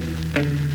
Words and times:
Thank 0.00 0.60
you. 0.60 0.67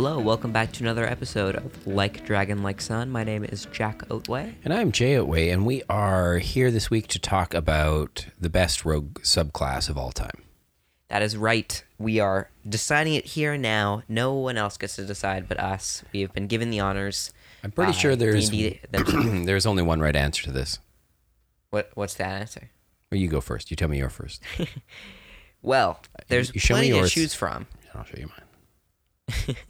Hello, 0.00 0.20
welcome 0.20 0.52
back 0.52 0.70
to 0.74 0.84
another 0.84 1.04
episode 1.04 1.56
of 1.56 1.84
Like 1.84 2.24
Dragon 2.24 2.62
Like 2.62 2.80
Sun. 2.80 3.10
My 3.10 3.24
name 3.24 3.42
is 3.42 3.66
Jack 3.72 4.06
Oatway. 4.06 4.54
And 4.62 4.72
I'm 4.72 4.92
Jay 4.92 5.16
Otway, 5.16 5.48
and 5.48 5.66
we 5.66 5.82
are 5.88 6.38
here 6.38 6.70
this 6.70 6.88
week 6.88 7.08
to 7.08 7.18
talk 7.18 7.52
about 7.52 8.26
the 8.40 8.48
best 8.48 8.84
rogue 8.84 9.18
subclass 9.22 9.90
of 9.90 9.98
all 9.98 10.12
time. 10.12 10.44
That 11.08 11.22
is 11.22 11.36
right. 11.36 11.82
We 11.98 12.20
are 12.20 12.48
deciding 12.68 13.14
it 13.14 13.24
here 13.24 13.54
and 13.54 13.62
now. 13.62 14.04
No 14.08 14.34
one 14.34 14.56
else 14.56 14.76
gets 14.76 14.94
to 14.94 15.04
decide 15.04 15.48
but 15.48 15.58
us. 15.58 16.04
We 16.12 16.20
have 16.20 16.32
been 16.32 16.46
given 16.46 16.70
the 16.70 16.78
honors. 16.78 17.32
I'm 17.64 17.72
pretty 17.72 17.92
sure 17.92 18.14
there's 18.14 18.50
there's 18.94 19.66
only 19.66 19.82
one 19.82 19.98
right 19.98 20.14
answer 20.14 20.44
to 20.44 20.52
this. 20.52 20.78
what 21.70 21.90
what's 21.94 22.14
that 22.14 22.40
answer? 22.40 22.70
Well, 23.10 23.20
you 23.20 23.26
go 23.26 23.40
first. 23.40 23.68
You 23.72 23.76
tell 23.76 23.88
me 23.88 23.98
your 23.98 24.10
first. 24.10 24.44
Well, 25.60 25.98
uh, 26.16 26.22
there's 26.28 26.54
you 26.54 26.60
me 26.76 26.92
plenty 26.92 26.92
to 26.92 27.08
choose 27.08 27.34
from. 27.34 27.66
I'll 27.92 28.04
show 28.04 28.16
you 28.16 28.28
mine. 28.28 29.56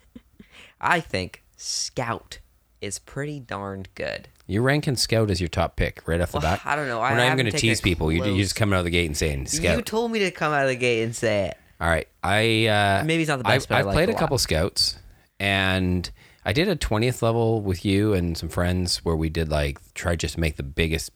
I 0.80 1.00
think 1.00 1.42
Scout 1.56 2.38
is 2.80 2.98
pretty 2.98 3.41
darned 3.41 3.88
good. 3.95 4.28
You're 4.46 4.62
ranking 4.62 4.96
Scout 4.96 5.30
as 5.30 5.41
your 5.41 5.48
top 5.48 5.77
pick 5.77 6.00
right 6.06 6.20
off 6.20 6.32
the 6.32 6.38
Well, 6.38 6.42
bat. 6.56 6.62
I 6.64 6.74
don't 6.77 6.86
know. 6.88 6.98
We're 7.00 7.06
I 7.06 7.16
not 7.16 7.27
even 7.27 7.36
going 7.38 7.52
to 7.52 7.59
tease 7.59 7.80
people. 7.80 8.10
You, 8.10 8.19
you 8.19 8.24
close- 8.24 8.38
just 8.38 8.56
come 8.56 8.73
out 8.73 8.78
of 8.78 8.84
the 8.84 8.91
gate 8.91 9.06
and 9.06 9.16
saying 9.16 9.46
Scout. 9.46 9.77
You 9.77 9.83
told 9.83 10.10
me 10.12 10.20
to 10.20 10.30
come 10.30 10.52
out 10.52 10.62
of 10.62 10.69
the 10.69 10.77
gate 10.77 11.02
and 11.02 11.14
say 11.14 11.48
it. 11.48 11.56
All 11.80 11.88
right. 11.88 12.09
I 12.22 12.66
uh, 12.66 13.03
Maybe 13.05 13.22
it's 13.22 13.28
not 13.28 13.38
the 13.38 13.44
best, 13.44 13.66
I, 13.66 13.69
but 13.69 13.75
I 13.75 13.78
I've 13.80 13.86
like 13.86 13.94
played 13.94 14.08
a 14.11 14.16
a 14.16 14.19
couple 14.19 14.38
scouts, 14.38 14.98
and 15.38 16.11
I 16.44 16.53
did 16.53 16.69
a 16.69 16.77
twentieth 16.77 17.22
level 17.22 17.60
with 17.60 17.84
you 17.84 18.14
and 18.14 18.36
some 18.36 18.48
friends 18.48 18.98
where 19.05 19.14
we 19.16 19.28
did 19.28 19.48
like 19.48 19.78
try 19.94 20.16
just 20.16 20.34
to 20.34 20.41
make 20.41 20.56
the 20.56 20.62
biggest, 20.62 21.10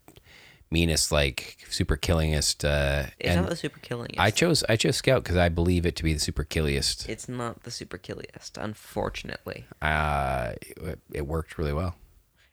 meanest, 0.72 1.12
like 1.12 1.58
super 1.70 1.96
killingest. 1.96 2.64
Uh, 2.64 3.06
It's 3.20 3.36
not 3.36 3.48
the 3.48 3.56
super 3.56 3.78
killing. 3.80 4.10
I 4.18 4.30
chose 4.30 4.64
I 4.68 4.76
chose 4.76 4.96
scout 4.96 5.22
because 5.22 5.36
I 5.36 5.48
believe 5.48 5.86
it 5.86 5.94
to 5.96 6.02
be 6.02 6.12
the 6.14 6.20
super 6.20 6.44
killiest. 6.44 7.08
It's 7.08 7.28
not 7.28 7.62
the 7.64 7.70
super 7.70 7.98
killiest, 7.98 8.58
unfortunately. 8.58 9.66
Uh, 9.80 10.54
it, 10.60 10.98
it 11.12 11.26
worked 11.26 11.58
really 11.58 11.72
well. 11.72 11.94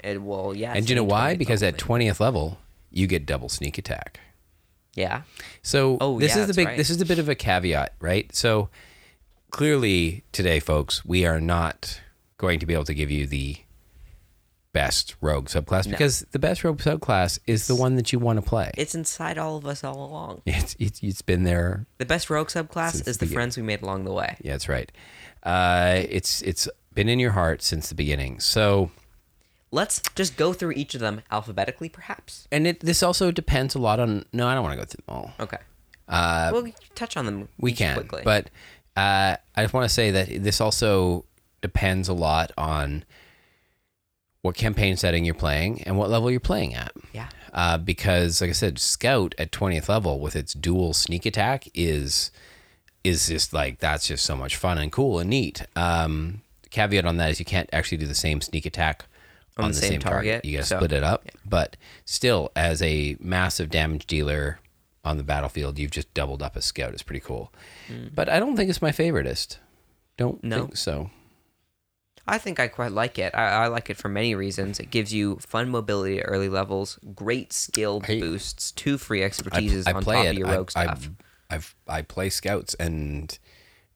It 0.03 0.21
well, 0.21 0.53
yeah. 0.55 0.73
and 0.73 0.85
do 0.85 0.91
you 0.93 0.95
know 0.95 1.03
why? 1.03 1.35
Because 1.35 1.63
at 1.63 1.77
twentieth 1.77 2.19
level, 2.19 2.59
you 2.91 3.07
get 3.07 3.25
double 3.25 3.49
sneak 3.49 3.77
attack. 3.77 4.19
yeah, 4.95 5.21
So 5.61 5.97
Oh, 6.01 6.19
this 6.19 6.35
yeah, 6.35 6.41
is 6.41 6.47
the 6.47 6.53
big 6.53 6.67
right. 6.67 6.77
this 6.77 6.89
is 6.89 6.99
a 7.01 7.05
bit 7.05 7.19
of 7.19 7.27
a 7.29 7.35
caveat, 7.35 7.95
right? 7.99 8.33
So 8.35 8.69
clearly 9.51 10.23
today, 10.31 10.59
folks, 10.59 11.03
we 11.05 11.25
are 11.25 11.41
not 11.41 12.01
going 12.37 12.59
to 12.59 12.65
be 12.65 12.73
able 12.73 12.85
to 12.85 12.93
give 12.93 13.11
you 13.11 13.27
the 13.27 13.57
best 14.71 15.15
rogue 15.21 15.47
subclass 15.47 15.89
because 15.89 16.19
the 16.31 16.39
best 16.39 16.63
rogue 16.63 16.77
subclass 16.79 17.39
is 17.47 17.67
the 17.67 17.75
one 17.75 17.95
that 17.95 18.13
you 18.13 18.19
want 18.19 18.37
to 18.37 18.41
play. 18.41 18.69
it's 18.77 18.93
inside 18.93 19.37
all 19.37 19.57
of 19.57 19.65
us 19.65 19.83
all 19.83 20.05
along. 20.05 20.41
It's 20.45 20.75
it's, 20.79 21.01
it's 21.01 21.21
been 21.21 21.43
there. 21.43 21.85
The 21.97 22.05
best 22.05 22.29
rogue 22.29 22.49
subclass 22.49 23.07
is 23.07 23.17
the 23.17 23.25
the 23.25 23.33
friends 23.33 23.57
we 23.57 23.63
made 23.63 23.81
along 23.81 24.05
the 24.05 24.13
way. 24.13 24.35
Yeah, 24.41 24.53
that's 24.53 24.69
right. 24.69 24.91
Uh, 25.43 26.03
it's 26.09 26.41
it's 26.43 26.67
been 26.93 27.09
in 27.09 27.19
your 27.19 27.31
heart 27.31 27.61
since 27.61 27.89
the 27.89 27.95
beginning. 27.95 28.39
So 28.39 28.91
Let's 29.71 30.01
just 30.15 30.35
go 30.35 30.51
through 30.53 30.71
each 30.71 30.95
of 30.95 30.99
them 31.01 31.21
alphabetically, 31.29 31.89
perhaps. 31.89 32.47
and 32.51 32.65
it 32.65 32.79
this 32.79 33.03
also 33.03 33.31
depends 33.31 33.75
a 33.75 33.79
lot 33.79 33.99
on. 33.99 34.25
No, 34.33 34.47
I 34.47 34.53
don't 34.55 34.63
want 34.63 34.73
to 34.79 34.85
go 34.85 34.85
through 34.85 35.03
them 35.05 35.15
all. 35.15 35.31
Okay. 35.39 35.57
Uh, 36.07 36.49
We'll 36.51 36.71
touch 36.95 37.15
on 37.17 37.25
them. 37.27 37.47
we 37.59 37.71
can 37.71 37.93
quickly. 37.95 38.23
but 38.25 38.49
uh, 38.97 39.35
i 39.55 39.61
just 39.61 39.73
want 39.75 39.87
to 39.87 39.93
say 39.93 40.09
that 40.09 40.43
this 40.43 40.59
also 40.59 41.23
depends 41.61 42.09
a 42.09 42.13
lot 42.13 42.51
on 42.57 43.05
what 44.41 44.55
campaign 44.55 44.95
setting 44.97 45.25
you're 45.25 45.35
playing 45.35 45.81
and 45.83 45.97
what 45.97 46.09
level 46.09 46.31
you're 46.31 46.39
playing 46.39 46.73
at. 46.73 46.91
Yeah, 47.13 47.29
uh, 47.53 47.77
because 47.77 48.41
like 48.41 48.49
i 48.49 48.53
said 48.53 48.79
scout 48.79 49.35
at 49.37 49.51
20th 49.51 49.89
level 49.89 50.19
with 50.19 50.35
its 50.35 50.53
dual 50.53 50.93
sneak 50.93 51.25
attack 51.25 51.67
is 51.73 52.31
is 53.03 53.27
just 53.27 53.53
like 53.53 53.79
that's 53.79 54.07
just 54.07 54.25
so 54.25 54.35
much 54.35 54.55
fun 54.55 54.77
and 54.77 54.91
cool 54.91 55.19
and 55.19 55.29
neat. 55.29 55.65
Um, 55.75 56.41
caveat 56.69 57.05
on 57.05 57.17
that 57.17 57.31
is 57.31 57.39
you 57.39 57.45
can't 57.45 57.69
actually 57.73 57.97
do 57.97 58.05
the 58.05 58.15
same 58.15 58.41
sneak 58.41 58.65
attack 58.65 59.05
on, 59.57 59.69
the, 59.71 59.73
same, 59.73 59.99
target. 59.99 60.45
you 60.45 60.57
gotta 60.57 60.65
so- 60.67 60.77
split 60.77 60.91
it 60.93 61.03
up. 61.03 61.25
but 61.45 61.75
still 62.05 62.49
as 62.55 62.81
a 62.81 63.17
massive 63.19 63.69
damage 63.69 64.05
dealer 64.07 64.59
on 65.03 65.17
the 65.17 65.23
battlefield 65.23 65.77
you've 65.79 65.91
just 65.91 66.13
doubled 66.13 66.41
up 66.43 66.55
a 66.55 66.61
scout. 66.61 66.93
It's 66.93 67.03
pretty 67.03 67.19
cool. 67.21 67.51
But 68.13 68.29
i 68.29 68.39
don't 68.39 68.55
think 68.55 68.69
it's 68.69 68.81
my 68.81 68.91
favoriteist. 68.91 69.57
don't 70.17 70.41
No? 70.43 70.57
think 70.65 70.77
so 70.77 71.09
I 72.29 72.37
think 72.37 72.59
I 72.59 72.67
quite 72.67 72.91
like 72.91 73.17
it. 73.17 73.33
I, 73.33 73.63
I 73.63 73.67
like 73.67 73.89
it 73.89 73.97
for 73.97 74.07
many 74.07 74.35
reasons. 74.35 74.79
It 74.79 74.91
gives 74.91 75.11
you 75.11 75.37
fun 75.37 75.69
mobility 75.69 76.19
at 76.19 76.25
early 76.27 76.47
levels, 76.47 76.99
great 77.15 77.51
skill 77.51 78.01
I- 78.07 78.19
boosts, 78.19 78.71
two 78.71 78.97
free 78.99 79.21
expertises 79.21 79.87
I 79.87 79.93
on 79.93 80.03
top 80.03 80.25
it 80.25 80.29
of 80.29 80.37
your 80.37 80.47
rogue 80.47 80.71
I, 80.75 80.83
stuff. 80.83 81.09
I've, 81.49 81.75
I 81.87 82.01
play 82.03 82.29
scouts 82.29 82.75
and 82.75 83.37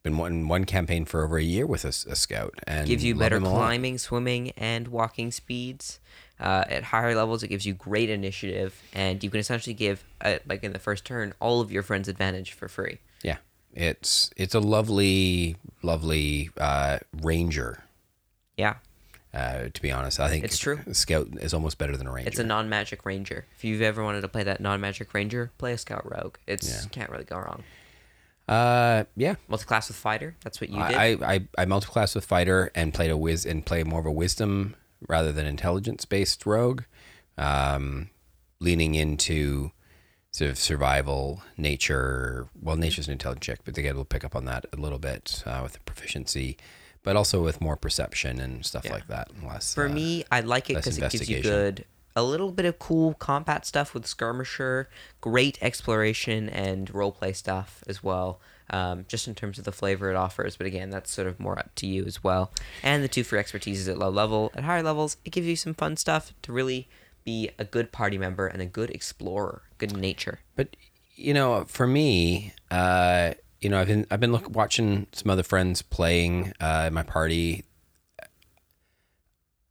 been 0.02 0.18
one 0.18 0.48
one 0.48 0.66
campaign 0.66 1.06
for 1.06 1.24
over 1.24 1.38
a 1.38 1.44
year 1.44 1.66
with 1.66 1.86
a 1.86 1.92
scout 1.92 2.56
and 2.68 2.88
gives 2.88 3.04
you 3.04 3.16
better 3.16 3.38
a 3.38 3.40
climbing, 3.40 3.98
swimming, 3.98 4.52
and 4.52 4.88
walking 4.90 5.32
speeds. 5.32 6.00
Uh, 6.40 6.66
at 6.68 6.84
higher 6.84 7.16
levels, 7.16 7.42
it 7.44 7.48
gives 7.48 7.66
you 7.66 7.74
great 7.74 8.10
initiative, 8.10 8.82
and 8.92 9.24
you 9.24 9.30
can 9.30 9.40
essentially 9.40 9.74
give, 9.74 10.04
uh, 10.20 10.40
like 10.46 10.62
in 10.64 10.74
the 10.74 10.80
first 10.80 11.06
turn, 11.06 11.34
all 11.40 11.62
of 11.62 11.72
your 11.72 11.84
friends 11.84 12.10
advantage 12.10 12.52
for 12.52 12.68
free. 12.68 12.98
Yeah, 13.22 13.38
it's 13.74 14.32
it's 14.36 14.56
a 14.56 14.60
lovely, 14.60 15.56
lovely 15.84 16.50
uh, 16.58 16.98
ranger. 17.22 17.84
Yeah, 18.58 18.76
Uh, 19.34 19.70
to 19.74 19.82
be 19.82 19.92
honest, 19.92 20.20
I 20.20 20.30
think 20.30 20.46
It's 20.46 20.60
true. 20.60 20.80
Scout 20.92 21.28
is 21.42 21.54
almost 21.56 21.78
better 21.80 21.98
than 21.98 22.06
a 22.08 22.12
ranger. 22.12 22.30
it's 22.30 22.38
a 22.40 22.44
non-magic 22.44 23.04
ranger. 23.06 23.46
If 23.56 23.64
you've 23.64 23.82
ever 23.82 24.04
wanted 24.04 24.22
to 24.22 24.28
play 24.28 24.44
that 24.44 24.62
non-magic 24.62 25.12
ranger, 25.14 25.52
play 25.58 25.74
a 25.74 25.78
scout 25.78 26.04
rogue. 26.10 26.36
It's 26.46 26.70
Yeah. 26.70 26.90
can't 26.92 27.10
really 27.10 27.24
go 27.24 27.38
wrong. 27.38 27.64
uh, 28.48 29.06
yeah. 29.16 29.36
Multi-class 29.48 29.88
with 29.88 29.98
fighter. 29.98 30.36
That's 30.44 30.60
what 30.62 30.70
you 30.70 30.76
did. 30.76 30.96
I, 30.98 31.08
I 31.36 31.48
I 31.58 31.66
multiclass 31.66 32.14
with 32.14 32.26
fighter 32.26 32.72
and 32.76 32.94
played 32.94 33.10
a 33.10 33.18
wiz 33.18 33.46
and 33.46 33.66
play 33.66 33.84
more 33.84 34.02
of 34.02 34.06
a 34.06 34.12
wisdom 34.12 34.76
rather 35.08 35.32
than 35.32 35.46
intelligence 35.48 36.04
based 36.06 36.46
rogue, 36.46 36.84
um, 37.38 38.10
leaning 38.60 38.96
into 38.96 39.72
sort 40.32 40.52
of 40.52 40.58
survival 40.60 41.42
nature. 41.58 42.50
Well, 42.62 42.76
nature's 42.76 43.08
an 43.08 43.14
intelligence 43.14 43.46
check, 43.46 43.60
but 43.64 43.76
they 43.76 43.82
get 43.82 43.96
will 43.96 44.06
pick 44.06 44.24
up 44.26 44.36
on 44.36 44.46
that 44.46 44.66
a 44.74 44.78
little 44.78 45.00
bit 45.00 45.42
uh, 45.46 45.62
with 45.64 45.74
the 45.74 45.80
proficiency, 45.80 46.58
but 47.04 47.16
also 47.16 47.44
with 47.44 47.62
more 47.62 47.76
perception 47.76 48.40
and 48.40 48.66
stuff 48.66 48.86
Yeah. 48.86 48.94
like 48.94 49.08
that. 49.08 49.30
Less 49.46 49.74
For 49.74 49.86
uh, 49.86 49.90
me, 49.90 50.24
I 50.32 50.40
like 50.42 50.70
it 50.70 50.76
because 50.76 50.98
it 50.98 51.12
gives 51.12 51.30
you 51.30 51.42
good, 51.42 51.86
a 52.16 52.24
little 52.24 52.52
bit 52.52 52.66
of 52.66 52.80
cool 52.80 53.14
combat 53.16 53.66
stuff 53.66 53.94
with 53.94 54.06
skirmisher, 54.06 54.90
great 55.22 55.58
exploration 55.62 56.50
and 56.50 56.92
roleplay 56.92 57.36
stuff 57.36 57.84
as 57.88 58.04
well. 58.04 58.40
Um, 58.70 59.06
just 59.08 59.28
in 59.28 59.36
terms 59.36 59.60
of 59.60 59.66
the 59.66 59.72
flavor 59.74 60.10
it 60.10 60.16
offers, 60.16 60.56
but 60.56 60.66
again, 60.66 60.90
that's 60.90 61.12
sort 61.12 61.28
of 61.28 61.40
more 61.40 61.60
up 61.60 61.76
to 61.76 61.86
you 61.86 62.06
as 62.06 62.24
well. 62.24 62.52
And 62.82 63.04
the 63.04 63.08
two 63.08 63.24
for 63.24 63.38
expertise 63.38 63.80
is 63.82 63.88
at 63.90 64.00
low 64.00 64.10
level. 64.10 64.52
At 64.56 64.64
higher 64.64 64.82
levels, 64.82 65.18
it 65.26 65.32
gives 65.32 65.46
you 65.46 65.56
some 65.58 65.74
fun 65.74 65.98
stuff 65.98 66.34
to 66.44 66.52
really 66.54 66.88
be 67.26 67.52
a 67.60 67.66
good 67.66 67.92
party 67.92 68.18
member 68.18 68.48
and 68.48 68.62
a 68.62 68.66
good 68.66 68.90
explorer, 68.92 69.64
good 69.78 69.96
nature. 69.96 70.40
But 70.56 70.76
you 71.16 71.34
know, 71.34 71.66
for 71.68 71.86
me, 71.86 72.54
uh, 72.72 73.34
you 73.64 73.70
know, 73.70 73.80
I've 73.80 73.88
been 73.88 74.06
I've 74.12 74.20
been 74.20 74.32
look, 74.32 74.50
watching 74.50 75.08
some 75.14 75.30
other 75.30 75.44
friends 75.44 75.82
playing 75.82 76.54
uh, 76.60 76.86
in 76.88 76.94
my 76.94 77.04
party. 77.04 77.64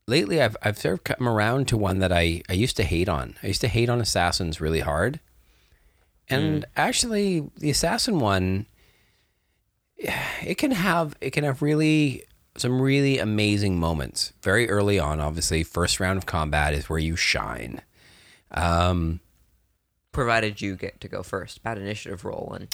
Lately, 0.06 0.40
I've 0.40 0.56
I've 0.62 0.78
sort 0.78 0.94
of 0.94 1.04
come 1.04 1.28
around 1.28 1.68
to 1.68 1.76
one 1.76 1.98
that 1.98 2.12
I, 2.12 2.42
I 2.48 2.54
used 2.54 2.76
to 2.78 2.84
hate 2.84 3.08
on. 3.08 3.36
I 3.42 3.48
used 3.48 3.60
to 3.60 3.68
hate 3.68 3.88
on 3.88 4.00
assassins 4.00 4.60
really 4.60 4.80
hard, 4.80 5.20
and 6.28 6.64
actually, 6.76 7.50
the 7.58 7.70
assassin 7.70 8.18
one, 8.18 8.66
it 9.98 10.56
can 10.56 10.72
have 10.72 11.14
it 11.20 11.30
can 11.30 11.44
have 11.44 11.62
really 11.62 12.24
some 12.56 12.80
really 12.80 13.18
amazing 13.18 13.78
moments 13.78 14.32
very 14.42 14.68
early 14.68 14.98
on. 14.98 15.20
Obviously, 15.20 15.62
first 15.62 16.00
round 16.00 16.18
of 16.18 16.26
combat 16.26 16.74
is 16.74 16.88
where 16.88 16.98
you 16.98 17.16
shine. 17.16 17.82
Um, 18.50 19.20
Provided 20.12 20.60
you 20.60 20.76
get 20.76 21.00
to 21.00 21.08
go 21.08 21.22
first. 21.22 21.62
Bad 21.62 21.78
initiative 21.78 22.24
roll 22.24 22.52
and 22.54 22.68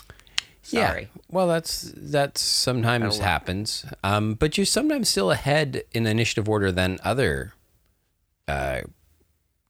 sorry. 0.68 1.02
Yeah. 1.02 1.22
Well, 1.30 1.48
that's 1.48 1.92
that's 1.96 2.40
sometimes 2.40 3.18
happens. 3.18 3.84
Um, 4.04 4.34
but 4.34 4.56
you're 4.56 4.66
sometimes 4.66 5.08
still 5.08 5.30
ahead 5.30 5.82
in 5.92 6.06
initiative 6.06 6.48
order 6.48 6.70
than 6.70 6.98
other, 7.02 7.54
uh, 8.46 8.82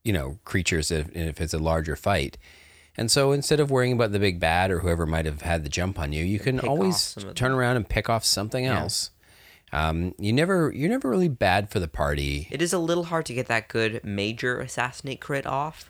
you 0.03 0.13
know, 0.13 0.39
creatures 0.45 0.91
if, 0.91 1.15
if 1.15 1.41
it's 1.41 1.53
a 1.53 1.59
larger 1.59 1.95
fight. 1.95 2.37
And 2.97 3.09
so 3.09 3.31
instead 3.31 3.59
of 3.59 3.71
worrying 3.71 3.93
about 3.93 4.11
the 4.11 4.19
big 4.19 4.39
bad 4.39 4.71
or 4.71 4.79
whoever 4.79 5.05
might 5.05 5.25
have 5.25 5.41
had 5.41 5.63
the 5.63 5.69
jump 5.69 5.97
on 5.97 6.11
you, 6.11 6.25
you 6.25 6.39
can 6.39 6.59
always 6.59 7.15
turn 7.33 7.51
around 7.51 7.77
and 7.77 7.87
pick 7.87 8.09
off 8.09 8.25
something 8.25 8.65
else. 8.65 9.11
Um, 9.71 10.15
you 10.17 10.33
never 10.33 10.71
you're 10.73 10.89
never 10.89 11.09
really 11.09 11.27
bad 11.29 11.69
for 11.69 11.79
the 11.79 11.87
party. 11.87 12.47
It 12.51 12.61
is 12.61 12.73
a 12.73 12.79
little 12.79 13.05
hard 13.05 13.25
to 13.27 13.33
get 13.33 13.47
that 13.47 13.67
good 13.67 14.01
major 14.03 14.59
assassinate 14.59 15.21
crit 15.21 15.45
off. 15.45 15.87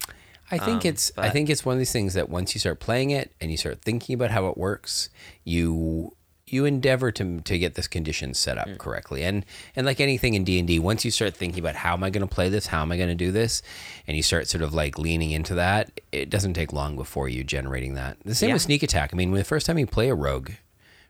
I 0.51 0.57
think 0.57 0.83
Um, 0.83 0.89
it's 0.89 1.11
I 1.17 1.29
think 1.29 1.49
it's 1.49 1.63
one 1.65 1.73
of 1.73 1.79
these 1.79 1.91
things 1.91 2.13
that 2.15 2.29
once 2.29 2.53
you 2.55 2.59
start 2.59 2.79
playing 2.79 3.11
it 3.11 3.31
and 3.39 3.51
you 3.51 3.57
start 3.57 3.81
thinking 3.81 4.13
about 4.15 4.31
how 4.31 4.47
it 4.47 4.57
works, 4.57 5.09
you 5.43 6.15
you 6.47 6.65
endeavor 6.65 7.11
to 7.11 7.41
to 7.41 7.59
get 7.59 7.75
this 7.75 7.87
condition 7.87 8.33
set 8.33 8.57
Mm. 8.57 8.61
up 8.73 8.77
correctly. 8.79 9.23
And 9.23 9.45
and 9.75 9.85
like 9.85 9.99
anything 9.99 10.33
in 10.33 10.43
D&D, 10.43 10.79
once 10.79 11.05
you 11.05 11.11
start 11.11 11.35
thinking 11.35 11.59
about 11.59 11.75
how 11.75 11.93
am 11.93 12.03
I 12.03 12.09
going 12.09 12.27
to 12.27 12.33
play 12.35 12.49
this? 12.49 12.65
How 12.67 12.81
am 12.81 12.91
I 12.91 12.97
going 12.97 13.09
to 13.09 13.15
do 13.15 13.31
this? 13.31 13.61
And 14.07 14.17
you 14.17 14.23
start 14.23 14.47
sort 14.47 14.63
of 14.63 14.73
like 14.73 14.97
leaning 14.97 15.29
into 15.29 15.53
that, 15.55 16.01
it 16.11 16.31
doesn't 16.31 16.55
take 16.55 16.73
long 16.73 16.95
before 16.95 17.29
you 17.29 17.43
generating 17.43 17.93
that. 17.93 18.17
The 18.25 18.33
same 18.33 18.49
Yeah. 18.49 18.53
with 18.55 18.63
sneak 18.63 18.81
attack. 18.81 19.11
I 19.13 19.15
mean, 19.15 19.29
when 19.29 19.37
the 19.37 19.45
first 19.45 19.67
time 19.67 19.77
you 19.77 19.85
play 19.85 20.09
a 20.09 20.15
rogue, 20.15 20.51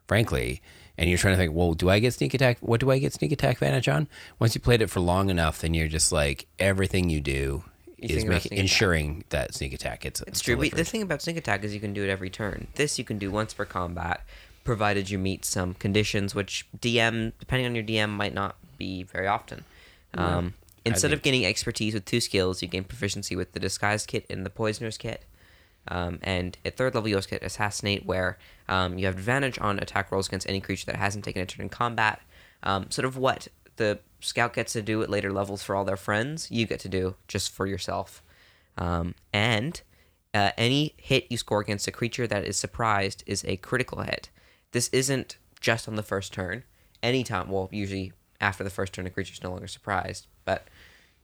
frankly, 0.07 0.61
and 0.97 1.07
you're 1.09 1.17
trying 1.17 1.35
to 1.35 1.37
think, 1.37 1.53
well, 1.53 1.73
do 1.73 1.89
I 1.89 1.99
get 1.99 2.13
sneak 2.13 2.33
attack? 2.33 2.57
What 2.59 2.81
do 2.81 2.91
I 2.91 2.99
get 2.99 3.13
sneak 3.13 3.31
attack 3.31 3.53
advantage 3.61 3.87
on? 3.87 4.09
Once 4.39 4.53
you 4.55 4.59
played 4.61 4.81
it 4.81 4.89
for 4.89 4.99
long 4.99 5.29
enough, 5.29 5.61
then 5.61 5.73
you're 5.73 5.87
just 5.87 6.11
like 6.11 6.47
everything 6.59 7.09
you 7.09 7.21
do 7.21 7.63
You 8.01 8.17
is 8.17 8.25
making 8.25 8.53
attack. 8.53 8.59
ensuring 8.59 9.23
that 9.29 9.53
sneak 9.53 9.73
attack 9.73 10.01
gets 10.01 10.21
It's 10.21 10.39
true. 10.39 10.55
But 10.55 10.71
the 10.71 10.83
thing 10.83 11.01
about 11.01 11.21
sneak 11.21 11.37
attack 11.37 11.63
is 11.63 11.73
you 11.73 11.79
can 11.79 11.93
do 11.93 12.03
it 12.03 12.09
every 12.09 12.29
turn. 12.29 12.67
This 12.75 12.97
you 12.97 13.05
can 13.05 13.17
do 13.17 13.31
once 13.31 13.53
per 13.53 13.65
combat, 13.65 14.25
provided 14.63 15.09
you 15.09 15.17
meet 15.17 15.45
some 15.45 15.73
conditions, 15.73 16.33
which 16.33 16.65
DM, 16.77 17.33
depending 17.39 17.65
on 17.65 17.75
your 17.75 17.83
DM, 17.83 18.09
might 18.09 18.33
not 18.33 18.55
be 18.77 19.03
very 19.03 19.27
often. 19.27 19.65
Um, 20.15 20.53
instead 20.85 21.13
of 21.13 21.21
gaining 21.21 21.45
expertise 21.45 21.93
with 21.93 22.05
two 22.05 22.21
skills, 22.21 22.61
you 22.61 22.67
gain 22.67 22.83
proficiency 22.83 23.35
with 23.35 23.53
the 23.53 23.59
disguise 23.59 24.05
kit 24.05 24.25
and 24.29 24.45
the 24.45 24.49
poisoner's 24.49 24.97
kit. 24.97 25.25
Um, 25.87 26.19
and 26.21 26.57
at 26.65 26.77
third 26.77 26.93
level, 26.95 27.09
you 27.09 27.15
also 27.15 27.29
get 27.29 27.43
assassinate, 27.43 28.05
where 28.05 28.37
um, 28.67 28.97
you 28.97 29.05
have 29.05 29.15
advantage 29.15 29.57
on 29.59 29.79
attack 29.79 30.11
rolls 30.11 30.27
against 30.27 30.47
any 30.47 30.61
creature 30.61 30.85
that 30.87 30.95
hasn't 30.95 31.25
taken 31.25 31.41
a 31.41 31.45
turn 31.45 31.63
in 31.63 31.69
combat. 31.69 32.21
Um, 32.61 32.91
sort 32.91 33.05
of 33.05 33.15
what 33.17 33.47
the 33.79 33.99
scout 34.19 34.53
gets 34.53 34.73
to 34.73 34.83
do 34.83 35.01
at 35.01 35.09
later 35.09 35.33
levels 35.33 35.63
for 35.63 35.75
all 35.75 35.85
their 35.85 35.97
friends, 35.97 36.51
you 36.51 36.67
get 36.67 36.79
to 36.81 36.89
do 36.89 37.15
just 37.27 37.51
for 37.51 37.65
yourself. 37.65 38.21
Um, 38.77 39.15
and 39.33 39.81
uh, 40.33 40.51
any 40.57 40.93
hit 40.97 41.25
you 41.29 41.37
score 41.37 41.61
against 41.61 41.87
a 41.87 41.91
creature 41.91 42.27
that 42.27 42.45
is 42.45 42.57
surprised 42.57 43.23
is 43.25 43.43
a 43.45 43.57
critical 43.57 44.03
hit. 44.03 44.29
This 44.71 44.89
isn't 44.89 45.37
just 45.59 45.87
on 45.87 45.95
the 45.95 46.03
first 46.03 46.31
turn. 46.31 46.63
Anytime, 47.01 47.49
well, 47.49 47.69
usually 47.71 48.13
after 48.39 48.63
the 48.63 48.69
first 48.69 48.93
turn, 48.93 49.07
a 49.07 49.09
creature 49.09 49.33
is 49.33 49.41
no 49.41 49.51
longer 49.51 49.67
surprised. 49.67 50.27
But 50.45 50.67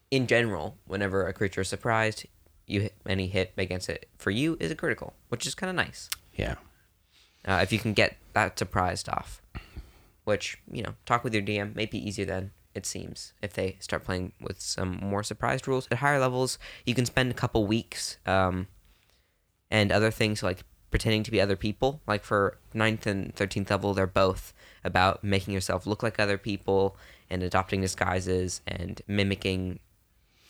in 0.09 0.25
general, 0.25 0.77
whenever 0.87 1.27
a 1.27 1.33
creature 1.33 1.61
is 1.61 1.67
surprised, 1.67 2.25
you 2.65 2.81
hit, 2.81 2.93
any 3.05 3.27
hit 3.27 3.53
against 3.57 3.89
it 3.89 4.09
for 4.17 4.31
you 4.31 4.57
is 4.59 4.71
a 4.71 4.75
critical, 4.75 5.13
which 5.29 5.45
is 5.45 5.53
kind 5.53 5.69
of 5.69 5.75
nice. 5.75 6.09
yeah. 6.33 6.55
Uh, 7.47 7.59
if 7.61 7.71
you 7.71 7.77
can 7.77 7.93
get 7.93 8.17
that 8.33 8.57
surprised 8.57 9.07
off, 9.07 9.39
which 10.25 10.57
you 10.69 10.83
know, 10.83 10.93
talk 11.05 11.23
with 11.23 11.33
your 11.33 11.43
DM 11.43 11.75
may 11.75 11.85
be 11.85 11.97
easier 11.97 12.25
than 12.25 12.51
it 12.73 12.85
seems 12.85 13.33
if 13.41 13.53
they 13.53 13.77
start 13.79 14.03
playing 14.03 14.33
with 14.41 14.59
some 14.59 14.99
more 15.01 15.23
surprised 15.23 15.67
rules 15.67 15.87
at 15.89 15.99
higher 15.99 16.19
levels. 16.19 16.59
You 16.85 16.93
can 16.93 17.05
spend 17.05 17.31
a 17.31 17.33
couple 17.33 17.65
weeks 17.65 18.17
um, 18.25 18.67
and 19.71 19.91
other 19.91 20.11
things 20.11 20.43
like 20.43 20.63
pretending 20.91 21.23
to 21.23 21.31
be 21.31 21.39
other 21.39 21.55
people. 21.55 22.01
Like 22.05 22.23
for 22.23 22.57
9th 22.73 23.05
and 23.05 23.35
thirteenth 23.35 23.69
level, 23.71 23.93
they're 23.93 24.07
both 24.07 24.53
about 24.83 25.23
making 25.23 25.53
yourself 25.53 25.87
look 25.87 26.03
like 26.03 26.19
other 26.19 26.37
people 26.37 26.97
and 27.29 27.41
adopting 27.41 27.81
disguises 27.81 28.61
and 28.67 29.01
mimicking 29.07 29.79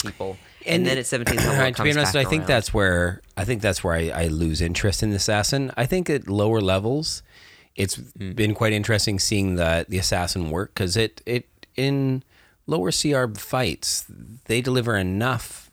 people. 0.04 0.38
And, 0.66 0.86
then 0.86 0.98
at 0.98 1.06
seventeenth 1.06 1.45
level, 1.45 1.66
it 1.66 1.75
to 1.77 1.83
be 1.83 1.92
honest, 1.92 2.13
back 2.13 2.25
I 2.25 2.30
think 2.30 2.42
around. 2.42 2.48
that's 2.48 2.74
where 2.74 3.22
I 3.38 3.45
think 3.45 3.62
that's 3.62 3.83
where 3.83 3.94
I, 3.94 4.10
I 4.10 4.27
lose 4.27 4.62
interest 4.62 5.04
in 5.04 5.12
the 5.12 5.16
assassin. 5.16 5.72
I 5.77 5.86
think 5.86 6.10
at 6.10 6.27
lower 6.27 6.62
levels, 6.62 7.24
it's 7.75 7.95
Hmm. 7.95 8.31
been 8.33 8.54
quite 8.54 8.74
interesting 8.74 9.19
seeing 9.19 9.56
the 9.56 9.86
the 9.89 9.98
assassin 9.98 10.50
work 10.50 10.74
because 10.74 10.95
it 10.98 11.22
it 11.25 11.48
in 11.75 12.24
lower 12.68 12.92
CR 12.92 13.27
fights 13.38 14.06
they 14.45 14.62
deliver 14.62 14.95
enough 14.95 15.69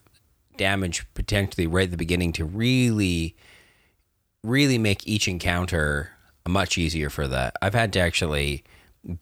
damage 0.57 1.05
potentially 1.13 1.65
right 1.65 1.85
at 1.85 1.91
the 1.91 1.97
beginning 1.97 2.31
to 2.33 2.45
really 2.45 3.35
really 4.43 4.77
make 4.77 5.07
each 5.07 5.27
encounter 5.27 6.11
much 6.47 6.77
easier 6.77 7.09
for 7.09 7.27
that. 7.27 7.55
I've 7.61 7.73
had 7.73 7.93
to 7.93 7.99
actually 7.99 8.63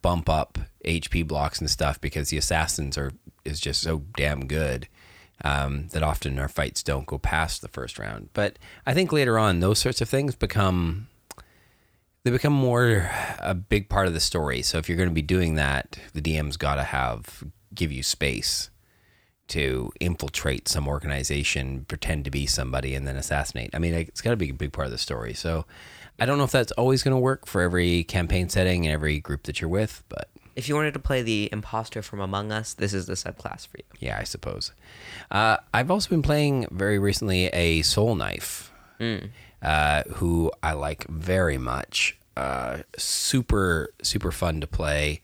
bump 0.02 0.28
up 0.28 0.58
HP 0.84 1.26
blocks 1.26 1.60
and 1.60 1.70
stuff 1.70 2.00
because 2.00 2.30
the 2.30 2.36
assassins 2.38 2.98
are 2.98 3.12
is 3.44 3.60
just 3.60 3.80
so 3.80 4.02
damn 4.16 4.46
good 4.46 4.88
um, 5.44 5.88
that 5.92 6.02
often 6.02 6.38
our 6.38 6.48
fights 6.48 6.82
don't 6.82 7.06
go 7.06 7.18
past 7.18 7.62
the 7.62 7.68
first 7.68 7.98
round. 7.98 8.28
But 8.32 8.58
I 8.86 8.92
think 8.94 9.12
later 9.12 9.38
on 9.38 9.60
those 9.60 9.78
sorts 9.78 10.00
of 10.00 10.08
things 10.08 10.34
become 10.34 11.08
they 12.24 12.30
become 12.30 12.52
more 12.52 13.10
a 13.40 13.54
big 13.54 13.88
part 13.88 14.06
of 14.06 14.14
the 14.14 14.20
story. 14.20 14.62
So 14.62 14.78
if 14.78 14.88
you're 14.88 14.96
going 14.98 15.08
to 15.08 15.14
be 15.14 15.22
doing 15.22 15.56
that, 15.56 15.98
the 16.12 16.22
DM's 16.22 16.56
got 16.56 16.76
to 16.76 16.84
have 16.84 17.44
give 17.74 17.90
you 17.90 18.02
space 18.02 18.70
to 19.48 19.92
infiltrate 20.00 20.68
some 20.68 20.86
organization, 20.88 21.84
pretend 21.86 22.24
to 22.24 22.30
be 22.30 22.46
somebody, 22.46 22.94
and 22.94 23.06
then 23.06 23.16
assassinate. 23.16 23.70
I 23.74 23.78
mean, 23.78 23.92
it's 23.92 24.20
got 24.20 24.30
to 24.30 24.36
be 24.36 24.50
a 24.50 24.54
big 24.54 24.72
part 24.72 24.86
of 24.86 24.92
the 24.92 24.98
story. 24.98 25.34
So 25.34 25.66
I 26.18 26.26
don't 26.26 26.38
know 26.38 26.44
if 26.44 26.52
that's 26.52 26.72
always 26.72 27.02
going 27.02 27.14
to 27.14 27.20
work 27.20 27.46
for 27.46 27.60
every 27.60 28.04
campaign 28.04 28.48
setting 28.48 28.86
and 28.86 28.92
every 28.94 29.18
group 29.18 29.42
that 29.44 29.60
you're 29.60 29.68
with, 29.70 30.04
but 30.08 30.28
if 30.54 30.68
you 30.68 30.74
wanted 30.74 30.94
to 30.94 31.00
play 31.00 31.22
the 31.22 31.48
imposter 31.50 32.02
from 32.02 32.20
Among 32.20 32.52
Us, 32.52 32.74
this 32.74 32.92
is 32.92 33.06
the 33.06 33.14
subclass 33.14 33.66
for 33.66 33.78
you. 33.78 33.84
yeah, 34.00 34.18
I 34.18 34.24
suppose. 34.24 34.72
Uh, 35.30 35.56
I've 35.72 35.90
also 35.90 36.10
been 36.10 36.22
playing 36.22 36.66
very 36.70 36.98
recently 36.98 37.46
a 37.46 37.82
Soul 37.82 38.14
Knife, 38.14 38.70
uh, 39.62 40.02
who 40.14 40.50
I 40.62 40.72
like 40.72 41.06
very 41.08 41.58
much. 41.58 42.18
Uh, 42.36 42.78
super, 42.96 43.90
super 44.02 44.32
fun 44.32 44.60
to 44.60 44.66
play. 44.66 45.20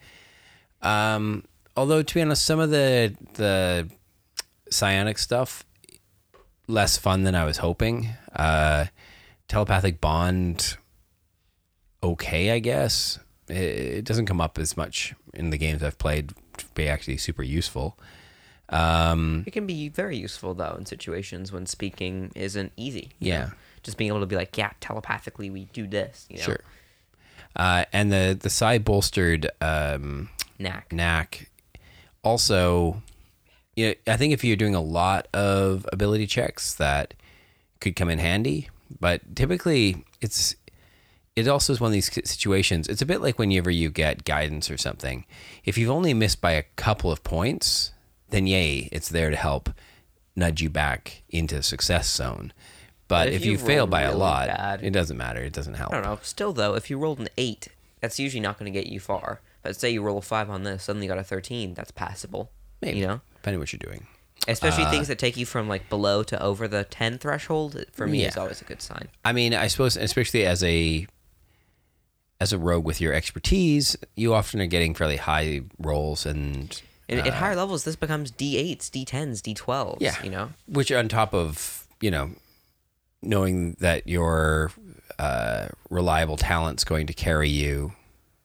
Um, 0.83 1.45
although 1.77 2.03
to 2.03 2.15
be 2.15 2.23
honest, 2.23 2.45
some 2.45 2.61
of 2.61 2.71
the 2.71 3.15
the 3.35 3.89
psionic 4.71 5.19
stuff 5.19 5.65
less 6.67 6.97
fun 6.99 7.25
than 7.25 7.35
I 7.35 7.45
was 7.45 7.59
hoping. 7.59 8.11
Uh, 8.37 8.87
telepathic 9.49 10.01
bond, 10.01 10.77
okay, 12.03 12.51
I 12.51 12.59
guess. 12.59 13.19
It, 13.49 13.55
it 13.57 14.05
doesn't 14.05 14.27
come 14.27 14.41
up 14.41 14.59
as 14.59 14.77
much 14.77 15.15
in 15.35 15.51
the 15.51 15.57
games 15.59 15.83
I've 15.83 15.99
played 15.99 16.33
to 16.59 16.67
be 16.75 16.89
actually 16.89 17.17
super 17.17 17.43
useful. 17.43 17.99
Um, 18.69 19.45
It 19.47 19.53
can 19.53 19.67
be 19.67 19.89
very 19.89 20.19
useful 20.19 20.53
though 20.53 20.77
in 20.79 20.85
situations 20.85 21.51
when 21.51 21.65
speaking 21.65 22.31
isn't 22.35 22.73
easy. 22.77 23.13
Yeah. 23.19 23.39
know? 23.47 23.51
Just 23.83 23.97
being 23.97 24.09
able 24.09 24.21
to 24.21 24.27
be 24.27 24.37
like, 24.37 24.57
yeah, 24.57 24.73
telepathically 24.81 25.51
we 25.51 25.67
do 25.67 25.87
this. 25.87 26.27
You 26.29 26.39
know? 26.39 26.45
Sure. 26.45 26.61
Uh, 27.57 27.85
and 27.93 28.13
the 28.13 28.39
the 28.41 28.51
psi 28.51 28.79
bolstered 28.79 29.51
um, 29.61 30.29
Knack. 30.59 30.93
knack 30.93 31.51
also 32.23 33.03
you 33.79 33.89
know, 33.89 33.95
I 34.13 34.17
think 34.17 34.33
if 34.33 34.43
you're 34.43 34.57
doing 34.57 34.75
a 34.75 34.81
lot 34.81 35.29
of 35.33 35.87
ability 35.93 36.27
checks 36.27 36.75
that 36.75 37.15
could 37.81 37.95
come 37.95 38.11
in 38.11 38.19
handy, 38.19 38.69
but 38.99 39.37
typically 39.37 40.05
it's 40.21 40.57
it 41.37 41.47
also 41.47 41.73
is 41.73 41.81
one 41.81 41.91
of 41.91 41.93
these 41.93 42.11
situations. 42.29 42.89
It's 42.89 43.03
a 43.03 43.07
bit 43.07 43.21
like 43.21 43.39
whenever 43.39 43.71
you 43.71 43.91
get 43.91 44.25
guidance 44.25 44.69
or 44.69 44.77
something. 44.77 45.25
If 45.65 45.79
you've 45.79 45.91
only 45.91 46.13
missed 46.13 46.41
by 46.41 46.53
a 46.53 46.65
couple 46.75 47.13
of 47.13 47.23
points, 47.23 47.93
then 48.31 48.49
yay, 48.49 48.89
it's 48.91 49.09
there 49.09 49.31
to 49.31 49.37
help 49.37 49.71
nudge 50.35 50.61
you 50.61 50.71
back 50.71 51.23
into 51.29 51.63
success 51.63 52.13
zone. 52.13 52.53
But, 53.09 53.29
if 53.29 53.37
if, 53.37 53.45
you 53.47 53.53
you 53.53 53.59
fail 53.59 53.87
by 53.87 54.03
a 54.03 54.15
lot, 54.17 54.49
bad- 54.49 54.85
it 54.85 54.91
doesn't 54.93 55.17
matter. 55.17 55.41
It 55.41 55.53
doesn't 55.55 55.75
help. 55.75 55.93
I 55.93 55.97
don't 55.97 56.05
know. 56.05 56.19
Still 56.23 56.53
though, 56.53 56.75
if 56.75 56.91
you 56.91 56.99
rolled 56.99 57.19
an 57.21 57.29
eight, 57.39 57.69
that's 58.01 58.19
usually 58.19 58.41
not 58.41 58.59
going 58.59 58.71
to 58.73 58.79
get 58.79 58.87
you 58.91 59.01
far. 59.01 59.41
But 59.63 59.77
say 59.77 59.91
you 59.91 60.03
roll 60.03 60.19
a 60.19 60.23
five 60.23 60.49
on 60.51 60.63
this, 60.63 60.85
suddenly 60.85 61.07
you 61.07 61.13
got 61.13 61.19
a 61.19 61.25
thirteen. 61.25 61.75
That's 61.75 61.91
passable. 61.91 62.51
Maybe. 62.83 62.99
You 63.01 63.07
know, 63.07 63.21
depending 63.37 63.59
what 63.61 63.73
you're 63.73 63.79
doing. 63.79 64.07
especially 64.47 64.85
uh, 64.85 64.91
things 64.91 65.09
that 65.09 65.19
take 65.19 65.37
you 65.37 65.45
from 65.47 65.69
like 65.69 65.89
below 65.89 66.23
to 66.25 66.41
over 66.43 66.69
the 66.69 66.85
ten 66.85 67.19
threshold. 67.19 67.83
For 67.93 68.07
me, 68.07 68.25
is 68.25 68.37
always 68.37 68.61
a 68.61 68.65
good 68.65 68.81
sign. 68.83 69.09
I 69.25 69.33
mean, 69.33 69.53
I 69.55 69.67
suppose, 69.69 69.97
especially 69.97 70.45
as 70.47 70.63
a 70.63 71.07
as 72.41 72.53
a 72.53 72.59
rogue 72.59 72.85
with 72.85 73.01
your 73.01 73.13
expertise, 73.13 73.97
you 74.15 74.33
often 74.33 74.61
are 74.61 74.67
getting 74.67 74.95
fairly 74.95 75.17
high 75.17 75.63
rolls 75.79 76.25
and 76.25 76.81
And 77.09 77.19
at 77.21 77.27
uh, 77.27 77.33
higher 77.33 77.57
levels, 77.57 77.83
this 77.85 77.97
becomes 77.97 78.31
D 78.31 78.57
eights, 78.57 78.89
D 78.91 79.05
tens, 79.05 79.43
D 79.43 79.55
twelves. 79.55 80.01
yeah, 80.01 80.23
You 80.23 80.31
know. 80.31 80.51
which 80.69 80.93
on 80.93 81.09
top 81.09 81.35
of 81.35 81.87
you 82.01 82.11
know 82.13 82.31
knowing 83.23 83.77
that 83.81 84.07
your 84.07 84.71
uh, 85.19 85.69
reliable 85.91 86.37
talent's 86.37 86.85
going 86.85 87.07
to 87.07 87.13
carry 87.15 87.49
you 87.49 87.93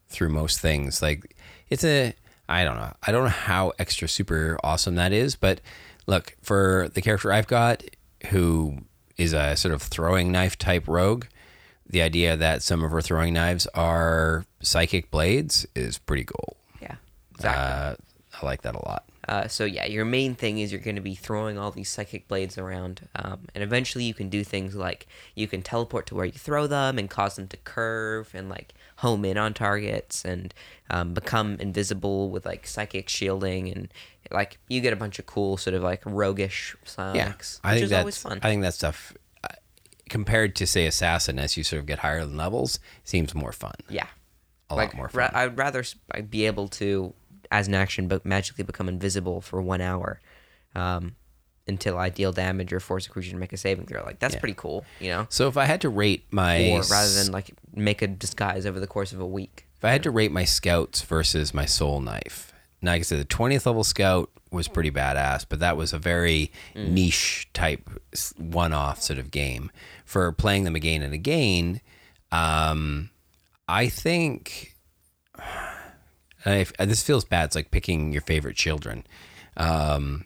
through 0.07 0.29
most 0.29 0.59
things, 0.59 1.01
like 1.01 1.35
it's 1.69 1.83
a 1.83 2.13
I 2.49 2.63
don't 2.63 2.75
know, 2.75 2.93
I 3.01 3.11
don't 3.11 3.23
know 3.23 3.29
how 3.29 3.73
extra 3.79 4.07
super 4.07 4.59
awesome 4.63 4.95
that 4.95 5.13
is, 5.13 5.35
but 5.35 5.61
look 6.07 6.35
for 6.41 6.89
the 6.93 7.01
character 7.01 7.31
I've 7.31 7.47
got 7.47 7.83
who 8.27 8.79
is 9.17 9.33
a 9.33 9.55
sort 9.55 9.73
of 9.73 9.81
throwing 9.81 10.31
knife 10.31 10.57
type 10.57 10.87
rogue. 10.87 11.25
The 11.87 12.01
idea 12.01 12.35
that 12.37 12.63
some 12.63 12.83
of 12.83 12.91
her 12.91 13.01
throwing 13.01 13.33
knives 13.33 13.67
are 13.67 14.45
psychic 14.61 15.11
blades 15.11 15.65
is 15.75 15.97
pretty 15.99 16.23
cool. 16.23 16.57
Yeah. 16.81 16.95
Exactly. 17.35 17.63
Uh, 17.63 17.95
I 18.41 18.45
like 18.45 18.63
that 18.63 18.75
a 18.75 18.85
lot. 18.85 19.05
Uh, 19.27 19.47
so 19.47 19.63
yeah, 19.65 19.85
your 19.85 20.03
main 20.05 20.35
thing 20.35 20.59
is 20.59 20.71
you're 20.71 20.81
going 20.81 20.95
to 20.97 21.01
be 21.01 21.15
throwing 21.15 21.57
all 21.57 21.71
these 21.71 21.89
psychic 21.89 22.27
blades 22.27 22.57
around, 22.57 23.07
um, 23.15 23.41
and 23.55 23.63
eventually 23.63 24.03
you 24.03 24.13
can 24.13 24.27
do 24.29 24.43
things 24.43 24.75
like 24.75 25.07
you 25.35 25.47
can 25.47 25.61
teleport 25.61 26.05
to 26.07 26.15
where 26.15 26.25
you 26.25 26.31
throw 26.33 26.67
them 26.67 26.97
and 26.99 27.09
cause 27.09 27.35
them 27.37 27.47
to 27.47 27.57
curve 27.57 28.29
and 28.33 28.49
like 28.49 28.73
home 28.97 29.23
in 29.25 29.37
on 29.37 29.53
targets 29.53 30.25
and 30.25 30.53
um, 30.89 31.13
become 31.13 31.55
invisible 31.59 32.29
with 32.29 32.45
like 32.45 32.67
psychic 32.67 33.07
shielding 33.09 33.69
and 33.69 33.87
like 34.31 34.57
you 34.67 34.81
get 34.81 34.93
a 34.93 34.95
bunch 34.97 35.19
of 35.19 35.25
cool 35.25 35.57
sort 35.57 35.73
of 35.73 35.83
like 35.83 36.01
roguish 36.05 36.75
psionics, 36.85 37.59
I 37.63 37.69
which 37.71 37.75
think 37.75 37.83
is 37.85 37.89
that's 37.91 37.99
always 38.01 38.17
fun. 38.17 38.39
I 38.41 38.49
think 38.49 38.61
that 38.63 38.73
stuff 38.73 39.13
uh, 39.43 39.47
compared 40.09 40.55
to 40.57 40.67
say 40.67 40.85
assassin 40.85 41.39
as 41.39 41.55
you 41.57 41.63
sort 41.63 41.79
of 41.79 41.85
get 41.85 41.99
higher 41.99 42.19
in 42.19 42.35
levels 42.37 42.79
seems 43.03 43.33
more 43.33 43.51
fun. 43.51 43.75
yeah, 43.89 44.07
A 44.69 44.75
like 44.75 44.89
lot 44.89 44.97
more 44.97 45.09
ra- 45.13 45.31
I'd 45.33 45.57
rather 45.57 45.83
be 46.29 46.45
able 46.45 46.67
to, 46.69 47.13
as 47.53 47.67
an 47.69 47.75
action, 47.75 48.07
but 48.09 48.25
magically 48.25 48.63
become 48.65 48.89
invisible 48.89 49.39
for 49.39 49.61
one 49.61 49.79
hour. 49.79 50.19
Um, 50.75 51.15
until 51.65 51.97
I 51.97 52.09
deal 52.09 52.33
damage 52.33 52.73
or 52.73 52.81
force 52.81 53.05
a 53.05 53.09
creature 53.09 53.31
to 53.31 53.37
make 53.37 53.53
a 53.53 53.57
saving 53.57 53.85
throw. 53.85 54.03
Like 54.03 54.19
that's 54.19 54.33
Yeah. 54.33 54.39
pretty 54.41 54.55
cool, 54.57 54.83
you 54.99 55.07
know. 55.11 55.27
so 55.29 55.47
if 55.47 55.55
I 55.55 55.63
had 55.63 55.79
to 55.81 55.87
rate 55.89 56.25
my 56.29 56.71
or 56.71 56.81
rather 56.81 57.13
than 57.13 57.31
like 57.31 57.51
make 57.73 58.01
a 58.01 58.07
disguise 58.07 58.65
over 58.65 58.81
the 58.81 58.87
course 58.87 59.13
of 59.13 59.21
a 59.21 59.25
week. 59.25 59.65
if 59.77 59.85
I 59.85 59.91
had 59.91 60.03
to 60.03 60.11
rate 60.11 60.33
my 60.33 60.43
scouts 60.43 61.01
versus 61.03 61.53
my 61.53 61.65
soul 61.65 62.01
knife, 62.01 62.51
now 62.81 62.91
like 62.91 62.99
I 62.99 63.03
said, 63.03 63.19
the 63.19 63.23
twentieth 63.23 63.65
level 63.65 63.85
scout 63.85 64.29
was 64.51 64.67
pretty 64.67 64.91
badass, 64.91 65.45
but 65.47 65.59
that 65.61 65.77
was 65.77 65.93
a 65.93 65.97
very 65.99 66.51
Mm. 66.75 66.89
niche 66.89 67.47
type 67.53 67.89
one 68.37 68.73
off 68.73 69.01
sort 69.01 69.17
of 69.19 69.31
game. 69.31 69.71
For 70.03 70.29
playing 70.33 70.65
them 70.65 70.75
again 70.75 71.01
and 71.01 71.13
again, 71.13 71.79
um, 72.33 73.09
I 73.69 73.87
think 73.87 74.75
if, 76.45 76.71
and 76.79 76.89
this 76.91 77.03
feels 77.03 77.23
bad. 77.25 77.45
It's 77.45 77.55
like 77.55 77.71
picking 77.71 78.11
your 78.11 78.21
favorite 78.21 78.55
children. 78.55 79.05
Um, 79.57 80.25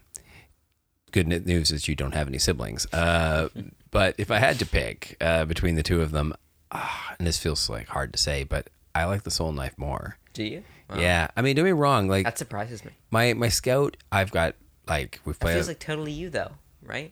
good 1.12 1.28
news 1.28 1.72
is 1.72 1.88
you 1.88 1.96
don't 1.96 2.14
have 2.14 2.28
any 2.28 2.38
siblings. 2.40 2.86
Uh, 2.94 3.50
but 3.92 4.16
if 4.18 4.32
I 4.32 4.40
had 4.40 4.60
to 4.60 4.66
pick 4.66 5.18
uh, 5.22 5.46
between 5.46 5.76
the 5.76 5.84
two 5.84 6.02
of 6.02 6.12
them, 6.12 6.34
ah, 6.72 7.16
and 7.18 7.28
this 7.28 7.38
feels 7.40 7.70
like 7.70 7.88
hard 7.90 8.12
to 8.14 8.20
say, 8.20 8.44
but 8.44 8.70
I 8.96 9.06
like 9.06 9.24
the 9.24 9.32
soul 9.32 9.52
knife 9.52 9.78
more. 9.78 10.18
Do 10.34 10.44
you? 10.44 10.64
Yeah, 10.96 11.28
I 11.36 11.42
mean, 11.42 11.56
don't 11.56 11.66
be 11.66 11.74
wrong. 11.74 12.08
Like 12.08 12.24
That 12.26 12.38
surprises 12.38 12.86
me. 12.86 12.92
my 13.12 13.34
my 13.34 13.50
scout, 13.50 13.98
I've 14.12 14.32
got 14.32 14.56
like 14.88 15.20
we've 15.26 15.36
That 15.40 15.42
played. 15.46 15.54
feels 15.56 15.68
like 15.68 15.80
totally 15.80 16.14
you 16.14 16.30
though, 16.30 16.52
right? 16.82 17.12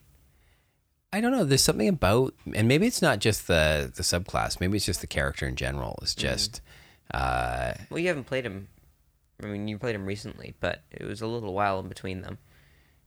I 1.12 1.20
don't 1.22 1.32
know. 1.32 1.44
There's 1.44 1.62
something 1.64 1.88
about, 1.88 2.34
and 2.54 2.68
maybe 2.68 2.88
it's 2.88 3.02
not 3.02 3.20
just 3.20 3.48
the 3.48 3.92
the 3.94 4.04
subclass. 4.04 4.60
Maybe 4.62 4.78
it's 4.78 4.86
just 4.86 5.02
the 5.02 5.08
character 5.08 5.46
in 5.48 5.56
general. 5.56 6.00
It's 6.02 6.16
just. 6.16 6.62
Uh, 7.14 7.74
Well, 7.90 8.00
you 8.00 8.08
haven't 8.08 8.26
played 8.26 8.46
him. 8.46 8.68
I 9.44 9.48
mean, 9.48 9.68
you 9.68 9.77
played 9.77 9.96
him 9.96 10.06
recently, 10.06 10.54
but 10.60 10.82
it 10.92 11.04
was 11.04 11.22
a 11.22 11.27
little 11.27 11.54
while 11.54 11.80
in 11.80 11.88
between 11.89 12.22
them. 12.22 12.38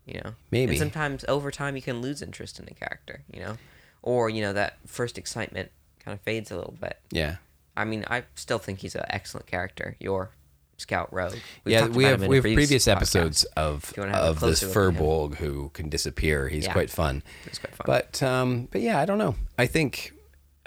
You 0.07 0.21
know, 0.25 0.35
Maybe. 0.51 0.71
And 0.73 0.79
sometimes 0.79 1.25
over 1.29 1.51
time 1.51 1.77
you 1.77 1.83
can 1.83 2.01
lose 2.01 2.23
interest 2.23 2.59
in 2.59 2.67
a 2.69 2.75
character. 2.75 3.23
You 3.33 3.41
know, 3.41 3.59
or 4.03 4.31
you 4.31 4.41
know 4.41 4.53
that 4.55 4.79
first 4.87 5.19
excitement 5.19 5.71
kind 6.05 6.15
of 6.15 6.21
fades 6.23 6.51
a 6.51 6.57
little 6.57 6.77
bit. 6.81 6.99
yeah. 7.11 7.37
I 7.77 7.85
mean, 7.85 8.05
I 8.11 8.25
still 8.35 8.59
think 8.59 8.81
he's 8.81 8.97
an 8.97 9.05
excellent 9.09 9.47
character. 9.47 9.95
Your 10.01 10.31
Scout 10.79 11.13
Rogue. 11.13 11.35
We've 11.65 11.73
yeah, 11.73 11.87
we 11.87 12.05
have 12.05 12.27
we 12.27 12.37
have 12.37 12.43
previous 12.43 12.89
episodes 12.89 13.45
of 13.57 13.85
If 13.91 13.97
you 13.97 14.03
wanna 14.03 14.15
have 14.17 14.25
a 14.25 14.29
of 14.29 14.41
this 14.41 14.63
firbolg 14.65 15.37
who 15.37 15.71
can 15.75 15.89
disappear. 15.89 16.49
He's 16.49 16.65
Yeah. 16.65 16.73
quite 16.73 16.91
fun. 16.91 17.23
It's 17.47 17.59
quite 17.59 17.75
fun. 17.75 17.85
But 17.87 18.23
um, 18.23 18.69
but 18.71 18.81
yeah, 18.81 18.99
I 18.99 19.05
don't 19.05 19.19
know. 19.19 19.35
I 19.59 19.67
think 19.67 20.13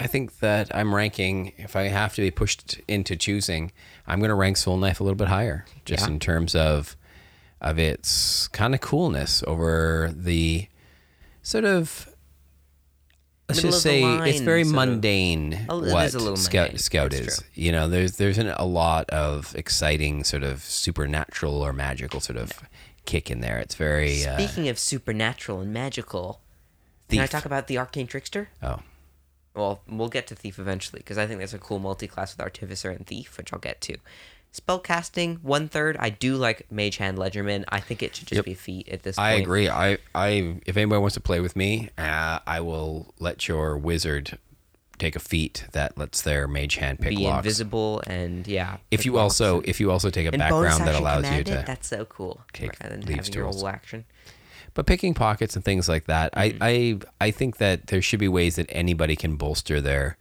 I 0.04 0.08
think 0.08 0.40
that 0.40 0.74
I'm 0.76 0.94
ranking. 0.94 1.54
If 1.58 1.76
I 1.76 1.84
have 1.84 2.14
to 2.16 2.22
be 2.22 2.32
pushed 2.32 2.80
into 2.88 3.16
choosing, 3.16 3.72
I'm 4.08 4.20
going 4.20 4.30
to 4.30 4.36
rank 4.36 4.58
Soul 4.58 4.78
Knife 4.78 5.00
a 5.00 5.04
little 5.04 5.16
bit 5.18 5.28
higher, 5.28 5.66
just 5.86 6.06
Yeah. 6.08 6.14
in 6.14 6.20
terms 6.20 6.56
of 6.56 6.96
of 7.62 7.78
its 7.78 8.48
kind 8.48 8.74
of 8.74 8.82
coolness 8.82 9.44
over 9.46 10.12
the 10.16 10.68
sort 11.44 11.66
of. 11.66 12.08
Let's 13.50 13.60
Middle 13.64 13.72
just 13.72 13.86
of 13.86 13.92
say 13.92 14.04
it's 14.30 14.40
very 14.40 14.62
of- 14.62 14.72
mundane. 14.72 15.54
Is 15.54 15.68
what 15.68 16.14
a 16.14 16.18
little 16.20 16.38
Scout 16.38 16.68
mundane. 16.70 16.78
Scout 16.80 17.12
That's 17.12 17.28
is, 17.28 17.38
true. 17.40 17.48
you 17.54 17.72
know, 17.74 17.90
there's 17.90 18.14
there's 18.18 18.38
an, 18.38 18.48
a 18.56 18.66
lot 18.66 19.10
of 19.10 19.54
exciting 19.56 20.24
sort 20.24 20.44
of 20.44 20.64
supernatural 20.64 21.62
or 21.62 21.74
magical 21.74 22.22
sort 22.22 22.38
of 22.38 22.54
kick 23.06 23.30
in 23.30 23.42
there. 23.42 23.58
It's 23.60 23.76
very 23.76 24.26
uh, 24.26 24.38
Speaking 24.38 24.70
of 24.70 24.80
supernatural 24.80 25.60
and 25.60 25.74
magical, 25.74 26.40
can 27.10 27.20
I 27.20 27.28
talk 27.28 27.44
about 27.46 27.68
the 27.68 27.78
Arcane 27.78 28.08
Trickster? 28.08 28.48
oh 28.64 28.80
Well, 29.54 29.82
we'll 29.88 30.08
get 30.10 30.28
to 30.28 30.36
Thief 30.36 30.60
eventually 30.60 31.00
because 31.00 31.18
I 31.18 31.28
think 31.28 31.40
there's 31.40 31.54
a 31.54 31.60
cool 31.60 31.80
multi-class 31.80 32.36
with 32.36 32.42
Artificer 32.42 32.90
and 32.90 33.06
Thief, 33.06 33.38
which 33.38 33.52
I'll 33.52 33.60
get 33.60 33.82
to. 33.82 33.98
Spellcasting 34.54 35.42
one 35.44 35.70
third. 35.70 35.96
I 35.98 36.10
do 36.10 36.36
like 36.36 36.70
Mage 36.72 36.98
Hand 36.98 37.18
Legerdemain. 37.18 37.64
I 37.70 37.80
think 37.80 38.04
it 38.04 38.16
should 38.16 38.28
just 38.28 38.38
Yep. 38.38 38.46
be 38.46 38.52
a 38.52 38.56
feat 38.56 38.90
at 38.90 39.04
this 39.04 39.18
I 39.18 39.32
point. 39.34 39.44
agree. 39.44 39.70
I, 39.70 39.98
I, 40.14 40.56
if 40.66 40.76
anybody 40.76 41.00
wants 41.00 41.14
to 41.14 41.22
play 41.22 41.40
with 41.40 41.56
me, 41.56 41.90
uh, 41.98 42.40
I 42.46 42.60
will 42.60 43.14
let 43.20 43.48
your 43.48 43.78
wizard 43.78 44.38
take 45.00 45.16
a 45.16 45.20
feat 45.20 45.66
that 45.72 45.98
lets 45.98 46.22
their 46.22 46.48
mage 46.48 46.76
hand 46.76 47.00
pick 47.00 47.10
Be 47.16 47.24
locks. 47.24 47.38
invisible 47.46 48.04
and 48.06 48.46
yeah. 48.46 48.78
if 48.92 49.06
you 49.06 49.18
also, 49.18 49.58
and, 49.60 49.68
if 49.70 49.80
you 49.80 49.90
also 49.90 50.10
take 50.10 50.28
a 50.28 50.38
background 50.38 50.86
that 50.86 50.96
allows 50.96 51.30
you 51.32 51.44
to, 51.46 51.60
it, 51.62 51.66
that's 51.66 51.88
so 51.88 52.06
cool. 52.06 52.42
take 52.54 52.78
rather 52.84 52.98
than 52.98 53.06
leaves 53.08 53.28
having 53.28 53.34
your 53.34 53.46
whole 53.48 53.68
action. 53.68 54.06
But 54.74 54.86
picking 54.86 55.14
pockets 55.14 55.56
and 55.56 55.66
things 55.66 55.90
like 55.90 56.06
that, 56.06 56.34
Mm-hmm. 56.34 56.64
I, 56.64 56.68
I, 56.68 57.28
I 57.28 57.32
think 57.32 57.58
that 57.58 57.88
there 57.88 58.02
should 58.02 58.20
be 58.20 58.28
ways 58.28 58.56
that 58.56 58.68
anybody 58.70 59.16
can 59.16 59.36
bolster 59.36 59.82
their 59.82 60.18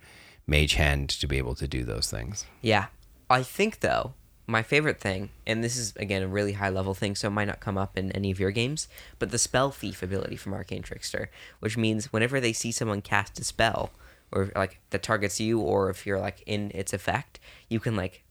mage 0.47 0.75
hand 0.75 1.09
to 1.11 1.27
be 1.27 1.39
able 1.39 1.55
to 1.55 1.69
do 1.69 1.85
those 1.85 2.11
things. 2.11 2.47
Yeah. 2.61 2.87
I 3.29 3.43
think 3.43 3.81
though, 3.81 4.15
my 4.47 4.63
favorite 4.63 5.01
thing, 5.01 5.31
and 5.47 5.63
this 5.63 5.77
is 5.77 5.95
again 5.97 6.23
a 6.23 6.29
really 6.29 6.53
high 6.55 6.71
level 6.71 6.95
thing, 6.95 7.15
so 7.15 7.29
it 7.29 7.33
might 7.33 7.47
not 7.47 7.61
come 7.61 7.79
up 7.79 7.97
in 7.97 8.11
any 8.13 8.33
of 8.33 8.41
your 8.41 8.51
games, 8.51 8.89
but 9.21 9.31
the 9.31 9.39
spell 9.39 9.71
thief 9.71 10.03
ability 10.03 10.37
from 10.37 10.53
Arcane 10.53 10.83
Trickster, 10.83 11.31
which 11.61 11.77
means 11.77 12.13
whenever 12.13 12.41
they 12.41 12.53
see 12.53 12.73
someone 12.73 13.01
cast 13.01 13.39
a 13.39 13.45
spell, 13.45 13.91
or 14.33 14.51
like 14.57 14.81
that 14.91 15.05
targets 15.05 15.39
you, 15.41 15.61
or 15.61 15.89
if 15.89 16.05
you're 16.05 16.19
like 16.19 16.43
in 16.47 16.73
its 16.75 16.93
effect, 16.93 17.39
you 17.69 17.79
can 17.79 17.95
like 17.95 18.25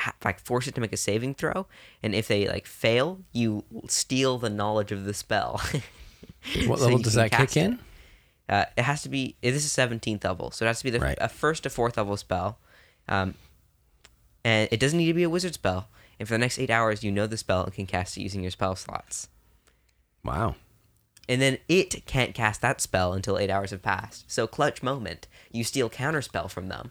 ha- 0.00 0.14
like 0.24 0.40
force 0.40 0.66
it 0.66 0.74
to 0.74 0.80
make 0.80 0.92
a 0.92 0.96
saving 0.96 1.34
throw, 1.34 1.66
and 2.02 2.14
if 2.14 2.28
they 2.28 2.48
like 2.48 2.66
fail, 2.66 3.20
you 3.32 3.64
steal 3.88 4.38
the 4.38 4.50
knowledge 4.50 4.92
of 4.92 5.04
the 5.04 5.14
spell. 5.14 5.60
What 6.66 6.78
So 6.78 6.84
level 6.86 6.98
does 7.00 7.14
that 7.14 7.30
kick 7.30 7.38
cast 7.38 7.56
it. 7.56 7.60
in? 7.64 7.78
Uh, 8.48 8.64
it 8.76 8.82
has 8.82 9.02
to 9.02 9.08
be. 9.08 9.36
This 9.42 9.64
is 9.64 9.72
seventeenth 9.72 10.24
level, 10.24 10.50
so 10.50 10.64
it 10.64 10.68
has 10.68 10.78
to 10.78 10.84
be 10.84 10.90
the 10.90 10.98
Right. 11.00 11.18
a 11.20 11.28
first 11.28 11.62
to 11.64 11.70
fourth 11.70 11.96
level 11.98 12.16
spell, 12.16 12.58
um, 13.08 13.34
and 14.44 14.68
it 14.72 14.80
doesn't 14.80 14.98
need 14.98 15.06
to 15.06 15.14
be 15.14 15.22
a 15.22 15.30
wizard 15.30 15.54
spell. 15.54 15.88
And 16.18 16.26
for 16.28 16.34
the 16.34 16.38
next 16.38 16.58
eight 16.58 16.70
hours, 16.70 17.02
you 17.04 17.10
know 17.12 17.26
the 17.26 17.36
spell 17.36 17.64
and 17.64 17.72
can 17.74 17.86
cast 17.86 18.16
it 18.16 18.22
using 18.22 18.42
your 18.42 18.50
spell 18.50 18.74
slots. 18.76 19.28
Wow. 20.24 20.56
And 21.28 21.40
then 21.40 21.58
it 21.68 22.04
can't 22.06 22.34
cast 22.34 22.60
that 22.62 22.80
spell 22.80 23.12
until 23.12 23.38
eight 23.38 23.50
hours 23.50 23.70
have 23.70 23.82
passed. 23.82 24.30
So 24.30 24.46
clutch 24.46 24.82
moment, 24.82 25.28
you 25.52 25.62
steal 25.64 25.88
counterspell 25.88 26.50
from 26.50 26.68
them. 26.68 26.90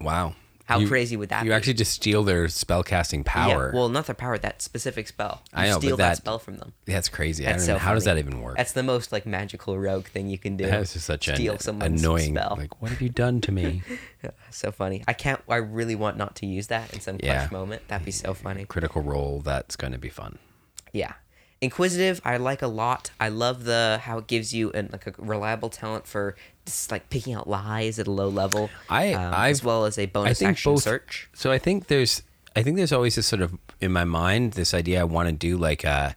Wow. 0.00 0.34
How 0.66 0.78
You- 0.78 0.88
crazy 0.88 1.16
would 1.16 1.28
that 1.28 1.42
be? 1.42 1.46
You 1.46 1.50
be? 1.50 1.54
actually 1.56 1.74
just 1.74 1.92
steal 1.92 2.22
their 2.24 2.46
spellcasting 2.46 3.22
power. 3.24 3.70
Yeah, 3.70 3.78
well, 3.78 3.88
not 3.90 4.06
their 4.06 4.14
power, 4.14 4.38
that 4.38 4.62
specific 4.62 5.06
spell. 5.08 5.42
You 5.52 5.58
I 5.58 5.66
know, 5.68 5.74
but 5.74 5.80
steal 5.82 5.96
that- 5.98 6.08
that 6.08 6.16
spell 6.16 6.38
from 6.38 6.56
them. 6.56 6.72
That's 6.86 7.08
crazy. 7.10 7.46
I 7.46 7.50
don't 7.50 7.60
so 7.60 7.72
know. 7.74 7.78
How 7.78 7.92
does 7.92 8.04
that 8.04 8.16
even 8.16 8.40
work? 8.40 8.56
That's 8.56 8.72
the 8.72 8.82
most 8.82 9.12
like 9.12 9.26
magical 9.26 9.78
rogue 9.78 10.06
thing 10.06 10.28
you 10.28 10.38
can 10.38 10.56
do. 10.56 10.64
That's 10.66 10.94
just 10.94 11.04
such 11.04 11.28
an 11.28 11.36
steal 11.36 11.58
someone's 11.58 12.02
annoying. 12.02 12.34
spell. 12.34 12.54
Like, 12.58 12.80
what 12.80 12.90
have 12.90 13.02
you 13.02 13.10
done 13.10 13.42
to 13.42 13.52
me? 13.52 13.82
so 14.50 14.72
funny. 14.72 15.04
I 15.06 15.12
can't. 15.12 15.40
I 15.48 15.56
really 15.56 15.94
want 15.96 16.16
not 16.16 16.34
to 16.36 16.46
use 16.46 16.68
that 16.68 16.94
in 16.94 17.00
some 17.00 17.18
clutch 17.18 17.50
moment. 17.52 17.86
That'd 17.88 18.06
be 18.06 18.10
so 18.10 18.32
funny. 18.32 18.64
Critical 18.64 19.02
role. 19.02 19.40
That's 19.40 19.76
going 19.76 19.92
to 19.92 19.98
be 19.98 20.08
fun. 20.08 20.38
Yeah. 20.92 21.12
Inquisitive, 21.60 22.20
I 22.24 22.36
like 22.36 22.60
a 22.62 22.66
lot. 22.66 23.10
I 23.18 23.28
love 23.28 23.64
the 23.64 24.00
how 24.02 24.18
it 24.18 24.26
gives 24.26 24.52
you 24.52 24.70
an, 24.72 24.90
like 24.92 25.06
a 25.06 25.14
reliable 25.18 25.70
talent 25.70 26.06
for 26.06 26.36
just 26.66 26.90
like 26.90 27.08
picking 27.10 27.34
out 27.34 27.48
lies 27.48 27.98
at 27.98 28.06
a 28.06 28.10
low 28.10 28.28
level. 28.28 28.70
I- 28.88 29.12
um, 29.12 29.34
as 29.34 29.62
well 29.64 29.84
as 29.84 29.98
a 29.98 30.06
bonus 30.06 30.40
action 30.42 30.72
both- 30.72 30.82
search. 30.82 31.28
So 31.34 31.50
I 31.52 31.58
think 31.58 31.86
there's, 31.88 32.22
I 32.56 32.62
think 32.62 32.76
there's 32.76 32.92
always 32.92 33.14
this 33.16 33.26
sort 33.26 33.42
of 33.42 33.56
in 33.80 33.92
my 33.92 34.04
mind 34.04 34.52
this 34.52 34.72
idea 34.74 35.00
I 35.00 35.04
want 35.04 35.28
to 35.28 35.32
do 35.34 35.56
like 35.58 35.84
a, 35.84 36.14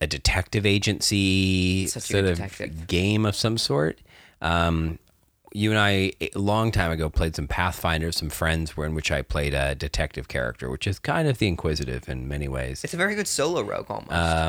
a 0.00 0.06
detective 0.06 0.66
agency 0.66 1.86
Such 1.86 2.02
sort 2.04 2.24
of 2.24 2.36
detective. 2.36 2.86
game 2.86 3.24
of 3.26 3.36
some 3.36 3.58
sort. 3.58 4.00
Um, 4.40 4.98
you 5.54 5.70
and 5.70 5.78
I 5.78 6.12
a 6.20 6.30
long 6.38 6.72
time 6.72 6.90
ago 6.90 7.10
played 7.10 7.36
some 7.36 7.46
Pathfinder, 7.46 8.10
some 8.10 8.30
friends 8.30 8.74
were 8.76 8.86
in 8.86 8.94
which 8.94 9.12
I 9.12 9.20
played 9.20 9.52
a 9.52 9.74
detective 9.74 10.26
character, 10.26 10.70
which 10.70 10.86
is 10.86 10.98
kind 10.98 11.28
of 11.28 11.38
the 11.38 11.46
inquisitive 11.46 12.08
in 12.08 12.26
many 12.26 12.48
ways. 12.48 12.82
It's 12.82 12.94
a 12.94 12.96
very 12.96 13.14
good 13.14 13.28
solo 13.28 13.60
rogue 13.60 13.90
almost 13.90 14.08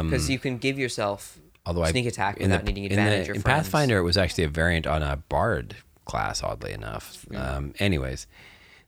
because 0.10 0.30
you 0.30 0.40
can 0.40 0.58
give 0.58 0.80
yourself 0.80 1.38
Um, 1.38 1.43
Although 1.66 1.86
sneak 1.86 2.06
I, 2.06 2.10
attack 2.10 2.38
in 2.38 2.50
the- 2.50 2.56
without 2.58 2.66
needing 2.66 2.84
in 2.86 2.92
advantage. 2.92 3.28
the- 3.28 3.32
or 3.34 3.36
in. 3.36 3.42
Pathfinder, 3.44 3.98
it 3.98 4.04
was 4.04 4.18
actually 4.18 4.44
a 4.44 4.50
variant 4.50 4.86
on 4.88 5.02
a 5.04 5.18
bard 5.18 5.76
class. 6.06 6.44
Oddly 6.44 6.74
enough. 6.74 7.26
Mm. 7.30 7.38
Um, 7.56 7.74
anyways, 7.80 8.28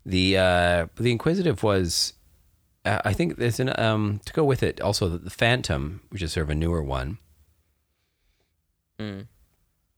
the 0.05 0.37
uh, 0.37 0.87
the 0.97 1.11
inquisitive 1.11 1.63
was. 1.63 2.13
Uh, 2.83 3.01
I 3.03 3.13
think 3.13 3.37
there's 3.37 3.59
an 3.59 3.71
um 3.79 4.19
to 4.25 4.33
go 4.33 4.43
with 4.43 4.61
it. 4.61 4.79
Also, 4.81 5.09
the, 5.09 5.17
the 5.17 5.29
Phantom, 5.31 6.01
which 6.09 6.21
is 6.21 6.33
sort 6.33 6.43
of 6.43 6.49
a 6.51 6.55
newer 6.55 6.83
one, 6.83 7.17
Mm. 8.99 9.27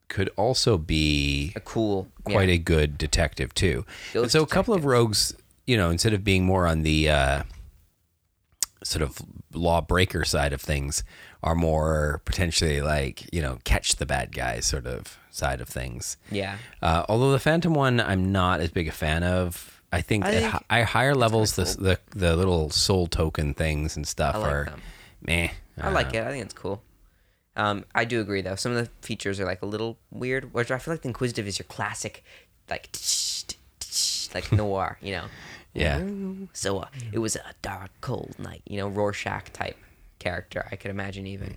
could 0.07 0.29
also 0.38 0.77
be 0.77 1.51
a 1.55 1.60
cool, 1.60 2.07
quite 2.24 2.50
yeah. 2.50 2.55
a 2.55 2.57
good 2.57 2.98
detective 2.98 3.53
too. 3.53 3.86
So 4.27 4.41
a 4.41 4.48
couple 4.48 4.74
of 4.74 4.86
rogues, 4.86 5.36
you 5.65 5.77
know, 5.77 5.89
instead 5.89 6.13
of 6.13 6.24
being 6.24 6.46
more 6.46 6.65
on 6.65 6.84
the 6.84 7.10
uh, 7.10 7.43
sort 8.84 9.03
of 9.03 9.19
lawbreaker 9.53 10.24
side 10.25 10.53
of 10.53 10.62
things 10.62 11.03
are 11.44 11.56
more 11.56 12.22
potentially 12.25 12.82
like 12.82 13.34
you 13.34 13.41
know 13.41 13.60
catch 13.63 13.96
the 13.98 14.06
bad 14.06 14.32
guys 14.34 14.65
sort 14.65 14.86
of 14.88 15.17
side 15.29 15.62
of 15.62 15.67
things. 15.70 16.17
Yeah. 16.32 16.58
Uh, 16.82 17.06
although 17.08 17.32
the 17.32 17.39
Phantom 17.39 17.74
one, 17.74 18.00
I'm 18.00 18.32
not 18.32 18.60
as 18.60 18.72
big 18.72 18.88
a 18.88 18.91
fan 18.91 19.24
of. 19.24 19.74
I 19.89 20.01
think, 20.01 20.25
I 20.25 20.34
at 20.36 20.63
hi- 20.70 20.82
higher 20.84 21.15
levels, 21.15 21.56
kinda 21.56 21.74
the, 21.75 22.00
the 22.10 22.20
the 22.20 22.36
little 22.36 22.70
soul 22.70 23.08
token 23.08 23.53
things 23.53 23.96
and 23.96 24.06
stuff 24.06 24.36
I 24.36 24.39
like 24.39 24.51
are 24.51 24.63
them. 24.65 24.82
meh. 25.22 25.50
I 25.79 25.89
like 25.91 26.13
it. 26.13 26.25
I 26.25 26.32
think 26.32 26.44
it's 26.44 26.53
cool. 26.53 26.82
Um, 27.56 27.86
I 27.96 28.03
do 28.03 28.20
agree 28.20 28.41
though. 28.41 28.56
Some 28.56 28.74
of 28.74 28.84
the 28.84 28.91
features 29.01 29.39
are 29.39 29.46
like 29.46 29.62
a 29.62 29.65
little 29.65 29.98
weird. 30.12 30.53
Which 30.53 30.72
I 30.72 30.77
feel 30.77 30.94
like 30.94 31.03
the 31.03 31.08
Inquisitive 31.08 31.48
is 31.48 31.58
your 31.58 31.67
classic, 31.67 32.24
like 32.70 32.89
like 34.34 34.51
noir. 34.51 34.98
You 35.01 35.12
know. 35.13 35.25
Yeah. 35.74 36.01
So 36.53 36.79
uh, 36.79 36.88
it 37.12 37.20
was 37.20 37.36
a 37.36 37.41
dark, 37.62 37.91
cold 38.01 38.34
night. 38.39 38.63
You 38.65 38.77
know, 38.77 38.88
Rorschach 38.88 39.53
type 39.53 39.77
character. 40.20 40.68
I 40.72 40.76
could 40.76 40.92
imagine 40.92 41.26
even. 41.28 41.56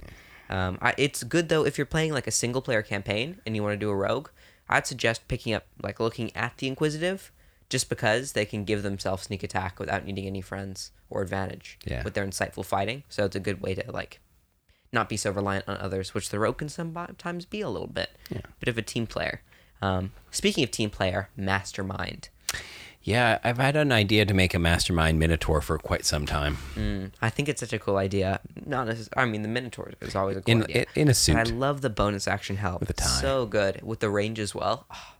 Um, 0.48 0.78
I, 0.82 0.94
it's 0.98 1.22
good 1.22 1.48
though 1.48 1.64
if 1.64 1.78
you're 1.78 1.86
playing 1.86 2.12
like 2.12 2.26
a 2.26 2.32
single 2.32 2.60
player 2.62 2.82
campaign 2.82 3.40
and 3.46 3.54
you 3.54 3.62
want 3.62 3.74
to 3.74 3.78
do 3.78 3.90
a 3.90 3.94
rogue. 3.96 4.28
I'd 4.68 4.86
suggest 4.86 5.26
picking 5.28 5.52
up 5.54 5.66
like 5.82 5.98
looking 6.00 6.34
at 6.36 6.56
the 6.58 6.68
Inquisitive, 6.68 7.32
just 7.68 7.88
because 7.88 8.32
they 8.32 8.44
can 8.44 8.64
give 8.64 8.82
themselves 8.82 9.24
sneak 9.24 9.42
attack 9.42 9.78
without 9.78 10.04
needing 10.04 10.26
any 10.26 10.40
friends 10.40 10.90
or 11.08 11.22
advantage 11.22 11.78
Yeah. 11.84 12.02
with 12.04 12.14
their 12.14 12.26
insightful 12.26 12.64
fighting. 12.64 13.04
So 13.08 13.24
it's 13.24 13.36
a 13.36 13.40
good 13.40 13.60
way 13.60 13.74
to 13.74 13.90
like 13.92 14.20
not 14.92 15.08
be 15.08 15.16
so 15.16 15.30
reliant 15.30 15.68
on 15.68 15.76
others, 15.78 16.14
which 16.14 16.30
the 16.30 16.38
rogue 16.40 16.58
can 16.58 16.68
sometimes 16.68 17.44
be 17.46 17.60
a 17.60 17.68
little 17.68 17.86
bit. 17.88 18.10
Yeah. 18.28 18.40
Bit 18.58 18.68
of 18.68 18.78
a 18.78 18.82
team 18.82 19.06
player. 19.06 19.42
Um, 19.82 20.12
speaking 20.32 20.62
of 20.64 20.70
team 20.72 20.90
player, 20.90 21.30
mastermind. 21.36 22.28
Yeah, 23.02 23.38
I've 23.42 23.56
had 23.56 23.76
an 23.76 23.92
idea 23.92 24.26
to 24.26 24.34
make 24.34 24.52
a 24.52 24.58
mastermind 24.58 25.18
minotaur 25.18 25.60
for 25.62 25.78
quite 25.78 26.04
some 26.04 26.26
time. 26.26 26.58
Mm, 26.74 27.12
I 27.22 27.30
think 27.30 27.48
it's 27.48 27.60
such 27.60 27.72
a 27.72 27.78
cool 27.78 27.96
idea. 27.96 28.40
Not 28.66 28.86
necessarily. 28.86 29.28
I 29.28 29.30
mean, 29.30 29.42
the 29.42 29.48
Minotaur 29.48 29.92
is 30.02 30.14
always 30.14 30.36
a 30.36 30.42
cool 30.42 30.52
In 30.52 30.62
idea. 30.64 30.84
in 30.94 31.08
a 31.08 31.14
suit. 31.14 31.36
I 31.36 31.44
love 31.44 31.80
the 31.80 31.88
bonus 31.88 32.28
action 32.28 32.56
help. 32.56 32.80
With 32.80 32.90
a 32.90 32.94
tie. 32.94 33.06
So 33.06 33.46
good 33.46 33.80
with 33.82 34.00
the 34.00 34.10
range 34.10 34.38
as 34.38 34.54
well. 34.54 34.86
Oh. 34.90 35.14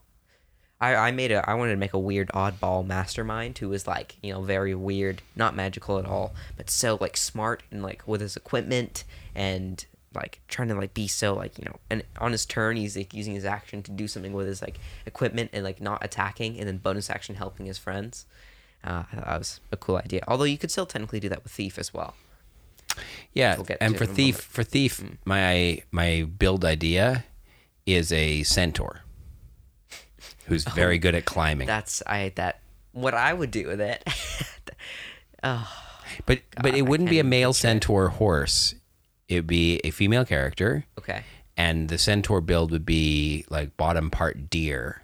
I, 0.79 0.95
I 0.95 1.11
made 1.11 1.31
a 1.31 1.47
I 1.47 1.53
wanted 1.53 1.71
to 1.71 1.77
make 1.77 1.93
a 1.93 1.99
weird 1.99 2.29
oddball 2.29 2.85
mastermind 2.85 3.57
who 3.59 3.69
was 3.69 3.85
like 3.87 4.15
you 4.23 4.33
know 4.33 4.41
very 4.41 4.73
weird, 4.75 5.21
not 5.35 5.55
magical 5.55 5.99
at 5.99 6.05
all, 6.05 6.33
but 6.57 6.69
so 6.69 6.97
like 6.99 7.15
smart 7.17 7.61
and 7.71 7.83
like 7.83 8.07
with 8.07 8.19
his 8.21 8.35
equipment 8.35 9.03
and 9.35 9.85
like 10.13 10.41
trying 10.47 10.67
to 10.67 10.75
like 10.75 10.93
be 10.93 11.07
so 11.07 11.33
like 11.33 11.57
you 11.57 11.65
know 11.65 11.77
and 11.89 12.03
on 12.19 12.31
his 12.33 12.45
turn 12.45 12.75
he's 12.75 12.97
like 12.97 13.13
using 13.13 13.33
his 13.33 13.45
action 13.45 13.81
to 13.83 13.91
do 13.91 14.07
something 14.07 14.33
with 14.33 14.45
his 14.47 14.61
like 14.61 14.79
equipment 15.05 15.49
and 15.53 15.63
like 15.63 15.79
not 15.79 16.03
attacking 16.03 16.57
and 16.59 16.67
then 16.67 16.77
bonus 16.77 17.09
action 17.09 17.35
helping 17.35 17.65
his 17.65 17.77
friends. 17.77 18.25
Uh, 18.83 19.03
that 19.13 19.37
was 19.37 19.59
a 19.71 19.77
cool 19.77 19.97
idea. 19.97 20.23
Although 20.27 20.45
you 20.45 20.57
could 20.57 20.71
still 20.71 20.87
technically 20.87 21.19
do 21.19 21.29
that 21.29 21.43
with 21.43 21.51
thief 21.53 21.77
as 21.77 21.93
well. 21.93 22.15
Yeah, 23.33 23.55
We'll 23.57 23.67
and 23.79 23.95
for 23.97 24.03
it 24.03 24.07
in 24.07 24.11
a 24.11 24.15
thief, 24.15 24.35
moment. 24.35 24.43
Mm. 24.43 24.53
for 24.53 24.63
thief, 24.63 25.03
my 25.23 25.83
my 25.91 26.23
build 26.37 26.65
idea 26.65 27.23
is 27.85 28.11
a 28.11 28.43
centaur, 28.43 29.01
who's 30.45 30.63
very 30.75 30.97
good 30.97 31.15
at 31.15 31.25
climbing. 31.25 31.67
That's 31.67 32.03
I 32.05 32.33
that 32.35 32.59
what 32.91 33.13
I 33.13 33.33
would 33.33 33.51
do 33.51 33.67
with 33.67 33.79
it. 33.79 34.03
oh, 35.43 35.71
but 36.25 36.39
but 36.61 36.75
it 36.75 36.81
wouldn't 36.81 37.09
be 37.09 37.19
a 37.19 37.23
male 37.23 37.51
picture 37.51 37.59
it. 37.59 37.61
centaur 37.61 38.09
horse. 38.09 38.75
It 39.31 39.35
would 39.35 39.47
be 39.47 39.79
a 39.83 39.91
female 39.91 40.25
character, 40.25 40.85
okay. 40.99 41.23
and 41.55 41.87
the 41.87 41.97
centaur 41.97 42.41
build 42.41 42.71
would 42.71 42.85
be 42.85 43.45
like 43.49 43.77
bottom 43.77 44.09
part 44.09 44.49
deer, 44.49 45.03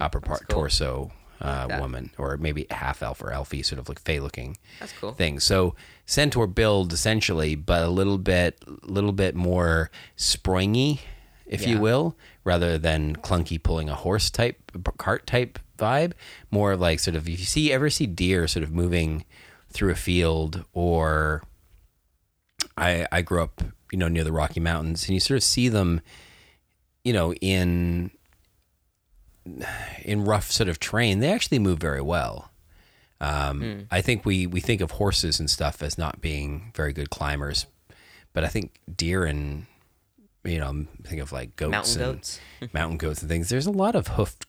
upper 0.00 0.20
part 0.20 0.48
cool. 0.48 0.62
torso 0.62 1.12
uh, 1.40 1.66
that. 1.66 1.80
woman, 1.80 2.10
or 2.18 2.36
maybe 2.36 2.66
half 2.70 3.02
elf 3.02 3.22
or 3.22 3.32
elfie, 3.32 3.62
sort 3.62 3.78
of 3.78 3.88
like 3.88 3.98
fey 4.00 4.20
looking. 4.20 4.56
That's 4.80 4.92
cool. 4.92 5.12
thing. 5.12 5.40
So 5.40 5.74
centaur 6.06 6.46
build 6.46 6.92
essentially, 6.92 7.54
but 7.54 7.82
a 7.82 7.88
little 7.88 8.18
bit, 8.18 8.62
little 8.86 9.12
bit 9.12 9.34
more 9.34 9.90
springy, 10.16 11.00
if 11.46 11.66
you 11.66 11.78
will, 11.78 12.16
rather 12.44 12.78
than 12.78 13.16
clunky 13.16 13.62
pulling 13.62 13.88
a 13.88 13.94
horse 13.94 14.30
type 14.30 14.56
cart 14.98 15.26
type 15.26 15.58
vibe. 15.78 16.12
More 16.50 16.76
like 16.76 17.00
sort 17.00 17.16
of 17.16 17.28
if 17.28 17.38
you 17.38 17.46
see 17.46 17.72
ever 17.72 17.90
see 17.90 18.06
deer 18.06 18.46
sort 18.46 18.62
of 18.62 18.72
moving 18.72 19.24
through 19.70 19.90
a 19.90 19.96
field, 19.96 20.64
or 20.72 21.42
I 22.76 23.06
I 23.12 23.22
grew 23.22 23.42
up 23.42 23.62
you 23.92 23.98
know 23.98 24.08
near 24.08 24.24
the 24.24 24.32
Rocky 24.32 24.60
Mountains, 24.60 25.06
and 25.06 25.14
you 25.14 25.20
sort 25.20 25.36
of 25.36 25.44
see 25.44 25.68
them, 25.68 26.00
you 27.04 27.12
know 27.12 27.32
in 27.34 28.10
in 30.02 30.24
rough 30.24 30.50
sort 30.50 30.68
of 30.68 30.80
terrain, 30.80 31.20
they 31.20 31.32
actually 31.32 31.58
move 31.58 31.78
very 31.78 32.00
well. 32.00 32.50
Um, 33.20 33.86
I 33.90 34.00
think 34.00 34.26
we, 34.26 34.46
we 34.46 34.60
think 34.60 34.80
of 34.80 34.92
horses 34.92 35.38
and 35.40 35.48
stuff 35.48 35.82
as 35.82 35.96
not 35.96 36.20
being 36.20 36.72
very 36.74 36.92
good 36.92 37.10
climbers, 37.10 37.66
but 38.32 38.44
I 38.44 38.48
think 38.48 38.80
deer 38.94 39.24
and 39.24 39.66
you 40.44 40.58
know 40.58 40.86
think 41.04 41.22
of 41.22 41.32
like 41.32 41.56
goats 41.56 41.70
Mountain 41.96 42.02
and 42.02 42.12
goats. 42.16 42.40
mountain 42.72 42.98
goats 42.98 43.20
and 43.22 43.30
things. 43.30 43.48
There's 43.48 43.66
a 43.66 43.70
lot 43.70 43.94
of 43.94 44.08
hoofed 44.08 44.46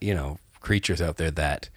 you 0.00 0.14
know 0.14 0.38
creatures 0.60 1.02
out 1.02 1.16
there 1.16 1.30
that 1.32 1.68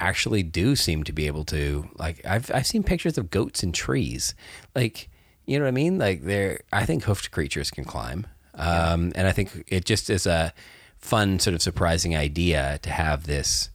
actually 0.00 0.42
do 0.42 0.76
seem 0.76 1.04
to 1.04 1.12
be 1.12 1.26
able 1.26 1.44
to 1.44 1.88
like 1.96 2.24
I've 2.24 2.50
I've 2.52 2.66
seen 2.66 2.82
pictures 2.82 3.18
of 3.18 3.30
goats 3.30 3.62
in 3.62 3.72
trees, 3.72 4.34
like 4.74 5.08
you 5.48 5.58
know 5.58 5.64
what 5.64 5.68
I 5.68 5.72
mean. 5.72 5.98
Like 5.98 6.22
they're 6.22 6.60
I 6.72 6.84
think 6.84 7.04
hoofed 7.04 7.30
creatures 7.30 7.70
can 7.70 7.84
climb, 7.84 8.26
um, 8.54 9.12
and 9.14 9.26
I 9.26 9.32
think 9.32 9.64
it 9.68 9.86
just 9.86 10.10
is 10.10 10.26
a 10.26 10.52
fun 10.98 11.38
sort 11.38 11.54
of 11.54 11.62
surprising 11.62 12.14
idea 12.14 12.78
to 12.82 12.90
have 12.90 13.26
this 13.26 13.70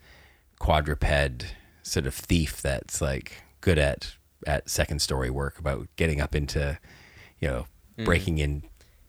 quadruped 0.60 1.48
sort 1.82 2.06
of 2.06 2.14
thief 2.14 2.62
that's 2.62 3.02
like 3.02 3.44
good 3.62 3.80
at 3.80 4.16
at 4.46 4.70
second 4.70 5.00
story 5.00 5.32
work 5.32 5.58
about 5.58 5.88
getting 5.96 6.22
up 6.22 6.36
into 6.36 6.78
you 7.40 7.48
know 7.48 7.66
breaking 8.06 8.38
in 8.38 8.64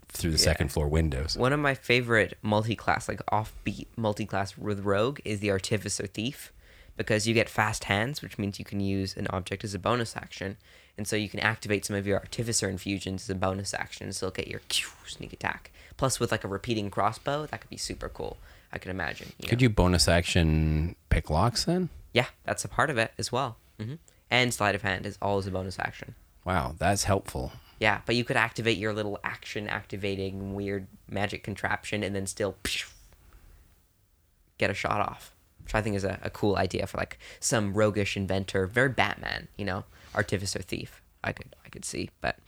through 0.09 0.31
the 0.31 0.39
second 0.39 0.73
floor 0.73 0.89
windows. 0.89 1.37
One 1.37 1.53
of 1.53 1.61
my 1.61 1.75
favorite 1.75 2.39
multi-class, 2.41 3.09
like 3.09 3.21
offbeat 3.27 3.89
multi-class 3.97 4.57
with 4.57 4.81
rogue, 4.81 5.21
is 5.25 5.41
the 5.41 5.51
artificer 5.51 6.07
thief, 6.07 6.53
because 6.97 7.27
you 7.27 7.35
get 7.35 7.49
fast 7.49 7.85
hands, 7.85 8.23
which 8.23 8.39
means 8.39 8.59
you 8.59 8.65
can 8.65 8.81
use 8.81 9.17
an 9.17 9.27
object 9.31 9.65
as 9.65 9.75
a 9.75 9.79
bonus 9.79 10.17
action, 10.17 10.57
and 10.97 11.07
so 11.09 11.17
you 11.17 11.29
can 11.29 11.41
activate 11.41 11.85
some 11.85 11.97
of 11.97 12.07
your 12.07 12.19
artificer 12.19 12.69
infusions 12.69 13.25
as 13.25 13.31
a 13.31 13.35
bonus 13.35 13.75
action, 13.75 14.13
so 14.13 14.31
get 14.31 14.49
your 14.49 14.61
sneak 15.07 15.33
attack. 15.33 15.71
Plus, 15.97 16.19
with 16.21 16.31
like 16.33 16.45
a 16.45 16.49
repeating 16.49 16.91
crossbow, 16.91 17.47
that 17.47 17.61
could 17.61 17.71
be 17.71 17.77
super 17.77 18.09
cool. 18.09 18.37
I 18.73 18.79
can 18.79 18.91
imagine. 18.91 19.33
You 19.39 19.49
Could 19.49 19.61
know? 19.61 19.65
you 19.65 19.71
bonus 19.71 20.09
action 20.09 20.97
pick 21.09 21.31
locks 21.31 21.65
then? 21.65 21.89
Yeah, 22.13 22.27
that's 22.45 22.65
a 22.65 22.69
part 22.69 22.91
of 22.91 22.99
it 22.99 23.13
as 23.19 23.31
well. 23.31 23.57
hmm 23.79 23.95
And 24.31 24.53
sleight 24.53 24.75
of 24.75 24.83
hand 24.83 25.07
is 25.07 25.17
always 25.23 25.47
a 25.47 25.51
bonus 25.53 25.79
action. 25.79 26.15
Wow, 26.45 26.75
that's 26.79 27.05
helpful. 27.05 27.53
Yeah, 27.79 28.01
but 28.07 28.17
you 28.17 28.25
could 28.25 28.37
activate 28.37 28.77
your 28.79 28.93
little 28.93 29.19
action 29.25 29.69
activating 29.69 30.55
weird 30.55 30.87
magic 31.09 31.43
contraption 31.45 32.03
and 32.03 32.15
then 32.15 32.27
still 32.27 32.57
get 34.59 34.71
a 34.71 34.75
shot 34.75 35.01
off. 35.01 35.34
Which 35.65 35.75
I 35.75 35.83
think 35.83 35.97
is 35.97 36.05
a, 36.05 36.19
a 36.23 36.31
cool 36.31 36.57
idea 36.57 36.87
for 36.87 36.99
like 36.99 37.19
some 37.41 37.75
roguish 37.75 38.17
inventor, 38.17 38.67
very 38.67 38.91
Batman, 38.91 39.49
you 39.57 39.65
know, 39.65 39.85
artificer 40.15 40.61
thief. 40.61 41.03
I 41.23 41.33
could 41.33 41.57
I 41.65 41.69
could 41.71 41.85
see. 41.85 42.11
But 42.21 42.39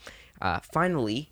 uh, 0.40 0.60
finally, 0.72 1.30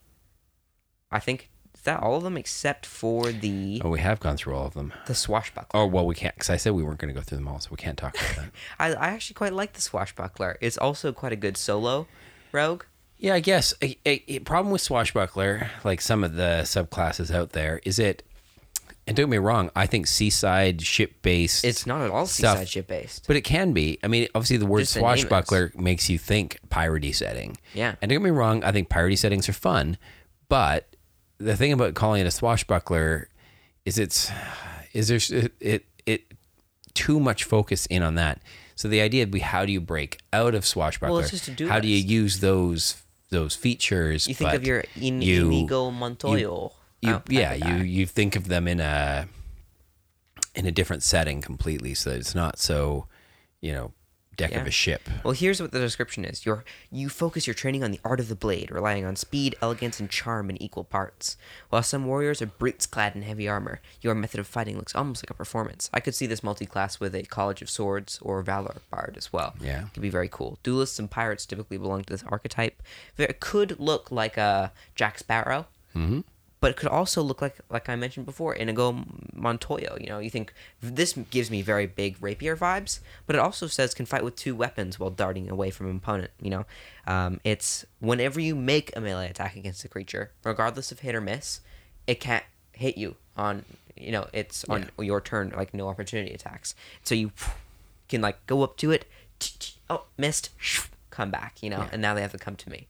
I 1.10 1.20
think 1.20 1.50
is 1.74 1.82
that 1.82 2.00
all 2.02 2.16
of 2.16 2.22
them 2.22 2.36
except 2.36 2.86
for 2.86 3.30
the 3.32 3.82
Oh, 3.84 3.90
we 3.90 4.00
have 4.00 4.20
gone 4.20 4.36
through 4.36 4.54
all 4.54 4.66
of 4.66 4.74
them. 4.74 4.92
the 5.06 5.14
swashbuckler. 5.14 5.78
Oh 5.80 5.86
well, 5.86 6.06
we 6.06 6.14
can't 6.14 6.34
because 6.34 6.50
I 6.50 6.56
said 6.56 6.72
we 6.72 6.82
weren't 6.82 6.98
going 6.98 7.12
to 7.12 7.18
go 7.18 7.22
through 7.22 7.38
them 7.38 7.48
all, 7.48 7.60
so 7.60 7.68
we 7.70 7.76
can't 7.76 7.98
talk 7.98 8.14
about 8.18 8.36
that. 8.36 8.50
I, 8.78 8.94
I 8.94 9.08
actually 9.08 9.34
quite 9.34 9.52
like 9.52 9.74
the 9.74 9.82
swashbuckler. 9.82 10.56
It's 10.60 10.78
also 10.78 11.12
quite 11.12 11.32
a 11.32 11.36
good 11.36 11.56
solo 11.56 12.06
rogue. 12.52 12.84
yeah, 13.18 13.34
I 13.34 13.40
guess 13.40 13.74
a, 13.82 13.98
a, 14.06 14.22
a 14.28 14.38
problem 14.40 14.72
with 14.72 14.80
swashbuckler, 14.80 15.70
like 15.84 16.00
some 16.00 16.24
of 16.24 16.34
the 16.34 16.60
subclasses 16.64 17.34
out 17.34 17.50
there, 17.50 17.80
is 17.84 17.98
it. 17.98 18.22
And 19.06 19.14
don't 19.16 19.26
get 19.26 19.30
me 19.32 19.36
wrong, 19.38 19.70
I 19.76 19.86
think 19.86 20.06
seaside 20.06 20.80
ship 20.80 21.20
based. 21.20 21.64
It's 21.64 21.86
not 21.86 22.00
at 22.00 22.10
all 22.10 22.24
Stuff. 22.26 22.54
seaside 22.56 22.68
ship 22.70 22.86
based. 22.86 23.26
But 23.26 23.36
it 23.36 23.42
can 23.42 23.72
be. 23.74 23.98
I 24.02 24.08
mean, 24.08 24.28
obviously, 24.34 24.56
the 24.56 24.64
word 24.66 24.80
Just 24.80 24.94
the 24.94 25.00
name 25.02 25.10
is. 25.14 25.20
swashbuckler 25.20 25.72
makes 25.76 26.08
you 26.08 26.16
think 26.18 26.58
piratey 26.70 27.14
setting. 27.14 27.58
Yeah. 27.74 27.96
And 28.00 28.08
don't 28.08 28.20
get 28.20 28.22
me 28.24 28.30
wrong, 28.30 28.64
I 28.64 28.72
think 28.72 28.88
piratey 28.88 29.18
settings 29.18 29.46
are 29.48 29.52
fun, 29.52 29.98
but 30.48 30.88
the 31.38 31.54
thing 31.56 31.72
about 31.72 31.92
calling 31.94 32.22
it 32.22 32.26
a 32.26 32.30
swashbuckler 32.30 33.28
is 33.84 33.98
it's 33.98 34.30
is 34.94 35.08
there's 35.08 35.30
it 35.30 35.52
it, 35.60 35.84
it 36.06 36.22
too 36.94 37.20
much 37.20 37.44
focus 37.44 37.84
in 37.86 38.02
on 38.02 38.14
that. 38.14 38.40
So 38.76 38.88
the 38.88 39.00
idea 39.02 39.22
would 39.22 39.30
be 39.32 39.40
how 39.40 39.66
do 39.66 39.72
you 39.72 39.80
break 39.80 40.20
out 40.32 40.54
of 40.54 40.64
swashbuckler? 40.64 41.12
Well, 41.12 41.20
it's 41.20 41.30
just 41.30 41.48
a 41.48 41.50
do 41.50 41.68
how 41.68 41.78
do 41.80 41.88
you 41.88 41.96
use 41.98 42.40
those 42.40 43.02
those 43.30 43.54
features? 43.54 44.26
You 44.28 44.34
think 44.34 44.54
of 44.54 44.66
your 44.66 44.84
in, 44.98 45.20
you- 45.20 45.46
Inigo 45.48 45.90
Montoya. 45.90 46.38
you 46.38 46.70
oh, 47.12 47.22
yeah 47.28 47.52
you 47.54 47.82
you 47.82 48.06
think 48.06 48.36
of 48.36 48.48
them 48.48 48.68
in 48.68 48.80
a 48.80 49.28
in 50.54 50.66
a 50.66 50.72
different 50.72 51.02
setting 51.02 51.40
completely 51.40 51.94
so 51.94 52.10
it's 52.10 52.34
not 52.34 52.58
so 52.58 53.06
you 53.60 53.72
know 53.72 53.92
deck 54.36 54.54
of 54.54 54.66
a 54.66 54.70
ship. 54.70 55.08
Well, 55.22 55.32
here's 55.32 55.60
what 55.60 55.72
the 55.72 55.78
description 55.78 56.24
is. 56.24 56.44
Your 56.44 56.64
you 56.90 57.08
focus 57.08 57.46
your 57.46 57.54
training 57.54 57.84
on 57.84 57.90
the 57.90 58.00
art 58.04 58.20
of 58.20 58.28
the 58.28 58.34
blade, 58.34 58.70
relying 58.70 59.04
on 59.04 59.16
speed, 59.16 59.56
elegance, 59.60 60.00
and 60.00 60.10
charm 60.10 60.50
in 60.50 60.60
equal 60.60 60.84
parts. 60.84 61.36
While 61.70 61.82
some 61.82 62.06
warriors 62.06 62.42
are 62.42 62.46
brutes 62.46 62.86
clad 62.86 63.14
in 63.14 63.22
heavy 63.22 63.48
armor, 63.48 63.80
your 64.00 64.14
method 64.14 64.40
of 64.40 64.46
fighting 64.46 64.76
looks 64.76 64.94
almost 64.94 65.24
like 65.24 65.30
a 65.30 65.34
performance. 65.34 65.90
I 65.92 66.00
could 66.00 66.14
see 66.14 66.26
this 66.26 66.42
multi-class 66.42 67.00
with 67.00 67.14
a 67.14 67.22
College 67.22 67.62
of 67.62 67.70
Swords 67.70 68.18
or 68.22 68.42
Valor 68.42 68.76
Bard 68.90 69.14
as 69.16 69.32
well. 69.32 69.54
Yeah. 69.60 69.86
It 69.86 69.94
could 69.94 70.02
be 70.02 70.10
very 70.10 70.28
cool. 70.28 70.58
Duelists 70.62 70.98
and 70.98 71.10
pirates 71.10 71.46
typically 71.46 71.78
belong 71.78 72.04
to 72.04 72.12
this 72.12 72.24
archetype. 72.28 72.82
It 73.16 73.40
could 73.40 73.78
look 73.80 74.10
like 74.10 74.36
a 74.36 74.72
Jack 74.94 75.18
Sparrow. 75.18 75.66
Mm-hmm. 75.94 76.20
But 76.64 76.70
it 76.70 76.76
could 76.78 76.88
also 76.88 77.20
look 77.20 77.42
like, 77.42 77.58
like 77.68 77.90
I 77.90 77.96
mentioned 77.96 78.24
before, 78.24 78.54
Inigo 78.54 79.04
Montoya. 79.34 79.98
You 80.00 80.06
know, 80.06 80.18
you 80.18 80.30
think 80.30 80.54
this 80.80 81.12
gives 81.12 81.50
me 81.50 81.60
very 81.60 81.84
big 81.84 82.16
rapier 82.22 82.56
vibes, 82.56 83.00
but 83.26 83.36
it 83.36 83.38
also 83.38 83.66
says 83.66 83.92
can 83.92 84.06
fight 84.06 84.24
with 84.24 84.34
two 84.34 84.56
weapons 84.56 84.98
while 84.98 85.10
darting 85.10 85.50
away 85.50 85.68
from 85.68 85.90
an 85.90 85.96
opponent. 85.96 86.30
You 86.40 86.48
know, 86.48 86.66
um, 87.06 87.38
it's 87.44 87.84
whenever 87.98 88.40
you 88.40 88.54
make 88.54 88.96
a 88.96 89.02
melee 89.02 89.28
attack 89.28 89.56
against 89.56 89.84
a 89.84 89.88
creature, 89.88 90.30
regardless 90.42 90.90
of 90.90 91.00
hit 91.00 91.14
or 91.14 91.20
miss, 91.20 91.60
it 92.06 92.18
can't 92.18 92.44
hit 92.72 92.96
you 92.96 93.16
on. 93.36 93.66
You 93.94 94.12
know, 94.12 94.28
it's 94.32 94.64
on 94.64 94.88
your 94.98 95.20
turn, 95.20 95.52
like 95.54 95.74
no 95.74 95.88
opportunity 95.88 96.32
attacks. 96.32 96.74
So 97.02 97.14
you 97.14 97.32
can 98.08 98.22
like 98.22 98.46
go 98.46 98.62
up 98.62 98.78
to 98.78 98.90
it, 98.90 99.04
oh 99.90 100.04
missed, 100.16 100.48
come 101.10 101.30
back. 101.30 101.62
You 101.62 101.68
know, 101.68 101.84
and 101.92 102.00
now 102.00 102.14
they 102.14 102.22
have 102.22 102.32
to 102.32 102.38
come 102.38 102.56
to 102.56 102.70
me. 102.70 102.88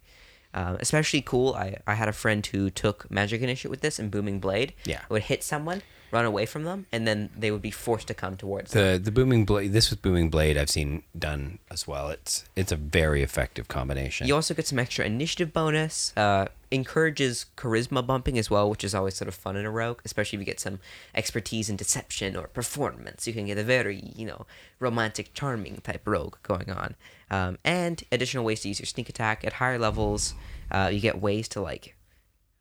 Um, 0.54 0.76
especially 0.78 1.20
cool. 1.20 1.54
I, 1.54 1.78
I 1.86 1.94
had 1.94 2.08
a 2.08 2.12
friend 2.12 2.46
who 2.46 2.70
took 2.70 3.10
magic 3.10 3.42
initiate 3.42 3.70
with 3.70 3.80
this 3.80 3.98
and 3.98 4.10
booming 4.10 4.38
blade. 4.38 4.72
Yeah. 4.84 5.00
would 5.08 5.22
hit 5.22 5.42
someone, 5.42 5.82
run 6.14 6.24
away 6.24 6.46
from 6.46 6.62
them, 6.62 6.86
and 6.92 7.06
then 7.08 7.28
they 7.36 7.50
would 7.50 7.60
be 7.60 7.72
forced 7.72 8.06
to 8.06 8.14
come 8.14 8.36
towards 8.36 8.70
them. 8.70 8.92
The 8.92 8.98
the 8.98 9.10
booming 9.10 9.44
blade. 9.44 9.72
This 9.72 9.90
with 9.90 10.00
booming 10.00 10.30
blade, 10.30 10.56
I've 10.56 10.70
seen 10.70 11.02
done 11.18 11.58
as 11.70 11.88
well. 11.88 12.08
It's 12.08 12.44
it's 12.54 12.72
a 12.72 12.76
very 12.76 13.22
effective 13.22 13.66
combination. 13.66 14.28
You 14.28 14.36
also 14.36 14.54
get 14.54 14.66
some 14.66 14.78
extra 14.78 15.04
initiative 15.04 15.52
bonus. 15.52 16.16
Uh, 16.16 16.46
encourages 16.70 17.46
charisma 17.56 18.04
bumping 18.06 18.38
as 18.38 18.48
well, 18.50 18.70
which 18.70 18.84
is 18.84 18.94
always 18.94 19.14
sort 19.14 19.28
of 19.28 19.34
fun 19.34 19.56
in 19.56 19.64
a 19.64 19.70
rogue, 19.70 20.00
especially 20.04 20.36
if 20.36 20.40
you 20.40 20.46
get 20.46 20.60
some 20.60 20.78
expertise 21.14 21.68
in 21.68 21.76
deception 21.76 22.36
or 22.36 22.46
performance. 22.48 23.26
You 23.26 23.32
can 23.32 23.46
get 23.46 23.58
a 23.58 23.62
very, 23.62 24.12
you 24.16 24.26
know, 24.26 24.46
romantic, 24.78 25.34
charming 25.34 25.76
type 25.82 26.02
rogue 26.06 26.36
going 26.42 26.70
on. 26.70 26.94
Um, 27.30 27.58
and 27.64 28.02
additional 28.12 28.44
ways 28.44 28.60
to 28.62 28.68
use 28.68 28.78
your 28.78 28.86
sneak 28.86 29.08
attack 29.08 29.44
at 29.44 29.54
higher 29.54 29.78
levels. 29.78 30.34
Uh, 30.70 30.90
you 30.92 31.00
get 31.00 31.20
ways 31.20 31.48
to 31.48 31.60
like, 31.60 31.96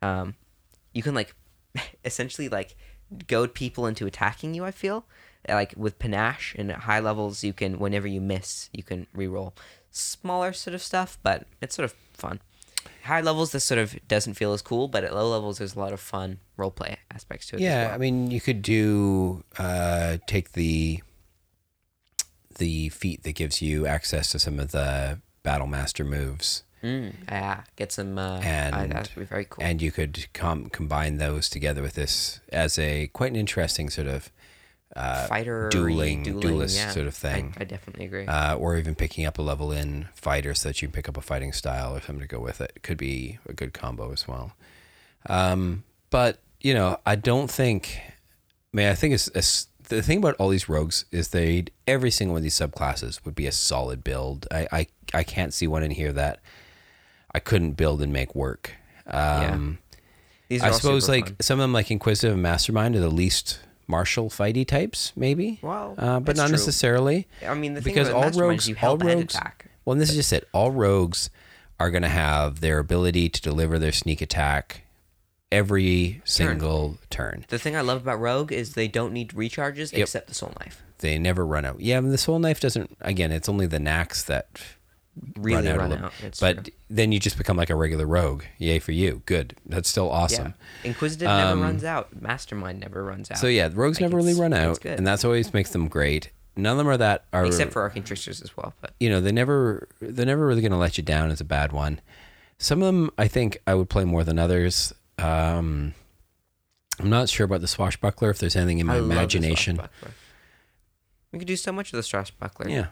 um, 0.02 0.34
you 0.92 1.02
can 1.02 1.14
like, 1.14 1.34
essentially 2.04 2.48
like 2.48 2.76
goad 3.26 3.54
people 3.54 3.86
into 3.86 4.06
attacking 4.06 4.54
you. 4.54 4.64
I 4.64 4.70
feel 4.70 5.04
like 5.48 5.74
with 5.76 5.98
panache 5.98 6.54
and 6.56 6.70
at 6.70 6.80
high 6.80 7.00
levels, 7.00 7.44
you 7.44 7.52
can 7.52 7.78
whenever 7.78 8.06
you 8.06 8.20
miss, 8.20 8.70
you 8.72 8.82
can 8.82 9.06
reroll 9.16 9.52
smaller 9.90 10.52
sort 10.52 10.74
of 10.74 10.82
stuff, 10.82 11.18
but 11.22 11.46
it's 11.60 11.76
sort 11.76 11.84
of 11.84 11.94
fun. 12.12 12.40
High 13.04 13.20
levels, 13.20 13.52
this 13.52 13.64
sort 13.64 13.78
of 13.78 13.96
doesn't 14.08 14.34
feel 14.34 14.52
as 14.52 14.62
cool, 14.62 14.88
but 14.88 15.04
at 15.04 15.14
low 15.14 15.28
levels, 15.30 15.58
there's 15.58 15.74
a 15.74 15.78
lot 15.78 15.92
of 15.92 16.00
fun 16.00 16.38
roleplay 16.58 16.96
aspects 17.10 17.46
to 17.48 17.56
it. 17.56 17.58
as 17.58 17.62
Yeah, 17.62 17.86
well. 17.86 17.94
I 17.94 17.98
mean, 17.98 18.30
you 18.30 18.40
could 18.40 18.62
do 18.62 19.44
uh, 19.58 20.18
take 20.26 20.52
the 20.52 21.02
the 22.56 22.88
feat 22.90 23.24
that 23.24 23.34
gives 23.34 23.60
you 23.60 23.86
access 23.86 24.30
to 24.30 24.38
some 24.38 24.58
of 24.60 24.70
the 24.70 25.20
battle 25.42 25.66
master 25.66 26.04
moves, 26.04 26.62
Mm, 26.84 27.14
yeah, 27.28 27.62
get 27.76 27.92
some. 27.92 28.18
Uh, 28.18 28.40
and 28.42 28.92
that 28.92 29.10
would 29.16 29.20
be 29.20 29.24
very 29.24 29.46
cool. 29.46 29.64
and 29.64 29.80
you 29.80 29.90
could 29.90 30.26
com- 30.34 30.68
combine 30.68 31.16
those 31.16 31.48
together 31.48 31.80
with 31.80 31.94
this 31.94 32.40
as 32.52 32.78
a 32.78 33.06
quite 33.08 33.30
an 33.30 33.36
interesting 33.36 33.88
sort 33.88 34.06
of 34.06 34.30
uh, 34.94 35.26
Fighter 35.26 35.70
dueling, 35.70 36.22
dueling, 36.22 36.40
duelist 36.40 36.76
yeah, 36.76 36.90
sort 36.90 37.06
of 37.06 37.14
thing. 37.14 37.54
I, 37.56 37.62
I 37.62 37.64
definitely 37.64 38.04
agree. 38.04 38.26
uh, 38.26 38.54
or 38.56 38.76
even 38.76 38.94
picking 38.94 39.24
up 39.24 39.38
a 39.38 39.42
level 39.42 39.72
in 39.72 40.08
fighter 40.14 40.54
so 40.54 40.68
that 40.68 40.82
you 40.82 40.88
can 40.88 40.92
pick 40.92 41.08
up 41.08 41.16
a 41.16 41.20
fighting 41.20 41.52
style 41.52 41.96
or 41.96 42.00
something 42.00 42.20
to 42.20 42.28
go 42.28 42.38
with 42.38 42.60
it. 42.60 42.80
Could 42.82 42.98
be 42.98 43.38
a 43.48 43.54
good 43.54 43.72
combo 43.72 44.12
as 44.12 44.28
well. 44.28 44.52
Um, 45.26 45.84
but 46.10 46.38
you 46.60 46.74
know, 46.74 46.98
I 47.06 47.16
don't 47.16 47.50
think. 47.50 47.98
I 48.72 48.76
mean, 48.76 48.88
I 48.88 48.94
think 48.94 49.14
it's, 49.14 49.28
it's 49.28 49.68
the 49.88 50.02
thing 50.02 50.18
about 50.18 50.34
all 50.38 50.48
these 50.48 50.68
rogues 50.68 51.06
is 51.10 51.28
they 51.28 51.64
every 51.86 52.10
single 52.10 52.34
one 52.34 52.40
of 52.40 52.42
these 52.42 52.58
subclasses 52.58 53.24
would 53.24 53.34
be 53.34 53.46
a 53.46 53.52
solid 53.52 54.04
build. 54.04 54.46
I 54.50 54.68
I, 54.70 54.86
I 55.12 55.22
can't 55.22 55.54
see 55.54 55.66
one 55.66 55.82
in 55.82 55.90
here 55.92 56.12
that 56.12 56.40
I 57.34 57.40
couldn't 57.40 57.72
build 57.72 58.00
and 58.02 58.12
make 58.12 58.34
work. 58.34 58.72
Um, 59.06 59.78
are 60.50 60.68
I 60.68 60.70
suppose 60.70 61.08
like 61.08 61.26
fun. 61.26 61.36
some 61.40 61.58
of 61.58 61.64
them, 61.64 61.72
like 61.72 61.90
Inquisitive 61.90 62.34
and 62.34 62.42
Mastermind, 62.42 62.94
are 62.96 63.00
the 63.00 63.08
least 63.10 63.58
martial 63.86 64.30
fighty 64.30 64.66
types, 64.66 65.12
maybe. 65.16 65.58
Well, 65.62 65.94
uh, 65.98 66.20
but 66.20 66.36
not 66.36 66.44
true. 66.46 66.52
necessarily 66.52 67.26
I 67.46 67.54
mean, 67.54 67.74
the 67.74 67.82
thing 67.82 67.92
because 67.92 68.08
all 68.08 68.30
rogues, 68.30 68.68
you 68.68 68.76
all 68.82 68.96
rogues. 68.96 69.34
attack. 69.34 69.66
Well, 69.84 69.92
and 69.92 70.00
this 70.00 70.10
is 70.10 70.16
just 70.16 70.32
it. 70.32 70.48
All 70.52 70.70
rogues 70.70 71.28
are 71.80 71.90
going 71.90 72.02
to 72.02 72.08
have 72.08 72.60
their 72.60 72.78
ability 72.78 73.28
to 73.28 73.42
deliver 73.42 73.78
their 73.78 73.92
sneak 73.92 74.22
attack 74.22 74.82
every 75.52 76.22
single 76.24 76.98
turn. 77.10 77.44
The 77.48 77.58
thing 77.58 77.76
I 77.76 77.80
love 77.80 78.02
about 78.02 78.20
Rogue 78.20 78.52
is 78.52 78.74
they 78.74 78.88
don't 78.88 79.12
need 79.12 79.30
recharges 79.30 79.92
Yep. 79.92 80.00
except 80.02 80.28
the 80.28 80.34
Soul 80.34 80.52
Knife. 80.60 80.82
They 80.98 81.18
never 81.18 81.44
run 81.44 81.64
out. 81.64 81.80
Yeah, 81.80 82.00
the 82.00 82.16
soul 82.16 82.38
knife 82.38 82.60
doesn't. 82.60 82.96
Again, 83.00 83.30
it's 83.32 83.48
only 83.48 83.66
the 83.66 83.78
knacks 83.80 84.22
that 84.24 84.46
Really 85.38 85.68
run 85.68 85.72
out. 85.72 85.78
run 85.78 86.04
out. 86.04 86.12
It's 86.22 86.40
but 86.40 86.64
true. 86.64 86.72
then 86.90 87.12
you 87.12 87.20
just 87.20 87.38
become 87.38 87.56
like 87.56 87.70
a 87.70 87.74
regular 87.76 88.06
rogue. 88.06 88.44
Yay 88.58 88.78
for 88.78 88.92
you. 88.92 89.22
Good. 89.26 89.56
That's 89.66 89.88
still 89.88 90.10
awesome. 90.10 90.54
Yeah. 90.82 90.90
Inquisitive 90.90 91.28
never 91.28 91.60
runs 91.60 91.84
out. 91.84 92.20
Mastermind 92.20 92.80
never 92.80 93.04
runs 93.04 93.30
out. 93.30 93.38
So 93.38 93.46
yeah, 93.46 93.68
the 93.68 93.76
rogues 93.76 94.00
Like, 94.00 94.10
never 94.10 94.16
really 94.16 94.34
run 94.34 94.52
out, 94.52 94.80
good. 94.80 94.98
and 94.98 95.06
that's 95.06 95.24
always 95.24 95.52
makes 95.54 95.70
them 95.70 95.88
great. 95.88 96.30
None 96.56 96.72
of 96.72 96.78
them 96.78 96.88
are 96.88 96.96
that 96.96 97.24
are 97.32 97.44
except 97.46 97.72
for 97.72 97.82
Arcane 97.82 98.02
Tricksters 98.04 98.40
as 98.42 98.56
well. 98.56 98.74
But 98.80 98.94
you 99.00 99.08
know 99.08 99.20
they 99.20 99.32
never 99.32 99.88
they're 100.00 100.26
never 100.26 100.46
really 100.46 100.60
going 100.62 100.72
to 100.72 100.78
let 100.78 100.96
you 100.98 101.04
down 101.04 101.30
as 101.30 101.40
a 101.40 101.44
bad 101.44 101.72
one. 101.72 102.00
Some 102.58 102.82
of 102.82 102.86
them 102.86 103.10
I 103.18 103.28
think 103.28 103.58
I 103.66 103.74
would 103.74 103.88
play 103.90 104.04
more 104.04 104.24
than 104.24 104.38
others. 104.38 104.92
Um, 105.18 105.94
I'm 107.00 107.10
not 107.10 107.28
sure 107.28 107.44
about 107.44 107.60
the 107.60 107.68
swashbuckler 107.68 108.30
if 108.30 108.38
there's 108.38 108.56
anything 108.56 108.78
in 108.78 108.86
my 108.86 108.96
I 108.96 108.98
imagination. 108.98 109.80
We 111.32 111.38
could 111.40 111.48
do 111.48 111.56
so 111.56 111.72
much 111.72 111.90
with 111.90 111.98
the 111.98 112.04
Swashbuckler. 112.04 112.68
Yeah. 112.68 112.86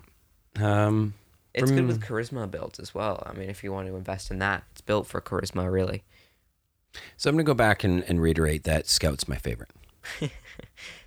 Um, 0.60 1.14
It's 1.54 1.70
good 1.70 1.86
with 1.86 2.00
charisma 2.00 2.50
builds 2.50 2.78
as 2.78 2.94
well. 2.94 3.22
I 3.26 3.32
mean, 3.34 3.50
if 3.50 3.62
you 3.62 3.72
want 3.72 3.86
to 3.88 3.96
invest 3.96 4.30
in 4.30 4.38
that, 4.38 4.64
it's 4.72 4.80
built 4.80 5.06
for 5.06 5.20
charisma, 5.20 5.70
really. 5.70 6.02
so 7.16 7.28
I'm 7.28 7.36
going 7.36 7.44
to 7.44 7.50
go 7.50 7.54
back 7.54 7.84
and, 7.84 8.02
and 8.04 8.20
reiterate 8.22 8.64
that 8.64 8.86
Scout's 8.86 9.28
my 9.28 9.36
favorite. 9.36 9.70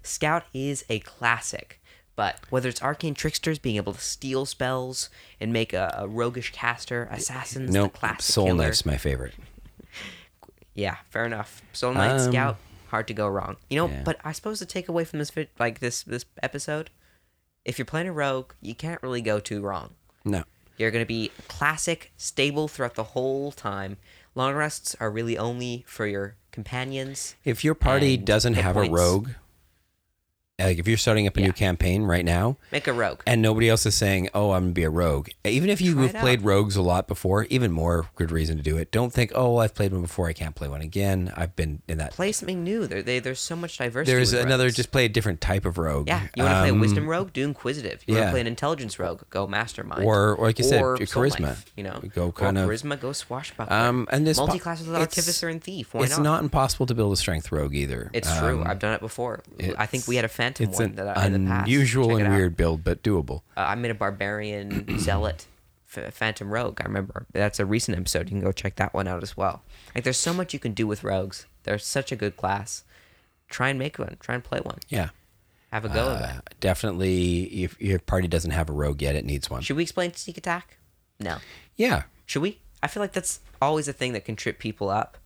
Scout 0.04 0.44
is 0.54 0.86
a 0.90 1.00
classic, 1.00 1.82
but 2.16 2.40
whether 2.50 2.70
it's 2.70 2.82
arcane 2.82 3.16
tricksters 3.16 3.58
being 3.60 3.76
able 3.78 3.94
to 3.94 4.00
steal 4.00 4.46
spells 4.46 5.10
and 5.40 5.52
make 5.52 5.74
a, 5.74 5.94
a 5.98 6.08
roguish 6.08 6.52
caster, 6.52 7.08
assassins, 7.12 7.74
No, 7.74 7.84
the 7.84 7.90
classic 7.90 8.22
Soul 8.22 8.46
killer. 8.48 8.64
Knife's 8.66 8.86
my 8.86 8.98
favorite. 8.98 9.34
Yeah, 10.78 10.98
fair 11.10 11.26
enough. 11.26 11.62
Soul 11.72 11.94
Knife, 11.94 12.20
Um, 12.20 12.32
Scout, 12.32 12.58
hard 12.90 13.08
to 13.08 13.14
go 13.14 13.30
wrong. 13.30 13.56
You 13.70 13.78
know, 13.78 13.88
yeah. 13.88 14.02
but 14.04 14.18
I 14.26 14.34
suppose 14.34 14.60
the 14.60 14.66
takeaway 14.66 15.08
from 15.08 15.20
this 15.20 15.32
like 15.58 15.80
this 15.80 16.04
this 16.04 16.26
episode, 16.44 16.90
if 17.64 17.80
you're 17.80 17.86
playing 17.86 18.10
a 18.10 18.12
rogue, 18.12 18.52
you 18.62 18.76
can't 18.76 19.02
really 19.02 19.22
go 19.22 19.40
too 19.40 19.62
wrong. 19.62 19.92
No. 20.26 20.44
You're 20.78 20.92
going 20.92 21.04
to 21.04 21.08
be 21.08 21.32
classic, 21.48 22.12
stable 22.18 22.68
throughout 22.68 22.96
the 22.96 23.04
whole 23.04 23.52
time. 23.52 23.98
Long 24.34 24.54
rests 24.54 24.96
are 25.00 25.10
really 25.10 25.38
only 25.38 25.86
for 25.88 26.06
your 26.06 26.36
companions. 26.52 27.36
If 27.46 27.64
your 27.64 27.76
party 27.76 28.18
doesn't 28.18 28.56
have 28.56 28.76
points. 28.76 28.90
a 28.90 28.94
rogue, 28.94 29.30
like 30.58 30.80
if 30.80 30.88
you're 30.88 30.96
starting 30.98 31.28
up 31.28 31.36
a 31.36 31.42
Yeah. 31.42 31.48
new 31.48 31.54
campaign 31.54 32.04
right 32.04 32.24
now, 32.24 32.56
Make 32.72 32.88
a 32.88 32.94
rogue. 32.94 33.20
and 33.28 33.42
nobody 33.42 33.70
else 33.70 33.86
is 33.86 33.94
saying, 33.96 34.30
"Oh, 34.34 34.52
I'm 34.52 34.64
gonna 34.66 34.72
be 34.74 34.84
a 34.84 34.90
rogue," 34.90 35.28
even 35.44 35.70
if 35.70 35.82
you've 35.82 36.12
played 36.14 36.40
out. 36.40 36.46
rogues 36.46 36.76
a 36.78 36.82
lot 36.82 37.08
before, 37.10 37.44
even 37.50 37.72
more 37.74 38.08
good 38.16 38.32
reason 38.32 38.56
to 38.56 38.64
do 38.64 38.78
it. 38.78 38.90
Don't 38.92 39.12
think, 39.12 39.32
"Oh, 39.36 39.58
I've 39.58 39.76
played 39.76 39.92
one 39.92 40.02
before, 40.04 40.28
I 40.30 40.34
can't 40.34 40.56
play 40.56 40.70
one 40.70 40.80
again." 40.82 41.32
I've 41.36 41.56
been 41.58 41.82
in 41.90 41.98
that. 41.98 42.14
Play 42.14 42.32
something 42.32 42.64
new. 42.64 42.88
There, 42.88 43.02
they, 43.02 43.20
there's 43.20 43.42
so 43.42 43.56
much 43.58 43.78
diversity. 43.78 44.16
There's 44.16 44.32
another. 44.32 44.64
rogues. 44.66 44.76
Just 44.76 44.92
play 44.92 45.04
a 45.06 45.10
different 45.10 45.42
type 45.42 45.66
of 45.66 45.78
rogue. 45.78 46.08
yeah. 46.08 46.22
You 46.36 46.44
want 46.44 46.56
to 46.56 46.60
play 46.62 46.70
a 46.70 46.74
Um, 46.74 46.80
wisdom 46.80 47.08
rogue? 47.10 47.34
Do 47.34 47.44
inquisitive. 47.44 48.02
You 48.08 48.16
want 48.16 48.28
to 48.28 48.32
play 48.32 48.42
an 48.42 48.48
intelligence 48.48 48.98
rogue? 48.98 49.24
Go 49.30 49.48
mastermind. 49.48 50.06
Or- 50.06 50.36
or 50.36 50.48
like 50.48 50.58
you 50.60 50.64
said, 50.66 50.82
Or 50.82 50.98
Soul 51.06 51.24
charisma. 51.24 51.40
Knife, 51.42 51.66
you 51.76 51.84
know, 51.84 52.02
Go 52.14 52.32
kind 52.32 52.58
of- 52.58 52.70
charisma. 52.70 53.00
Go 53.00 53.12
swashbuckler. 53.12 53.76
Um, 53.76 54.08
and 54.10 54.26
this 54.26 54.38
multi-class 54.38 54.80
with 54.82 54.96
artificer 54.96 55.50
and 55.50 55.62
thief. 55.62 55.94
Why 55.94 56.04
it's 56.04 56.18
not? 56.18 56.24
not 56.24 56.44
impossible 56.44 56.86
to 56.86 56.96
build 56.96 57.12
a 57.12 57.18
strength 57.18 57.52
rogue 57.52 57.76
either. 57.76 58.10
It's 58.14 58.30
true. 58.40 58.62
Um, 58.62 58.68
I've 58.68 58.80
done 58.80 58.94
it 58.94 59.02
before. 59.02 59.44
I 59.78 59.86
think 59.86 60.08
we 60.08 60.16
had 60.16 60.24
a 60.26 60.30
phantom 60.46 60.70
It's 60.70 60.78
one 60.80 60.90
an 60.90 60.96
that 60.96 61.18
I, 61.18 61.26
in 61.28 61.34
the 61.34 61.50
past. 61.50 61.68
unusual 61.68 62.16
and 62.18 62.28
out. 62.28 62.32
weird 62.34 62.56
build, 62.58 62.84
but 62.84 63.02
doable. 63.04 63.42
Uh, 63.58 63.62
I 63.62 63.76
made 63.76 63.92
a 63.92 63.96
barbarian 63.96 64.98
zealot 65.00 65.46
f- 65.96 66.14
phantom 66.14 66.50
rogue. 66.52 66.80
I 66.82 66.86
remember 66.86 67.26
that's 67.34 67.60
a 67.60 67.66
recent 67.66 67.98
episode. 67.98 68.28
You 68.30 68.38
can 68.38 68.42
go 68.42 68.52
check 68.52 68.76
that 68.76 68.94
one 68.94 69.08
out 69.08 69.24
as 69.24 69.36
well. 69.36 69.64
Like 69.94 70.04
there's 70.04 70.18
so 70.18 70.34
much 70.34 70.54
you 70.54 70.60
can 70.60 70.74
do 70.74 70.86
with 70.88 71.04
rogues. 71.04 71.46
They're 71.64 71.78
such 71.80 72.12
a 72.12 72.16
good 72.16 72.38
class. 72.38 72.84
Try 73.50 73.70
and 73.70 73.80
make 73.80 73.98
one. 74.00 74.18
Try 74.20 74.36
and 74.36 74.44
play 74.44 74.60
one. 74.60 74.80
Yeah. 74.90 75.10
Have 75.72 75.86
a 75.86 75.90
go 75.90 76.10
of 76.10 76.22
Uh, 76.22 76.34
it. 76.46 76.56
definitely, 76.60 77.44
if 77.64 77.80
your 77.82 78.00
party 78.00 78.28
doesn't 78.28 78.52
have 78.52 78.70
a 78.70 78.74
rogue 78.74 79.02
yet, 79.02 79.16
it 79.16 79.26
needs 79.26 79.50
one. 79.50 79.62
Should 79.62 79.76
we 79.78 79.84
explain 79.84 80.14
sneak 80.14 80.38
attack? 80.38 80.78
No. 81.20 81.38
Yeah. 81.76 82.04
Should 82.26 82.42
we? 82.42 82.60
I 82.82 82.88
feel 82.88 83.02
like 83.02 83.14
that's 83.14 83.40
always 83.62 83.88
a 83.88 83.94
thing 83.94 84.14
that 84.14 84.26
can 84.26 84.36
trip 84.36 84.58
people 84.60 84.90
up. 84.90 85.18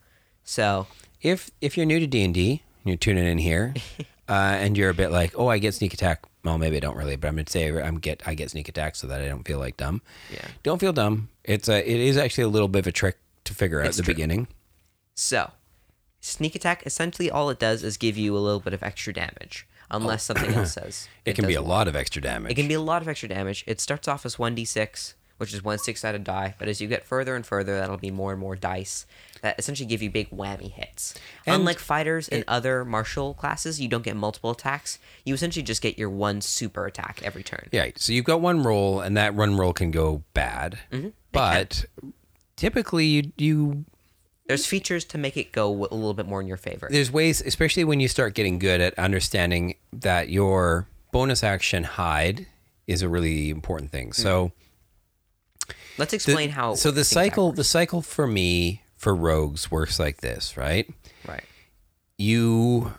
So 0.44 0.88
if 1.22 1.52
if 1.62 1.76
you're 1.78 1.86
new 1.86 2.00
to 2.00 2.08
D 2.08 2.24
and 2.24 2.34
D, 2.34 2.64
you're 2.84 2.96
tuning 2.98 3.26
in 3.26 3.38
here. 3.40 3.74
uh, 4.30 4.34
and 4.60 4.78
you're 4.78 4.90
a 4.90 4.94
bit 4.94 5.10
like, 5.12 5.34
oh, 5.36 5.48
I 5.48 5.58
get 5.58 5.74
sneak 5.74 5.94
attack. 5.94 6.24
Well, 6.44 6.58
maybe 6.58 6.78
I 6.78 6.80
don't 6.80 6.96
really, 6.96 7.16
but 7.18 7.28
I'm 7.28 7.36
gonna 7.36 7.50
say 7.50 7.70
I'm 7.82 7.98
get 8.00 8.22
I 8.26 8.34
get 8.36 8.52
sneak 8.52 8.70
attack 8.70 8.96
so 8.96 9.08
that 9.08 9.22
I 9.22 9.28
don't 9.28 9.46
feel 9.46 9.60
like 9.60 9.76
dumb. 9.78 10.02
Yeah. 10.32 10.46
Don't 10.64 10.80
feel 10.80 10.94
dumb. 10.94 11.30
It's 11.44 11.68
a 11.68 11.80
it 11.80 12.00
is 12.00 12.16
actually 12.18 12.46
a 12.46 12.48
little 12.50 12.68
bit 12.70 12.80
of 12.80 12.88
a 12.88 12.92
trick 12.92 13.18
to 13.46 13.54
figure 13.54 13.82
out 13.82 13.88
It's 13.88 13.98
at 14.00 14.06
the 14.06 14.06
true. 14.06 14.14
beginning. 14.14 14.48
So, 15.16 15.52
sneak 16.22 16.56
attack 16.56 16.84
essentially 16.86 17.30
all 17.30 17.50
it 17.50 17.60
does 17.60 17.84
is 17.84 17.98
give 17.98 18.18
you 18.18 18.38
a 18.38 18.40
little 18.40 18.60
bit 18.62 18.74
of 18.74 18.84
extra 18.84 19.12
damage, 19.14 19.68
unless 19.92 20.24
something 20.24 20.54
else 20.54 20.74
says. 20.82 21.10
It, 21.26 21.36
can 21.36 21.46
be 21.46 21.56
a 21.56 21.62
lot 21.62 21.88
of 21.90 21.96
extra 21.96 22.22
damage. 22.22 22.52
It 22.52 22.56
can 22.56 22.68
be 22.70 22.74
a 22.76 22.82
lot 22.82 23.02
of 23.02 23.08
extra 23.10 23.28
damage. 23.28 23.64
It 23.68 23.82
starts 23.82 24.08
off 24.08 24.26
as 24.26 24.38
1d6, 24.38 25.14
which 25.38 25.54
is 25.54 25.62
one 25.64 25.78
six 25.80 26.02
sided 26.02 26.24
die, 26.24 26.56
but 26.58 26.68
as 26.70 26.80
you 26.80 26.88
get 26.88 27.04
further 27.04 27.36
and 27.36 27.46
further, 27.46 27.78
that'll 27.78 27.98
be 27.98 28.12
more 28.12 28.32
and 28.32 28.40
more 28.40 28.56
dice 28.56 29.06
that 29.42 29.58
essentially 29.60 29.88
give 29.88 30.02
you 30.02 30.10
big 30.10 30.30
whammy 30.32 30.72
hits. 30.72 31.16
And 31.46 31.56
Unlike 31.58 31.80
fighters 31.80 32.28
and 32.30 32.44
other 32.48 32.84
martial 32.86 33.34
classes, 33.34 33.80
you 33.80 33.88
don't 33.88 34.04
get 34.04 34.16
multiple 34.16 34.52
attacks. 34.52 35.00
You 35.26 35.34
essentially 35.34 35.64
just 35.64 35.82
get 35.82 35.98
your 35.98 36.10
one 36.10 36.42
super 36.42 36.86
attack 36.86 37.22
every 37.24 37.44
turn. 37.44 37.70
Yeah, 37.72 37.90
so 37.96 38.14
you've 38.14 38.26
got 38.26 38.42
one 38.42 38.64
roll, 38.64 39.00
and 39.02 39.16
that 39.18 39.36
one 39.36 39.56
roll 39.58 39.74
can 39.74 39.92
go 39.92 40.24
bad. 40.34 40.80
Mm-hmm. 40.92 41.10
But 41.32 41.86
typically, 42.56 43.06
you 43.06 43.32
you 43.38 43.86
There's 44.48 44.66
features 44.66 45.06
to 45.06 45.18
make 45.18 45.38
it 45.38 45.52
go 45.52 45.70
a 45.70 45.94
little 45.94 46.14
bit 46.14 46.26
more 46.26 46.42
in 46.42 46.48
your 46.48 46.58
favor. 46.58 46.88
there's 46.92 47.12
ways, 47.12 47.42
especially 47.42 47.84
when 47.84 48.00
you 48.00 48.08
start 48.08 48.34
getting 48.34 48.60
good 48.60 48.82
at 48.82 48.98
understanding 48.98 49.76
that 49.94 50.30
your 50.30 50.88
bonus 51.12 51.44
action 51.44 51.84
hide 51.84 52.48
is 52.88 53.02
a 53.02 53.10
really 53.10 53.50
important 53.52 53.92
thing. 53.92 54.12
So 54.14 54.52
Let's 55.98 56.12
the- 56.12 56.16
explain 56.16 56.50
how. 56.50 56.76
so 56.76 56.92
the 56.92 57.04
cycle 57.04 57.52
the 57.52 57.64
cycle 57.64 58.02
for 58.02 58.26
me 58.26 58.82
for 59.00 59.16
rogues 59.16 59.72
works 59.72 59.98
like 60.00 60.18
this, 60.22 60.56
right? 60.58 60.88
Right. 61.28 61.44
You 62.18 62.94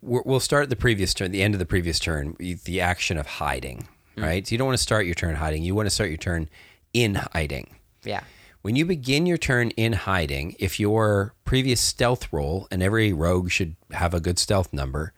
we'll 0.00 0.40
start 0.40 0.70
the 0.70 0.76
previous 0.76 1.12
turn, 1.12 1.30
the 1.30 1.42
end 1.42 1.54
of 1.54 1.58
the 1.58 1.66
previous 1.66 1.98
turn, 1.98 2.34
the 2.38 2.80
action 2.80 3.18
of 3.18 3.26
hiding, 3.26 3.86
Mm. 4.16 4.22
right? 4.22 4.46
So 4.46 4.52
you 4.52 4.58
don't 4.58 4.66
want 4.66 4.78
to 4.78 4.82
start 4.82 5.04
your 5.06 5.14
turn 5.14 5.34
hiding. 5.36 5.62
You 5.62 5.74
want 5.74 5.86
to 5.86 5.90
start 5.94 6.08
your 6.08 6.16
turn 6.18 6.48
in 6.94 7.16
hiding. 7.16 7.76
Yeah. 8.02 8.22
When 8.62 8.74
you 8.76 8.84
begin 8.86 9.26
your 9.26 9.36
turn 9.38 9.70
in 9.72 9.92
hiding, 9.92 10.56
if 10.58 10.80
your 10.80 11.34
previous 11.44 11.80
stealth 11.80 12.32
roll, 12.32 12.66
and 12.70 12.82
every 12.82 13.12
rogue 13.12 13.50
should 13.50 13.76
have 13.92 14.14
a 14.14 14.20
good 14.20 14.38
stealth 14.38 14.72
number, 14.72 15.12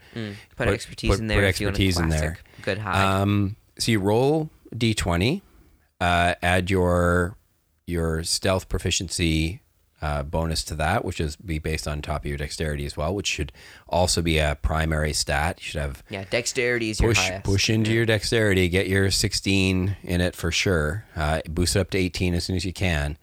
Put, 0.57 0.69
expertise 0.69 1.19
in 1.19 1.29
there. 1.29 1.39
Put 1.41 1.45
if 1.49 1.61
you 1.61 1.67
want 1.69 1.79
a 1.79 1.83
expertise 1.87 1.99
in 1.99 2.09
there. 2.11 2.39
Good 2.63 2.79
high. 2.79 3.21
Um, 3.21 3.57
so 3.79 3.93
you 3.93 4.01
roll 4.01 4.51
d20, 4.75 5.41
uh, 6.01 6.35
add 6.43 6.71
your 6.71 7.37
your 7.91 8.25
stealth 8.25 8.69
proficiency 8.69 9.61
uh, 10.03 10.23
bonus 10.23 10.65
to 10.65 10.75
that, 10.77 11.05
which 11.05 11.21
is 11.21 11.37
be 11.37 11.59
based 11.59 11.87
on 11.87 12.01
top 12.01 12.23
of 12.23 12.27
your 12.27 12.39
dexterity 12.39 12.87
as 12.87 12.97
well, 12.97 13.15
which 13.15 13.27
should 13.27 13.53
also 13.89 14.23
be 14.23 14.39
a 14.39 14.57
primary 14.63 15.13
stat. 15.13 15.59
You 15.59 15.65
should 15.65 15.81
have 15.81 16.03
yeah. 16.09 16.25
Dexterity 16.31 16.91
is 16.91 17.01
your 17.01 17.11
push 17.11 17.19
highest. 17.19 17.45
push 17.45 17.71
into 17.71 17.93
your 17.93 18.07
dexterity, 18.07 18.69
get 18.69 18.89
your 18.89 19.11
16 19.11 19.97
in 20.03 20.21
it 20.21 20.35
for 20.35 20.51
sure. 20.51 21.05
Uh, 21.15 21.41
boost 21.49 21.77
it 21.77 21.81
up 21.81 21.91
to 21.91 21.99
18 21.99 22.35
as 22.35 22.45
soon 22.45 22.57
as 22.57 22.65
you 22.65 22.73
can. 22.73 23.19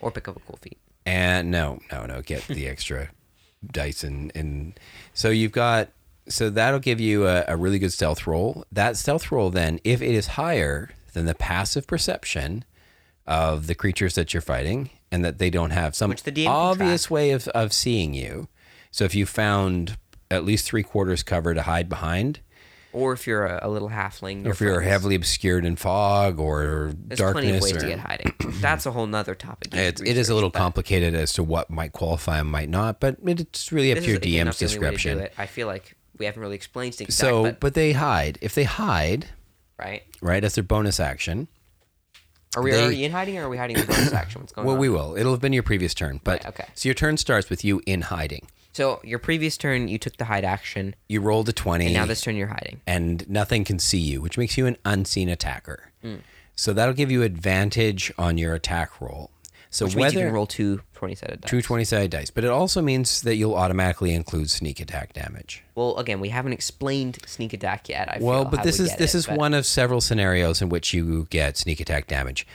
Or 0.00 0.10
pick 0.10 0.28
up 0.28 0.36
a 0.36 0.40
cool 0.40 0.58
feat. 0.60 0.78
And 1.04 1.50
no, 1.50 1.80
no, 1.90 2.06
no, 2.06 2.22
get 2.22 2.46
the 2.46 2.68
extra 2.68 3.08
dice 3.64 4.02
and 4.02 4.32
and 4.34 4.78
so 5.14 5.28
you've 5.28 5.52
got 5.52 5.88
so 6.28 6.50
that'll 6.50 6.80
give 6.80 7.00
you 7.00 7.26
a, 7.26 7.44
a 7.48 7.56
really 7.56 7.80
good 7.80 7.92
stealth 7.92 8.26
roll. 8.26 8.64
That 8.70 8.96
stealth 8.96 9.32
roll 9.32 9.50
then, 9.50 9.80
if 9.82 10.00
it 10.00 10.14
is 10.14 10.28
higher 10.28 10.90
than 11.14 11.26
the 11.26 11.34
passive 11.34 11.86
perception 11.86 12.64
of 13.26 13.66
the 13.66 13.74
creatures 13.74 14.14
that 14.14 14.34
you're 14.34 14.40
fighting, 14.40 14.90
and 15.10 15.24
that 15.24 15.38
they 15.38 15.50
don't 15.50 15.70
have 15.70 15.94
some 15.94 16.14
obvious 16.46 17.10
way 17.10 17.30
of, 17.30 17.48
of 17.48 17.72
seeing 17.72 18.14
you. 18.14 18.48
So 18.90 19.04
if 19.04 19.14
you 19.14 19.26
found 19.26 19.96
at 20.30 20.44
least 20.44 20.66
three 20.66 20.82
quarters 20.82 21.22
cover 21.22 21.54
to 21.54 21.62
hide 21.62 21.88
behind, 21.88 22.40
Or 22.92 23.12
if 23.12 23.26
you're 23.26 23.46
a, 23.46 23.60
a 23.62 23.68
little 23.68 23.90
halfling. 23.90 24.46
or 24.46 24.50
if 24.50 24.60
you're 24.60 24.80
heavily 24.80 25.14
obscured 25.14 25.64
in 25.64 25.76
fog 25.76 26.38
or 26.40 26.92
There's 26.94 27.18
darkness, 27.18 27.42
plenty 27.42 27.56
of 27.56 27.62
ways 27.62 27.76
or, 27.76 27.80
to 27.80 27.86
get 27.86 27.98
hiding. 28.00 28.34
That's 28.60 28.86
a 28.86 28.90
whole 28.90 29.06
nother 29.06 29.34
topic. 29.34 29.74
It's, 29.74 30.00
it 30.00 30.16
is 30.16 30.28
a 30.28 30.34
little 30.34 30.50
complicated 30.50 31.14
as 31.14 31.32
to 31.34 31.42
what 31.42 31.70
might 31.70 31.92
qualify 31.92 32.38
and 32.40 32.50
might 32.50 32.68
not, 32.68 33.00
but 33.00 33.16
it's 33.24 33.72
really 33.72 33.92
up 33.92 33.98
to 33.98 34.04
your 34.04 34.16
again, 34.16 34.46
DM's 34.46 34.60
not 34.60 34.68
the 34.68 34.76
only 34.76 34.88
way 34.88 34.96
to 34.96 35.02
do 35.02 35.08
description. 35.10 35.28
I 35.38 35.46
feel 35.46 35.66
like 35.66 35.96
we 36.18 36.26
haven't 36.26 36.42
really 36.42 36.56
explained 36.56 36.94
things. 36.94 37.14
So, 37.14 37.42
but, 37.44 37.60
but 37.60 37.74
they 37.74 37.92
hide. 37.92 38.38
If 38.40 38.54
they 38.54 38.64
hide, 38.64 39.26
right? 39.78 40.02
right, 40.20 40.44
as 40.44 40.54
their 40.54 40.64
bonus 40.64 41.00
action, 41.00 41.48
Are 42.56 42.62
we 42.62 42.70
They- 42.70 42.82
already 42.82 43.04
in 43.04 43.12
hiding, 43.12 43.38
or 43.38 43.44
are 43.46 43.48
we 43.48 43.56
hiding 43.56 43.76
the 43.76 43.86
bonus 43.86 44.12
action? 44.12 44.40
What's 44.42 44.52
going 44.52 44.66
well, 44.66 44.74
on? 44.76 44.80
Well, 44.80 44.90
we 44.90 44.94
will. 44.94 45.16
It'll 45.16 45.32
have 45.32 45.40
been 45.40 45.52
your 45.54 45.62
previous 45.62 45.94
turn, 45.94 46.20
but 46.22 46.44
Right, 46.44 46.48
okay. 46.54 46.66
so 46.74 46.88
your 46.88 46.94
turn 46.94 47.16
starts 47.16 47.48
with 47.48 47.64
you 47.64 47.80
in 47.86 48.02
hiding. 48.02 48.46
So 48.74 49.00
your 49.04 49.18
previous 49.18 49.56
turn, 49.56 49.88
you 49.88 49.98
took 49.98 50.16
the 50.16 50.24
hide 50.26 50.44
action, 50.44 50.94
You 51.08 51.20
rolled 51.20 51.48
a 51.48 51.52
twenty, 51.52 51.86
and 51.86 51.94
now 51.94 52.06
this 52.06 52.20
turn 52.22 52.36
you're 52.36 52.46
hiding. 52.48 52.80
and 52.86 53.28
nothing 53.28 53.64
can 53.64 53.78
see 53.78 53.98
you, 53.98 54.20
which 54.20 54.36
makes 54.38 54.56
you 54.58 54.66
an 54.66 54.76
unseen 54.84 55.28
attacker. 55.28 55.90
Hmm. 56.02 56.16
So 56.54 56.72
that'll 56.72 56.94
give 56.94 57.10
you 57.10 57.22
advantage 57.22 58.12
on 58.18 58.36
your 58.38 58.54
attack 58.54 59.00
roll. 59.00 59.30
So 59.74 59.86
Which 59.86 59.96
whether 59.96 60.18
you 60.18 60.26
can 60.26 60.32
roll 60.34 60.46
two 60.46 60.82
20 60.92 61.14
sided 61.14 61.40
dice. 61.40 61.50
two 61.50 61.62
20 61.62 61.84
sided 61.84 62.10
dice, 62.10 62.30
but 62.30 62.44
it 62.44 62.50
also 62.50 62.82
means 62.82 63.22
that 63.22 63.36
you'll 63.36 63.54
automatically 63.54 64.14
include 64.14 64.50
sneak 64.50 64.80
attack 64.80 65.14
damage. 65.14 65.64
Well, 65.74 65.96
again, 65.96 66.20
we 66.20 66.28
haven't 66.28 66.52
explained 66.52 67.18
sneak 67.26 67.54
attack 67.54 67.88
yet. 67.88 68.06
I 68.08 68.18
Well, 68.20 68.44
but 68.44 68.62
this 68.64 68.78
we 68.78 68.84
is 68.84 68.96
this 68.96 69.14
it, 69.14 69.18
is 69.18 69.26
but 69.26 69.38
one 69.38 69.54
of 69.54 69.64
several 69.64 70.02
scenarios 70.02 70.60
in 70.60 70.68
which 70.68 70.92
you 70.92 71.26
get 71.30 71.56
sneak 71.56 71.80
attack 71.80 72.06
damage. 72.06 72.46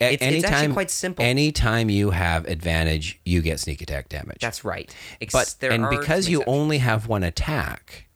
A- 0.00 0.14
It's- 0.14 0.32
it's 0.34 0.44
actually 0.44 0.72
quite 0.74 0.90
simple. 0.90 1.24
Anytime 1.24 1.88
you 1.88 2.10
have 2.10 2.44
advantage, 2.46 3.20
you 3.24 3.40
get 3.40 3.60
sneak 3.60 3.80
attack 3.80 4.08
damage. 4.08 4.40
That's 4.40 4.64
right. 4.64 4.92
Ex- 5.20 5.32
but 5.32 5.54
and 5.62 5.88
because 5.88 6.28
you 6.28 6.40
exceptions. 6.40 6.58
only 6.60 6.78
have 6.78 7.06
one 7.06 7.22
attack, 7.22 8.08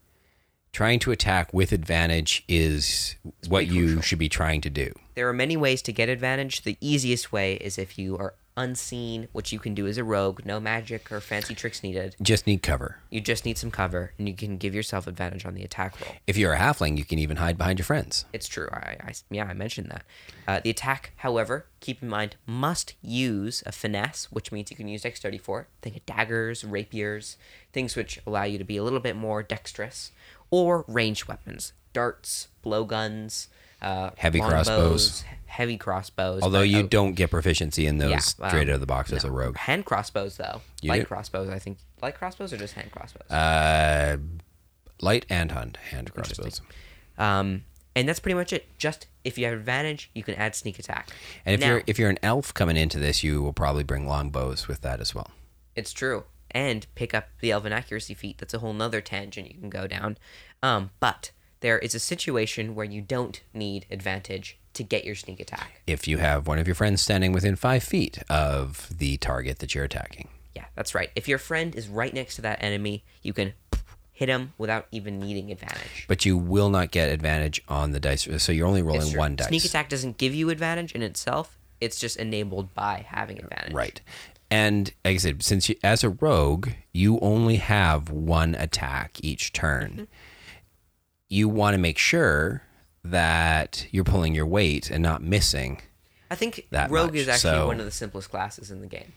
trying 0.72 0.98
to 0.98 1.12
attack 1.12 1.54
with 1.54 1.70
advantage 1.70 2.44
is 2.48 3.14
what 3.46 3.68
you 3.68 3.84
crucial. 3.84 4.02
should 4.02 4.18
be 4.18 4.28
trying 4.28 4.60
to 4.62 4.70
do. 4.70 4.92
There 5.14 5.28
are 5.28 5.32
many 5.32 5.56
ways 5.56 5.80
to 5.82 5.92
get 5.92 6.08
advantage. 6.08 6.62
The 6.62 6.76
easiest 6.80 7.30
way 7.32 7.54
is 7.54 7.78
if 7.78 7.96
you 7.98 8.18
are 8.18 8.34
unseen, 8.58 9.28
which 9.32 9.52
you 9.52 9.58
can 9.58 9.72
do 9.72 9.86
as 9.86 9.96
a 9.96 10.04
rogue, 10.04 10.44
no 10.44 10.58
magic 10.58 11.10
or 11.10 11.20
fancy 11.20 11.54
tricks 11.54 11.82
needed. 11.82 12.16
Just 12.20 12.46
need 12.46 12.62
cover. 12.62 12.98
You 13.08 13.20
just 13.20 13.44
need 13.44 13.56
some 13.56 13.70
cover, 13.70 14.12
and 14.18 14.28
you 14.28 14.34
can 14.34 14.58
give 14.58 14.74
yourself 14.74 15.06
advantage 15.06 15.46
on 15.46 15.54
the 15.54 15.62
attack 15.62 15.98
roll. 16.00 16.16
If 16.26 16.36
you're 16.36 16.52
a 16.52 16.58
halfling, 16.58 16.98
you 16.98 17.04
can 17.04 17.18
even 17.18 17.36
hide 17.36 17.56
behind 17.56 17.78
your 17.78 17.86
friends. 17.86 18.26
It's 18.32 18.48
true. 18.48 18.68
I, 18.72 18.96
I 19.00 19.12
yeah, 19.30 19.44
I 19.44 19.54
mentioned 19.54 19.90
that. 19.90 20.04
Uh, 20.46 20.60
the 20.62 20.70
attack, 20.70 21.12
however, 21.16 21.66
keep 21.80 22.02
in 22.02 22.08
mind, 22.08 22.36
must 22.46 22.94
use 23.00 23.62
a 23.64 23.72
finesse, 23.72 24.26
which 24.30 24.50
means 24.50 24.70
you 24.70 24.76
can 24.76 24.88
use 24.88 25.02
dexterity 25.02 25.38
for 25.38 25.60
it. 25.60 25.66
Think 25.80 25.96
of 25.96 26.06
daggers, 26.06 26.64
rapiers, 26.64 27.36
things 27.72 27.94
which 27.94 28.20
allow 28.26 28.42
you 28.42 28.58
to 28.58 28.64
be 28.64 28.76
a 28.76 28.82
little 28.82 29.00
bit 29.00 29.16
more 29.16 29.42
dexterous, 29.42 30.10
or 30.50 30.84
ranged 30.88 31.28
weapons, 31.28 31.72
darts, 31.92 32.48
blowguns, 32.64 33.48
uh, 33.82 34.10
Heavy 34.16 34.40
crossbows. 34.40 35.24
heavy 35.46 35.76
crossbows. 35.76 36.42
Although 36.42 36.60
but, 36.60 36.68
you 36.68 36.80
uh, 36.80 36.88
don't 36.88 37.12
get 37.14 37.30
proficiency 37.30 37.86
in 37.86 37.98
those 37.98 38.10
yeah, 38.10 38.18
straight 38.18 38.68
out 38.68 38.74
of 38.74 38.80
the 38.80 38.86
box 38.86 39.12
as 39.12 39.24
a 39.24 39.30
rogue. 39.30 39.56
Hand 39.56 39.84
crossbows, 39.84 40.36
though. 40.36 40.60
You 40.82 40.90
light 40.90 41.00
do? 41.00 41.06
crossbows, 41.06 41.48
I 41.48 41.58
think. 41.58 41.78
Light 42.02 42.16
crossbows 42.16 42.52
or 42.52 42.56
just 42.56 42.74
hand 42.74 42.90
crossbows? 42.92 43.30
Uh, 43.30 44.18
light 45.00 45.26
and 45.30 45.50
hand 45.52 45.78
hand 45.90 46.12
crossbows. 46.14 46.60
um, 47.18 47.64
and 47.96 48.08
that's 48.08 48.20
pretty 48.20 48.34
much 48.36 48.52
it. 48.52 48.66
Just 48.78 49.08
if 49.24 49.36
you 49.36 49.46
have 49.46 49.54
advantage, 49.54 50.10
you 50.14 50.22
can 50.22 50.34
add 50.36 50.54
sneak 50.54 50.78
attack. 50.78 51.08
And 51.44 51.54
if 51.54 51.60
Now- 51.60 51.68
you're 51.68 51.82
if 51.88 51.98
you're 51.98 52.10
an 52.10 52.18
elf 52.22 52.54
coming 52.54 52.76
into 52.76 52.98
this, 52.98 53.24
you 53.24 53.42
will 53.42 53.52
probably 53.52 53.82
bring 53.82 54.06
longbows 54.06 54.68
with 54.68 54.82
that 54.82 55.00
as 55.00 55.14
well. 55.14 55.30
It's 55.74 55.92
true. 55.92 56.24
And 56.52 56.86
pick 56.94 57.12
up 57.12 57.28
the 57.40 57.50
Elven 57.50 57.72
Accuracy 57.72 58.14
feat. 58.14 58.38
That's 58.38 58.54
a 58.54 58.58
whole 58.60 58.72
nother 58.72 59.00
tangent 59.00 59.48
you 59.52 59.58
can 59.60 59.68
go 59.68 59.86
down. 59.86 60.16
Um, 60.62 60.90
but 61.00 61.30
there 61.60 61.78
is 61.78 61.94
a 61.94 61.98
situation 61.98 62.74
where 62.74 62.86
you 62.86 63.00
don't 63.00 63.40
need 63.52 63.86
advantage 63.90 64.58
to 64.74 64.82
get 64.82 65.04
your 65.04 65.14
sneak 65.14 65.40
attack. 65.40 65.82
If 65.86 66.06
you 66.06 66.18
have 66.18 66.46
one 66.46 66.58
of 66.58 66.68
your 66.68 66.74
friends 66.74 67.02
standing 67.02 67.32
within 67.32 67.56
five 67.56 67.82
feet 67.82 68.22
of 68.30 68.88
the 68.96 69.16
target 69.16 69.58
that 69.58 69.74
you're 69.74 69.84
attacking. 69.84 70.28
Yeah, 70.54 70.66
that's 70.74 70.94
right. 70.94 71.10
If 71.16 71.28
your 71.28 71.38
friend 71.38 71.74
is 71.74 71.88
right 71.88 72.14
next 72.14 72.36
to 72.36 72.42
that 72.42 72.62
enemy, 72.62 73.04
you 73.22 73.32
can 73.32 73.54
hit 74.12 74.28
him 74.28 74.52
without 74.58 74.86
even 74.90 75.18
needing 75.18 75.50
advantage. 75.52 76.04
But 76.08 76.24
you 76.24 76.36
will 76.36 76.70
not 76.70 76.90
get 76.90 77.08
advantage 77.08 77.62
on 77.68 77.92
the 77.92 78.00
dice, 78.00 78.28
so 78.38 78.52
you're 78.52 78.66
only 78.66 78.82
rolling 78.82 79.16
one 79.16 79.36
dice. 79.36 79.48
Sneak 79.48 79.64
attack 79.64 79.88
doesn't 79.88 80.18
give 80.18 80.34
you 80.34 80.50
advantage 80.50 80.92
in 80.92 81.02
itself. 81.02 81.56
It's 81.80 82.00
just 82.00 82.16
enabled 82.16 82.74
by 82.74 83.06
having 83.08 83.38
advantage. 83.38 83.72
Right. 83.72 84.00
And 84.50 84.92
like 85.04 85.14
I 85.14 85.18
said, 85.18 85.42
since 85.42 85.68
you, 85.68 85.76
as 85.84 86.02
a 86.02 86.10
rogue, 86.10 86.70
you 86.92 87.20
only 87.20 87.56
have 87.56 88.10
one 88.10 88.54
attack 88.54 89.18
each 89.22 89.52
turn, 89.52 89.90
Mm-hmm. 89.90 90.04
You 91.28 91.48
want 91.48 91.74
to 91.74 91.78
make 91.78 91.98
sure 91.98 92.62
that 93.04 93.86
you're 93.90 94.04
pulling 94.04 94.34
your 94.34 94.46
weight 94.46 94.90
and 94.90 95.02
not 95.02 95.22
missing. 95.22 95.80
I 96.30 96.34
think 96.34 96.66
That 96.70 96.90
Rogue 96.90 97.12
much, 97.12 97.20
is 97.20 97.28
actually 97.28 97.50
so- 97.50 97.66
one 97.66 97.80
of 97.80 97.86
the 97.86 97.92
simplest 97.92 98.30
classes 98.30 98.70
in 98.70 98.80
the 98.80 98.86
game. 98.86 99.12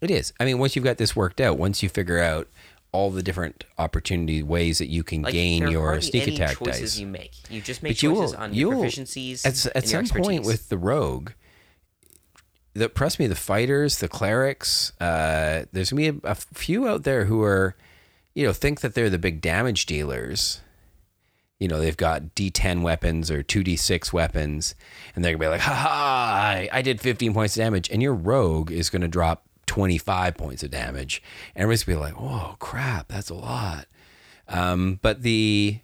It 0.00 0.10
is. 0.10 0.32
I 0.40 0.46
mean, 0.46 0.58
once 0.58 0.74
you've 0.74 0.84
got 0.84 0.96
this 0.96 1.14
worked 1.14 1.40
out, 1.40 1.58
once 1.58 1.82
you 1.82 1.88
figure 1.90 2.18
out 2.18 2.48
all 2.92 3.10
the 3.10 3.22
different 3.22 3.64
opportunity 3.78 4.42
ways 4.42 4.78
that 4.78 4.88
you 4.88 5.04
can 5.04 5.22
Like, 5.22 5.32
gain 5.34 5.68
your 5.68 6.00
sneak 6.00 6.26
attack 6.26 6.56
choices 6.56 6.94
dice. 6.94 6.98
you 6.98 7.06
make. 7.06 7.32
You 7.50 7.60
just 7.60 7.82
make 7.82 7.90
but 7.92 8.02
you 8.02 8.14
choices 8.14 8.32
will, 8.34 8.42
on 8.42 8.54
your 8.54 8.72
you'll, 8.72 8.82
proficiencies. 8.84 9.44
At, 9.46 9.76
at 9.76 9.86
some 9.88 10.06
point 10.06 10.44
with 10.44 10.70
the 10.70 10.78
rogue, 10.78 11.32
the 12.74 12.88
trust 12.88 13.18
me, 13.18 13.26
the 13.26 13.34
fighters, 13.36 13.98
the 13.98 14.08
clerics, 14.08 14.92
uh, 15.00 15.66
there's 15.72 15.90
gonna 15.90 16.12
be 16.12 16.20
a, 16.24 16.30
a 16.30 16.34
few 16.34 16.88
out 16.88 17.02
there 17.04 17.26
who 17.26 17.42
are 17.42 17.76
you 18.34 18.46
know, 18.46 18.52
think 18.52 18.80
that 18.80 18.94
they're 18.94 19.10
the 19.10 19.18
big 19.18 19.40
damage 19.40 19.86
dealers. 19.86 20.60
You 21.60 21.68
know, 21.68 21.78
they've 21.78 21.96
got 21.96 22.34
D10 22.34 22.82
weapons 22.82 23.30
or 23.30 23.42
2D6 23.44 24.12
weapons, 24.12 24.74
and 25.14 25.24
they're 25.24 25.32
gonna 25.32 25.44
be 25.44 25.48
like, 25.48 25.60
ha 25.60 25.74
ha, 25.74 26.32
I, 26.52 26.68
I 26.72 26.82
did 26.82 27.00
15 27.00 27.32
points 27.34 27.54
of 27.56 27.60
damage, 27.60 27.88
and 27.90 28.02
your 28.02 28.14
rogue 28.14 28.72
is 28.72 28.90
gonna 28.90 29.06
drop 29.08 29.44
25 29.66 30.36
points 30.36 30.62
of 30.62 30.70
damage. 30.70 31.22
And 31.54 31.62
everybody's 31.62 31.84
gonna 31.84 31.98
be 31.98 32.02
like, 32.02 32.20
whoa, 32.20 32.56
crap, 32.58 33.08
that's 33.08 33.30
a 33.30 33.34
lot. 33.34 33.86
Um, 34.48 34.98
but 35.02 35.22
the, 35.22 35.78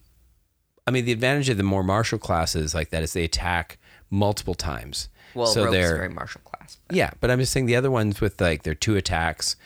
I 0.87 0.91
mean, 0.91 1.05
the 1.05 1.13
advantage 1.13 1.49
of 1.51 1.57
the 1.57 1.63
more 1.63 1.85
martial 1.85 2.19
classes 2.19 2.75
like 2.75 2.91
that 2.91 3.03
is 3.03 3.13
they 3.13 3.25
attack 3.25 3.79
multiple 4.11 4.55
times. 4.55 5.09
Well, 5.35 5.47
so 5.47 5.71
they're 5.71 5.97
very 5.97 6.09
martial 6.09 6.41
class. 6.45 6.79
yeah, 6.91 7.11
but 7.21 7.31
I'm 7.31 7.39
just 7.39 7.53
saying 7.53 7.67
the 7.67 7.77
other 7.77 7.91
ones 7.91 8.21
with 8.23 8.41
like 8.41 8.63
their 8.63 8.75
two 8.75 8.97
attacks, 8.97 9.57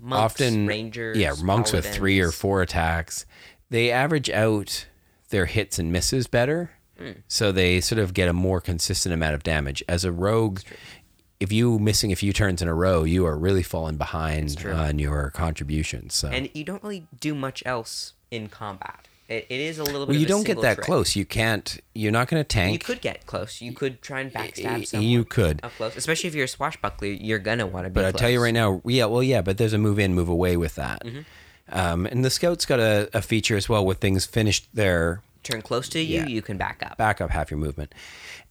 Monks, 0.00 0.40
often 0.40 0.66
rangers, 0.66 1.18
yeah, 1.18 1.34
monks 1.42 1.72
with 1.72 1.86
three 1.86 2.18
or 2.20 2.30
four 2.32 2.62
attacks, 2.62 3.26
they 3.68 3.90
average 3.90 4.30
out 4.30 4.86
their 5.30 5.46
hits 5.46 5.78
and 5.78 5.90
misses 5.92 6.26
better, 6.26 6.70
Hmm. 6.98 7.12
so 7.28 7.50
they 7.50 7.80
sort 7.80 7.98
of 7.98 8.12
get 8.12 8.28
a 8.28 8.32
more 8.34 8.60
consistent 8.60 9.12
amount 9.14 9.34
of 9.34 9.42
damage. 9.42 9.82
As 9.88 10.04
a 10.04 10.12
rogue, 10.12 10.60
if 11.40 11.50
you 11.50 11.78
missing 11.78 12.12
a 12.12 12.16
few 12.16 12.32
turns 12.34 12.60
in 12.60 12.68
a 12.68 12.74
row, 12.74 13.04
you 13.04 13.24
are 13.24 13.38
really 13.38 13.62
falling 13.62 13.96
behind 13.96 14.62
on 14.66 14.98
your 14.98 15.30
contributions. 15.30 16.14
So. 16.14 16.28
and 16.28 16.50
you 16.52 16.62
don't 16.64 16.82
really 16.82 17.06
do 17.18 17.34
much 17.34 17.62
else 17.64 18.12
in 18.30 18.48
combat. 18.48 19.06
It, 19.28 19.46
it 19.48 19.60
is 19.60 19.78
a 19.78 19.84
little 19.84 20.06
bit. 20.06 20.08
well, 20.12 20.20
you 20.20 20.26
don't 20.26 20.44
get 20.44 20.60
that 20.60 20.74
trick. 20.74 20.84
close. 20.86 21.14
You 21.16 21.24
can't. 21.24 21.78
You're 21.94 22.10
not 22.12 22.26
going 22.28 22.40
to 22.40 22.46
tank. 22.46 22.72
You 22.72 22.78
could 22.80 23.00
get 23.00 23.26
close. 23.26 23.60
You 23.62 23.72
could 23.72 24.02
try 24.02 24.20
and 24.20 24.32
backstab 24.32 24.84
someone. 24.86 25.08
you 25.08 25.24
could. 25.24 25.60
up 25.62 25.72
close, 25.76 25.96
especially 25.96 26.26
if 26.28 26.34
you're 26.34 26.46
a 26.46 26.48
swashbuckler. 26.48 27.06
You're 27.08 27.38
gonna 27.38 27.64
want 27.66 27.84
to 27.86 27.90
be. 27.90 27.94
But 27.94 28.06
I'll 28.06 28.12
tell 28.12 28.28
you 28.28 28.42
right 28.42 28.52
now, 28.52 28.82
yeah, 28.84 29.04
well, 29.04 29.22
yeah, 29.22 29.40
but 29.40 29.56
there's 29.56 29.72
a 29.72 29.78
move 29.78 30.00
in, 30.00 30.14
move 30.14 30.28
away 30.28 30.56
with 30.56 30.74
that. 30.74 31.04
Mm-hmm. 31.04 31.20
Um, 31.72 32.06
and 32.06 32.24
the 32.24 32.30
scout's 32.30 32.66
got 32.66 32.80
a, 32.80 33.08
a 33.14 33.22
feature 33.22 33.56
as 33.56 33.68
well 33.68 33.84
with 33.84 33.98
things 33.98 34.26
finished 34.26 34.68
there. 34.74 35.22
turn 35.42 35.62
close 35.62 35.88
to 35.90 36.00
you, 36.00 36.20
Yeah. 36.20 36.26
you 36.26 36.42
can 36.42 36.56
back 36.58 36.82
up. 36.84 36.96
back 36.98 37.20
up 37.20 37.30
half 37.30 37.50
your 37.50 37.58
movement. 37.58 37.94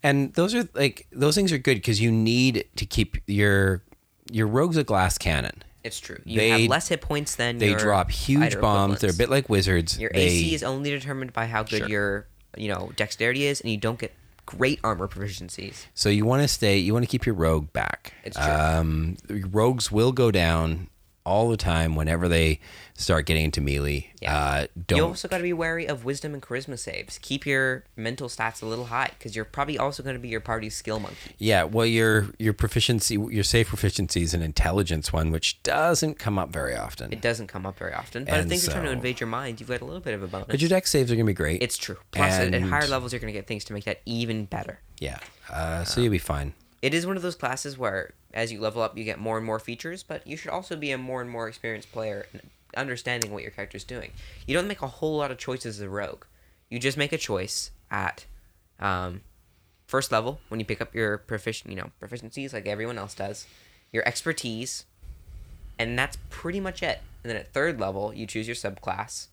And 0.02 0.34
those 0.34 0.56
are 0.56 0.68
like 0.74 1.08
those 1.12 1.36
things 1.36 1.52
are 1.52 1.58
good 1.58 1.76
because 1.76 2.00
you 2.02 2.12
need 2.12 2.66
to 2.78 2.86
keep 2.86 3.18
your 3.28 3.84
your 4.32 4.48
rogue's 4.48 4.78
a 4.78 4.84
glass 4.84 5.18
cannon. 5.18 5.64
It's 5.84 6.00
true. 6.00 6.20
You 6.26 6.40
They- 6.40 6.50
have 6.50 6.62
less 6.70 6.88
hit 6.88 7.02
points 7.02 7.36
than 7.36 7.58
They 7.58 7.74
drop 7.74 8.12
huge 8.12 8.60
bombs. 8.60 9.00
They're 9.02 9.12
a 9.12 9.14
bit 9.14 9.30
like 9.30 9.50
wizards. 9.50 9.98
Your 10.00 10.12
they, 10.14 10.28
AC 10.28 10.54
is 10.56 10.64
only 10.64 10.90
determined 10.92 11.34
by 11.34 11.46
how 11.48 11.64
good 11.64 11.80
Sure. 11.80 11.90
your 11.90 12.28
you 12.58 12.68
know 12.70 12.92
dexterity 12.96 13.46
is, 13.46 13.62
and 13.62 13.70
you 13.72 13.78
don't 13.78 14.00
get 14.00 14.14
great 14.46 14.80
armor 14.84 15.08
proficiencies. 15.08 15.86
So 15.94 16.10
you 16.10 16.26
want 16.26 16.42
to 16.42 16.48
stay. 16.48 16.78
You 16.78 16.94
want 16.94 17.04
to 17.04 17.10
keep 17.10 17.26
your 17.26 17.36
rogue 17.36 17.72
back. 17.74 18.14
It's 18.24 18.36
true. 18.38 18.46
Um, 18.52 19.18
rogues 19.52 19.92
will 19.92 20.12
go 20.12 20.32
down 20.32 20.88
all 21.30 21.48
the 21.50 21.58
time 21.58 21.96
whenever 21.96 22.28
they 22.28 22.60
start 22.96 23.26
getting 23.26 23.46
into 23.46 23.62
melee. 23.62 24.12
Yeah. 24.22 24.36
Uh, 24.38 24.62
You 24.76 24.84
don't 24.88 25.02
also 25.12 25.28
got 25.28 25.38
to 25.38 25.44
be 25.44 25.54
wary 25.54 25.86
of 25.88 26.04
wisdom 26.04 26.34
and 26.34 26.44
charisma 26.44 26.78
saves. 26.78 27.18
Keep 27.22 27.46
your 27.46 27.86
mental 27.96 28.28
stats 28.28 28.62
a 28.62 28.66
little 28.66 28.86
high 28.86 29.12
because 29.18 29.36
you're 29.36 29.46
probably 29.46 29.78
also 29.78 30.04
going 30.04 30.16
to 30.16 30.20
be 30.20 30.28
your 30.28 30.42
party's 30.42 30.76
skill 30.76 31.00
monkey. 31.00 31.32
Yeah, 31.38 31.64
well, 31.64 31.86
your 31.86 32.28
your 32.38 32.54
proficiency, 32.54 33.14
your 33.16 33.44
safe 33.44 33.70
proficiency 33.70 34.22
is 34.24 34.34
an 34.34 34.42
intelligence 34.42 35.14
one, 35.14 35.32
which 35.32 35.62
doesn't 35.64 36.20
come 36.20 36.38
up 36.38 36.50
very 36.50 36.76
often. 36.76 37.14
It 37.14 37.22
doesn't 37.22 37.48
come 37.48 37.66
up 37.66 37.78
very 37.78 37.94
often, 37.94 38.26
but 38.26 38.34
if 38.34 38.40
And 38.42 38.50
things 38.50 38.68
are 38.68 38.72
trying 38.72 38.86
to 38.86 38.92
invade 38.92 39.20
your 39.22 39.28
mind, 39.30 39.60
you've 39.62 39.70
got 39.70 39.82
a 39.82 39.86
little 39.86 40.02
bit 40.02 40.14
of 40.16 40.24
a 40.24 40.28
bonus. 40.28 40.48
But 40.48 40.60
your 40.62 40.70
dex 40.70 40.90
saves 40.90 41.12
are 41.12 41.16
gonna 41.16 41.26
be 41.26 41.34
great. 41.34 41.62
it's 41.62 41.78
true. 41.78 41.98
Plus, 42.12 42.34
at, 42.34 42.54
at 42.54 42.62
higher 42.64 42.88
levels, 42.88 43.14
you're 43.14 43.20
going 43.22 43.32
to 43.34 43.38
get 43.40 43.48
things 43.48 43.64
to 43.66 43.74
make 43.74 43.86
that 43.86 44.02
even 44.06 44.46
better. 44.46 44.80
yeah, 45.00 45.20
uh, 45.50 45.84
so 45.86 46.02
you'll 46.02 46.12
be 46.12 46.18
fine. 46.18 46.54
It 46.82 46.94
is 46.94 47.06
one 47.06 47.18
of 47.18 47.24
those 47.24 47.36
classes 47.36 47.78
where, 47.78 48.14
as 48.34 48.52
you 48.52 48.60
level 48.60 48.82
up, 48.82 48.98
you 48.98 49.04
get 49.04 49.20
more 49.20 49.38
and 49.38 49.46
more 49.46 49.60
features, 49.60 50.04
but 50.04 50.26
you 50.26 50.38
should 50.38 50.52
also 50.52 50.76
be 50.76 50.92
a 50.92 50.98
more 50.98 51.22
and 51.22 51.30
more 51.30 51.48
experienced 51.48 51.92
player 51.92 52.26
in 52.34 52.42
understanding 52.76 53.32
what 53.32 53.44
your 53.44 53.52
character 53.52 53.78
is 53.78 53.84
doing. 53.84 54.12
You 54.48 54.56
don't 54.56 54.68
make 54.68 54.82
a 54.82 54.88
whole 54.88 55.18
lot 55.18 55.32
of 55.32 55.38
choices 55.38 55.78
as 55.78 55.82
a 55.82 55.90
rogue. 55.90 56.26
You 56.70 56.80
just 56.80 56.98
make 56.98 57.12
a 57.12 57.18
choice 57.18 57.72
at 57.92 58.26
um, 58.80 59.22
first 59.88 60.12
level 60.12 60.40
when 60.50 60.60
you 60.60 60.66
pick 60.66 60.82
up 60.82 60.94
your 60.94 61.18
proficient, 61.18 61.72
you 61.72 61.76
know, 61.76 61.92
proficiencies 62.02 62.54
like 62.54 62.68
everyone 62.68 62.98
else 62.98 63.16
does, 63.16 63.48
your 63.92 64.08
expertise, 64.08 64.86
and 65.78 65.98
that's 65.98 66.18
pretty 66.30 66.60
much 66.60 66.84
it. 66.84 67.02
And 67.24 67.30
then 67.30 67.38
at 67.38 67.52
third 67.52 67.80
level, 67.80 68.14
you 68.14 68.26
choose 68.26 68.48
your 68.48 68.56
subclass 68.56 69.28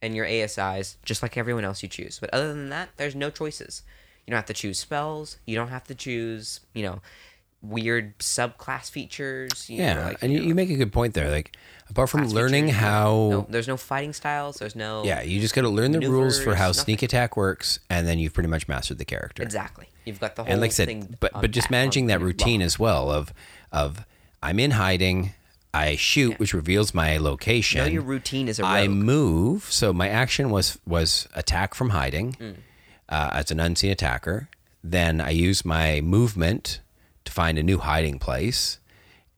and 0.00 0.14
your 0.14 0.26
ASIs, 0.26 0.96
just 1.04 1.22
like 1.22 1.36
everyone 1.36 1.64
else 1.64 1.82
you 1.82 1.88
choose. 1.88 2.18
But 2.20 2.30
other 2.32 2.48
than 2.48 2.68
that, 2.70 2.90
there's 2.96 3.14
no 3.14 3.30
choices. 3.30 3.82
You 4.26 4.30
don't 4.30 4.38
have 4.38 4.46
to 4.46 4.54
choose 4.54 4.78
spells. 4.78 5.38
You 5.46 5.56
don't 5.56 5.68
have 5.68 5.84
to 5.84 5.94
choose, 5.94 6.60
you 6.72 6.82
know, 6.82 7.00
weird 7.62 8.18
subclass 8.18 8.90
features. 8.90 9.68
You 9.70 9.78
Yeah, 9.78 9.94
know, 9.94 10.02
like, 10.04 10.22
and 10.22 10.32
you, 10.32 10.40
know, 10.40 10.44
you 10.46 10.54
make 10.54 10.70
a 10.70 10.76
good 10.76 10.92
point 10.92 11.14
there. 11.14 11.30
Like, 11.30 11.56
apart 11.90 12.10
from 12.10 12.28
learning 12.28 12.66
features, 12.66 12.80
how, 12.80 13.10
no, 13.30 13.46
there's 13.48 13.68
no 13.68 13.76
fighting 13.76 14.12
styles. 14.12 14.56
There's 14.56 14.76
no. 14.76 15.04
yeah, 15.04 15.22
you 15.22 15.40
just 15.40 15.54
got 15.54 15.62
to 15.62 15.68
learn 15.68 15.92
the 15.92 16.00
rules 16.08 16.42
for 16.42 16.54
how 16.54 16.68
nothing. 16.68 16.84
sneak 16.84 17.02
attack 17.02 17.36
works, 17.36 17.78
and 17.90 18.06
then 18.06 18.18
you've 18.18 18.32
pretty 18.34 18.48
much 18.48 18.68
mastered 18.68 18.98
the 18.98 19.04
character. 19.04 19.42
Exactly. 19.42 19.88
You've 20.04 20.20
got 20.20 20.36
the 20.36 20.44
whole 20.44 20.52
and 20.52 20.60
like 20.60 20.70
I 20.72 20.74
thing. 20.74 21.02
said, 21.02 21.16
but 21.20 21.32
but 21.32 21.50
just 21.50 21.70
managing 21.70 22.06
that 22.08 22.20
routine 22.20 22.60
lock. 22.60 22.66
as 22.66 22.78
well 22.78 23.10
of 23.10 23.32
of 23.72 24.04
I'm 24.42 24.58
in 24.58 24.72
hiding, 24.72 25.32
I 25.72 25.96
shoot, 25.96 26.32
Yeah. 26.32 26.36
which 26.36 26.52
reveals 26.52 26.92
my 26.92 27.16
location. 27.16 27.78
Know 27.80 27.86
your 27.86 28.02
routine 28.02 28.46
is 28.48 28.58
a 28.58 28.62
rogue. 28.62 28.70
I 28.70 28.88
move. 28.88 29.64
So 29.72 29.94
my 29.94 30.08
action 30.10 30.50
was 30.50 30.78
was 30.86 31.26
attack 31.34 31.74
from 31.74 31.90
hiding 31.90 32.32
Mm. 32.34 32.56
Uh, 33.08 33.30
as 33.32 33.50
an 33.50 33.60
unseen 33.60 33.90
attacker. 33.90 34.48
Then 34.82 35.20
I 35.20 35.30
use 35.30 35.64
my 35.64 36.00
movement 36.00 36.80
to 37.24 37.32
find 37.32 37.58
a 37.58 37.62
new 37.62 37.78
hiding 37.78 38.18
place, 38.18 38.78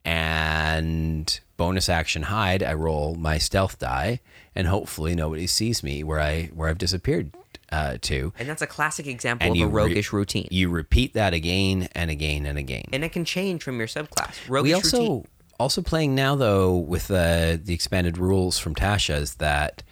and 0.04 1.38
bonus 1.56 1.88
action 1.88 2.22
hide. 2.24 2.62
I 2.62 2.74
roll 2.74 3.14
my 3.16 3.38
stealth 3.38 3.78
die, 3.78 4.20
and 4.54 4.66
hopefully 4.66 5.14
nobody 5.14 5.46
sees 5.46 5.82
me 5.82 6.02
where 6.02 6.20
I 6.20 6.46
where 6.54 6.68
I've 6.68 6.78
disappeared 6.78 7.30
uh, 7.70 7.98
to. 8.02 8.32
and 8.38 8.48
that's 8.48 8.62
a 8.62 8.66
classic 8.66 9.06
example 9.06 9.46
And 9.46 9.56
of 9.56 9.62
a 9.62 9.66
re- 9.70 9.82
roguish 9.84 10.12
routine. 10.12 10.48
You 10.50 10.68
repeat 10.68 11.12
that 11.14 11.34
again 11.34 11.88
and 11.92 12.10
again 12.10 12.46
and 12.46 12.58
again. 12.58 12.84
and 12.92 13.04
it 13.04 13.12
can 13.12 13.24
change 13.24 13.62
from 13.62 13.78
your 13.78 13.88
subclass. 13.88 14.36
Roguish 14.48 14.68
we 14.70 14.72
also 14.74 14.98
routine. 14.98 15.26
also 15.58 15.82
playing 15.82 16.14
now 16.14 16.34
though 16.36 16.76
with 16.76 17.10
uh, 17.10 17.56
the 17.62 17.74
expanded 17.74 18.18
rules 18.18 18.58
from 18.58 18.74
Tasha 18.74 19.16
is 19.20 19.34
that 19.36 19.82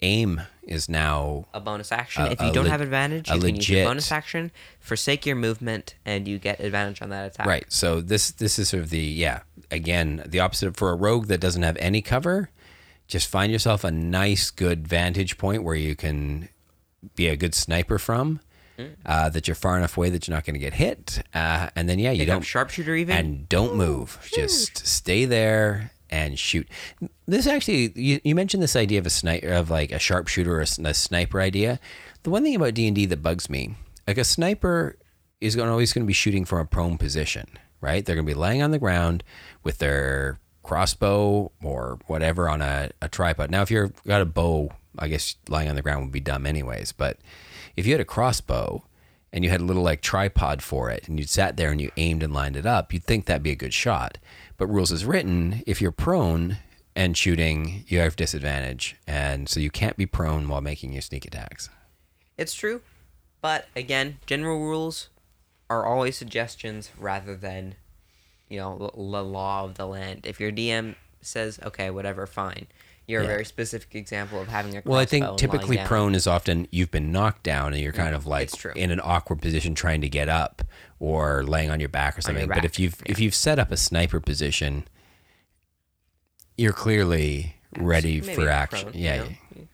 aim 0.00 0.40
is 0.68 0.88
now 0.88 1.46
a 1.54 1.60
bonus 1.60 1.90
action. 1.92 2.22
A- 2.24 2.30
if 2.30 2.40
you 2.40 2.52
don't 2.52 2.64
le- 2.64 2.70
have 2.70 2.80
advantage, 2.80 3.28
you 3.30 3.40
can 3.40 3.56
use 3.56 3.68
your 3.68 3.84
bonus 3.86 4.12
action, 4.12 4.50
forsake 4.80 5.26
your 5.26 5.36
movement, 5.36 5.94
and 6.04 6.28
you 6.28 6.38
get 6.38 6.60
advantage 6.60 7.02
on 7.02 7.10
that 7.10 7.26
attack. 7.32 7.46
right. 7.46 7.64
So 7.68 8.00
this 8.00 8.30
this 8.30 8.58
is 8.58 8.68
sort 8.68 8.82
of 8.82 8.90
the 8.90 8.98
yeah 9.00 9.40
again 9.70 10.22
the 10.26 10.40
opposite 10.40 10.76
for 10.76 10.90
a 10.90 10.94
rogue 10.94 11.26
that 11.26 11.40
doesn't 11.40 11.62
have 11.62 11.76
any 11.78 12.02
cover. 12.02 12.50
Just 13.06 13.26
find 13.26 13.50
yourself 13.50 13.84
a 13.84 13.90
nice 13.90 14.50
good 14.50 14.86
vantage 14.86 15.38
point 15.38 15.62
where 15.64 15.74
you 15.74 15.96
can 15.96 16.48
be 17.14 17.28
a 17.28 17.36
good 17.36 17.54
sniper 17.54 17.98
from. 17.98 18.40
Mm. 18.78 18.94
Uh, 19.04 19.28
that 19.30 19.48
you're 19.48 19.56
far 19.56 19.76
enough 19.76 19.96
away 19.96 20.08
that 20.10 20.28
you're 20.28 20.36
not 20.36 20.44
going 20.44 20.54
to 20.54 20.60
get 20.60 20.74
hit, 20.74 21.20
uh, 21.34 21.68
and 21.74 21.88
then 21.88 21.98
yeah, 21.98 22.12
you 22.12 22.20
Pick 22.20 22.28
don't 22.28 22.42
sharpshooter 22.42 22.94
even. 22.94 23.16
and 23.16 23.48
don't 23.48 23.74
move. 23.74 24.20
Just 24.32 24.86
stay 24.86 25.24
there 25.24 25.90
and 26.10 26.38
shoot. 26.38 26.68
This 27.26 27.46
actually, 27.46 27.92
you, 27.94 28.20
you 28.24 28.34
mentioned 28.34 28.62
this 28.62 28.76
idea 28.76 28.98
of 28.98 29.06
a 29.06 29.10
sniper, 29.10 29.48
of 29.48 29.70
like 29.70 29.92
a 29.92 29.98
sharpshooter 29.98 30.56
or 30.56 30.60
a 30.60 30.66
sniper 30.66 31.40
idea. 31.40 31.78
The 32.22 32.30
one 32.30 32.42
thing 32.42 32.54
about 32.54 32.74
D 32.74 32.86
and 32.86 32.96
D 32.96 33.06
that 33.06 33.22
bugs 33.22 33.48
me, 33.50 33.74
like 34.06 34.18
a 34.18 34.24
sniper 34.24 34.96
is 35.40 35.54
going 35.54 35.68
always 35.68 35.92
going 35.92 36.04
to 36.04 36.08
be 36.08 36.12
shooting 36.12 36.44
from 36.44 36.58
a 36.58 36.64
prone 36.64 36.98
position, 36.98 37.46
right? 37.80 38.04
They're 38.04 38.16
going 38.16 38.26
to 38.26 38.34
be 38.34 38.38
laying 38.38 38.62
on 38.62 38.70
the 38.70 38.78
ground 38.78 39.22
with 39.62 39.78
their 39.78 40.40
crossbow 40.62 41.52
or 41.62 41.98
whatever 42.06 42.48
on 42.48 42.60
a, 42.60 42.90
a 43.00 43.08
tripod. 43.08 43.50
Now, 43.50 43.62
if 43.62 43.70
you've 43.70 44.02
got 44.04 44.20
a 44.20 44.26
bow, 44.26 44.72
I 44.98 45.08
guess 45.08 45.36
lying 45.48 45.68
on 45.68 45.76
the 45.76 45.82
ground 45.82 46.02
would 46.02 46.12
be 46.12 46.20
dumb 46.20 46.46
anyways. 46.46 46.92
But 46.92 47.18
if 47.76 47.86
you 47.86 47.92
had 47.92 48.00
a 48.00 48.04
crossbow 48.04 48.84
and 49.32 49.44
you 49.44 49.50
had 49.50 49.60
a 49.60 49.64
little 49.64 49.82
like 49.82 50.00
tripod 50.00 50.62
for 50.62 50.90
it 50.90 51.06
and 51.06 51.18
you 51.18 51.26
sat 51.26 51.56
there 51.56 51.70
and 51.70 51.80
you 51.80 51.90
aimed 51.96 52.22
and 52.22 52.34
lined 52.34 52.56
it 52.56 52.66
up, 52.66 52.92
you'd 52.92 53.04
think 53.04 53.26
that'd 53.26 53.42
be 53.42 53.52
a 53.52 53.56
good 53.56 53.74
shot. 53.74 54.18
But 54.58 54.66
rules 54.66 54.90
is 54.92 55.04
written, 55.04 55.62
if 55.66 55.80
you're 55.80 55.92
prone 55.92 56.58
and 56.94 57.16
shooting, 57.16 57.84
you 57.86 58.00
have 58.00 58.16
disadvantage. 58.16 58.96
And 59.06 59.48
so 59.48 59.60
you 59.60 59.70
can't 59.70 59.96
be 59.96 60.04
prone 60.04 60.48
while 60.48 60.60
making 60.60 60.92
your 60.92 61.02
sneak 61.02 61.24
attacks. 61.24 61.70
It's 62.36 62.54
true, 62.54 62.82
but 63.40 63.68
again, 63.74 64.18
general 64.26 64.58
rules 64.58 65.08
are 65.70 65.86
always 65.86 66.16
suggestions 66.16 66.90
rather 66.98 67.36
than, 67.36 67.76
you 68.48 68.58
know, 68.58 68.90
the 68.94 69.22
law 69.22 69.64
of 69.64 69.74
the 69.74 69.86
land. 69.86 70.26
If 70.26 70.40
your 70.40 70.50
DM 70.50 70.96
says, 71.20 71.60
"Okay, 71.62 71.90
whatever, 71.90 72.26
fine," 72.26 72.66
you're 73.08 73.22
Yeah. 73.22 73.26
a 73.26 73.30
very 73.30 73.44
specific 73.44 73.94
example 73.96 74.40
of 74.40 74.46
having 74.48 74.76
a. 74.76 74.82
Well, 74.84 75.00
I 75.00 75.04
think 75.06 75.36
typically 75.38 75.78
prone 75.78 76.14
is 76.14 76.26
often 76.28 76.68
you've 76.70 76.90
been 76.92 77.10
knocked 77.10 77.42
down 77.42 77.72
and 77.72 77.82
you're 77.82 77.92
kind 77.92 78.14
of 78.14 78.24
mm, 78.24 78.28
like 78.28 78.52
true. 78.52 78.72
in 78.76 78.90
an 78.92 79.00
awkward 79.02 79.40
position 79.42 79.74
trying 79.74 80.00
to 80.02 80.08
get 80.08 80.28
up 80.28 80.62
or 81.00 81.42
laying 81.42 81.70
on 81.70 81.80
your 81.80 81.88
back 81.88 82.16
or 82.16 82.20
something. 82.20 82.46
but 82.48 82.64
if 82.64 82.78
you've 82.78 83.02
if 83.06 83.18
you've 83.18 83.34
set 83.34 83.58
up 83.58 83.72
a 83.72 83.76
sniper 83.76 84.20
position, 84.20 84.86
you're 86.56 86.72
clearly 86.72 87.56
ready 87.76 88.20
Maybe 88.20 88.34
for 88.34 88.48
action. 88.48 88.82
prone, 88.90 88.94
you 88.94 89.04
yeah. 89.04 89.16
know? 89.18 89.28
you- 89.56 89.68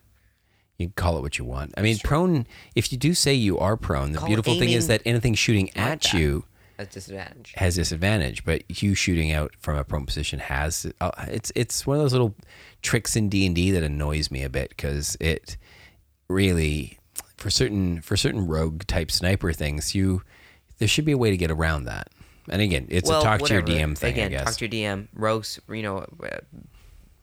You 0.77 0.87
can 0.87 0.93
call 0.93 1.17
it 1.17 1.21
what 1.21 1.37
you 1.37 1.45
want. 1.45 1.73
I 1.77 1.81
mean, 1.81 1.97
prone. 2.03 2.45
If 2.75 2.91
you 2.91 2.97
do 2.97 3.13
say 3.13 3.33
you 3.33 3.57
are 3.59 3.77
prone, 3.77 4.11
the 4.11 4.19
Call 4.19 4.27
beautiful 4.27 4.59
thing 4.59 4.71
is 4.71 4.87
that 4.87 5.01
anything 5.05 5.33
shooting 5.33 5.69
at 5.69 6.01
that. 6.01 6.13
you 6.13 6.43
at 6.77 6.91
disadvantage. 6.91 7.53
has 7.57 7.75
disadvantage, 7.75 8.43
but 8.45 8.63
you 8.81 8.95
shooting 8.95 9.31
out 9.31 9.53
from 9.59 9.77
a 9.77 9.83
prone 9.83 10.05
position 10.05 10.39
has 10.39 10.91
uh, 11.01 11.11
it's 11.27 11.51
it's 11.55 11.85
one 11.85 11.97
of 11.97 12.03
those 12.03 12.13
little 12.13 12.35
tricks 12.81 13.15
in 13.15 13.29
D 13.29 13.45
and 13.45 13.55
D 13.55 13.71
that 13.71 13.83
annoys 13.83 14.31
me 14.31 14.43
a 14.43 14.49
bit 14.49 14.69
because 14.69 15.17
it 15.19 15.57
really 16.27 16.99
for 17.37 17.49
certain 17.49 18.01
for 18.01 18.17
certain 18.17 18.47
rogue 18.47 18.85
type 18.85 19.11
sniper 19.11 19.53
things 19.53 19.93
you 19.93 20.21
there 20.77 20.87
should 20.87 21.05
be 21.05 21.11
a 21.11 21.17
way 21.17 21.31
to 21.31 21.37
get 21.37 21.51
around 21.51 21.85
that. 21.85 22.09
And 22.49 22.61
again, 22.61 22.87
it's 22.89 23.09
well, 23.09 23.21
a 23.21 23.23
talk 23.23 23.41
whatever. 23.41 23.65
to 23.65 23.73
your 23.73 23.87
DM 23.87 23.97
thing, 23.97 24.13
Again, 24.13 24.27
I 24.27 24.29
guess. 24.29 24.43
talk 24.43 24.53
to 24.55 24.67
your 24.67 24.71
DM. 24.71 25.07
Rogues, 25.15 25.59
you 25.69 25.81
know, 25.81 26.05
uh, 26.23 26.37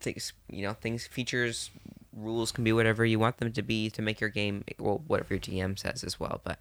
things, 0.00 0.32
you 0.50 0.62
know, 0.62 0.72
things, 0.72 1.06
features, 1.06 1.70
rules 2.12 2.52
can 2.52 2.64
be 2.64 2.72
whatever 2.72 3.04
you 3.04 3.18
want 3.18 3.38
them 3.38 3.52
to 3.52 3.62
be 3.62 3.88
to 3.90 4.02
make 4.02 4.20
your 4.20 4.30
game, 4.30 4.64
well, 4.78 5.02
whatever 5.06 5.34
your 5.34 5.40
DM 5.40 5.78
says 5.78 6.02
as 6.02 6.18
well. 6.18 6.40
But 6.44 6.58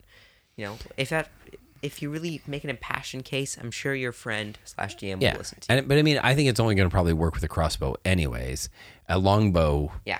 you 0.55 0.65
know, 0.65 0.77
if 0.97 1.09
that, 1.09 1.29
if 1.81 2.01
you 2.01 2.09
really 2.09 2.41
make 2.45 2.63
an 2.63 2.69
impassioned 2.69 3.25
case, 3.25 3.57
I'm 3.59 3.71
sure 3.71 3.93
your 3.95 4.11
friend 4.11 4.57
slash 4.63 4.95
DM 4.97 5.21
yeah, 5.21 5.33
will 5.33 5.39
listen 5.39 5.59
to 5.61 5.73
you. 5.73 5.79
and, 5.79 5.87
but 5.87 5.97
I 5.97 6.01
mean, 6.03 6.19
I 6.19 6.35
think 6.35 6.49
it's 6.49 6.59
only 6.59 6.75
going 6.75 6.87
to 6.87 6.93
probably 6.93 7.13
work 7.13 7.33
with 7.33 7.43
a 7.43 7.47
crossbow, 7.47 7.95
anyways. 8.05 8.69
A 9.09 9.17
longbow 9.17 9.91
Yeah, 10.05 10.19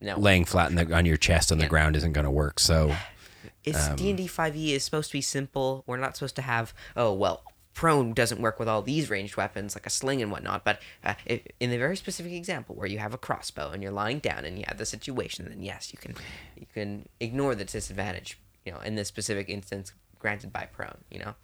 no, 0.00 0.18
laying 0.18 0.44
flat 0.44 0.74
the, 0.74 0.94
on 0.94 1.06
your 1.06 1.16
chest 1.16 1.50
on 1.50 1.58
the 1.58 1.66
ground 1.66 1.96
isn't 1.96 2.12
going 2.12 2.24
to 2.24 2.30
work. 2.30 2.60
So 2.60 2.94
it's 3.64 3.88
um, 3.88 3.96
D 3.96 4.10
and 4.10 4.18
D 4.18 4.26
five 4.26 4.56
E 4.56 4.74
is 4.74 4.84
supposed 4.84 5.10
to 5.10 5.16
be 5.16 5.22
simple. 5.22 5.82
We're 5.86 5.96
not 5.96 6.16
supposed 6.16 6.36
to 6.36 6.42
have 6.42 6.74
oh 6.96 7.12
well. 7.12 7.42
Prone 7.74 8.12
doesn't 8.12 8.40
work 8.40 8.58
with 8.58 8.66
all 8.66 8.82
these 8.82 9.08
ranged 9.08 9.36
weapons 9.36 9.76
like 9.76 9.86
a 9.86 9.90
sling 9.90 10.20
and 10.20 10.32
whatnot, 10.32 10.64
but 10.64 10.80
uh, 11.04 11.14
if, 11.24 11.42
in 11.60 11.70
the 11.70 11.78
very 11.78 11.96
specific 11.96 12.32
example 12.32 12.74
where 12.74 12.88
you 12.88 12.98
have 12.98 13.14
a 13.14 13.18
crossbow 13.18 13.70
and 13.70 13.84
you're 13.84 13.92
lying 13.92 14.18
down 14.18 14.44
and 14.44 14.58
you 14.58 14.64
have 14.66 14.78
the 14.78 14.84
situation, 14.84 15.46
then 15.48 15.62
yes, 15.62 15.92
you 15.92 15.98
can 15.98 16.16
you 16.56 16.66
can 16.74 17.08
ignore 17.20 17.54
the 17.54 17.64
disadvantage. 17.64 18.40
You 18.64 18.72
know, 18.72 18.80
in 18.80 18.96
this 18.96 19.06
specific 19.06 19.48
instance, 19.48 19.92
granted 20.18 20.52
by 20.52 20.66
prone. 20.72 20.98
You 21.10 21.20
know, 21.20 21.34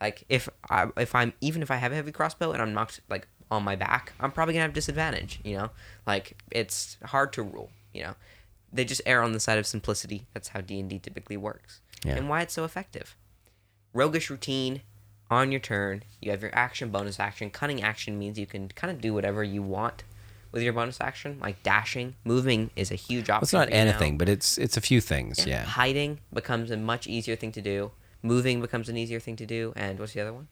like 0.00 0.24
if 0.28 0.48
I 0.70 0.86
if 0.96 1.14
I'm 1.14 1.32
even 1.40 1.62
if 1.62 1.70
I 1.70 1.76
have 1.76 1.92
a 1.92 1.94
heavy 1.94 2.12
crossbow 2.12 2.52
and 2.52 2.60
I'm 2.62 2.72
knocked 2.74 3.00
like 3.08 3.26
on 3.50 3.62
my 3.62 3.76
back, 3.76 4.12
I'm 4.20 4.32
probably 4.32 4.54
gonna 4.54 4.62
have 4.64 4.72
disadvantage. 4.72 5.40
You 5.44 5.56
know, 5.56 5.70
like 6.06 6.36
it's 6.50 6.96
hard 7.04 7.32
to 7.34 7.42
rule. 7.42 7.70
You 7.92 8.02
know, 8.04 8.14
they 8.72 8.84
just 8.84 9.02
err 9.06 9.22
on 9.22 9.32
the 9.32 9.40
side 9.40 9.58
of 9.58 9.66
simplicity. 9.66 10.26
That's 10.34 10.48
how 10.48 10.60
D 10.60 10.80
and 10.80 10.88
D 10.90 10.98
typically 10.98 11.36
works, 11.36 11.80
Yeah. 12.04 12.16
and 12.16 12.28
why 12.28 12.42
it's 12.42 12.54
so 12.54 12.64
effective. 12.64 13.16
Roguish 13.92 14.30
routine 14.30 14.82
on 15.30 15.52
your 15.52 15.60
turn. 15.60 16.02
You 16.20 16.30
have 16.32 16.42
your 16.42 16.54
action, 16.54 16.90
bonus 16.90 17.20
action. 17.20 17.50
Cunning 17.50 17.82
action 17.82 18.18
means 18.18 18.38
you 18.38 18.46
can 18.46 18.68
kind 18.68 18.90
of 18.90 19.00
do 19.00 19.14
whatever 19.14 19.44
you 19.44 19.62
want 19.62 20.02
with 20.50 20.62
your 20.62 20.72
bonus 20.72 21.00
action, 21.00 21.38
like 21.40 21.62
dashing. 21.62 22.14
Moving 22.24 22.70
is 22.76 22.90
a 22.90 22.94
huge 22.96 23.30
option. 23.30 23.44
it's 23.44 23.52
not 23.52 23.68
you 23.68 23.74
now. 23.74 23.80
anything, 23.80 24.18
but 24.18 24.28
it's 24.28 24.58
it's 24.58 24.76
a 24.76 24.80
few 24.80 25.00
things. 25.00 25.46
Yeah. 25.46 25.62
Hiding 25.64 26.18
becomes 26.32 26.70
a 26.72 26.76
much 26.76 27.06
easier 27.06 27.36
thing 27.36 27.52
to 27.52 27.62
do. 27.62 27.92
Moving 28.24 28.60
becomes 28.60 28.88
an 28.88 28.96
easier 28.96 29.20
thing 29.20 29.36
to 29.36 29.46
do. 29.46 29.72
And 29.76 29.98
what's 30.00 30.14
the 30.14 30.20
other 30.22 30.32
one? 30.32 30.48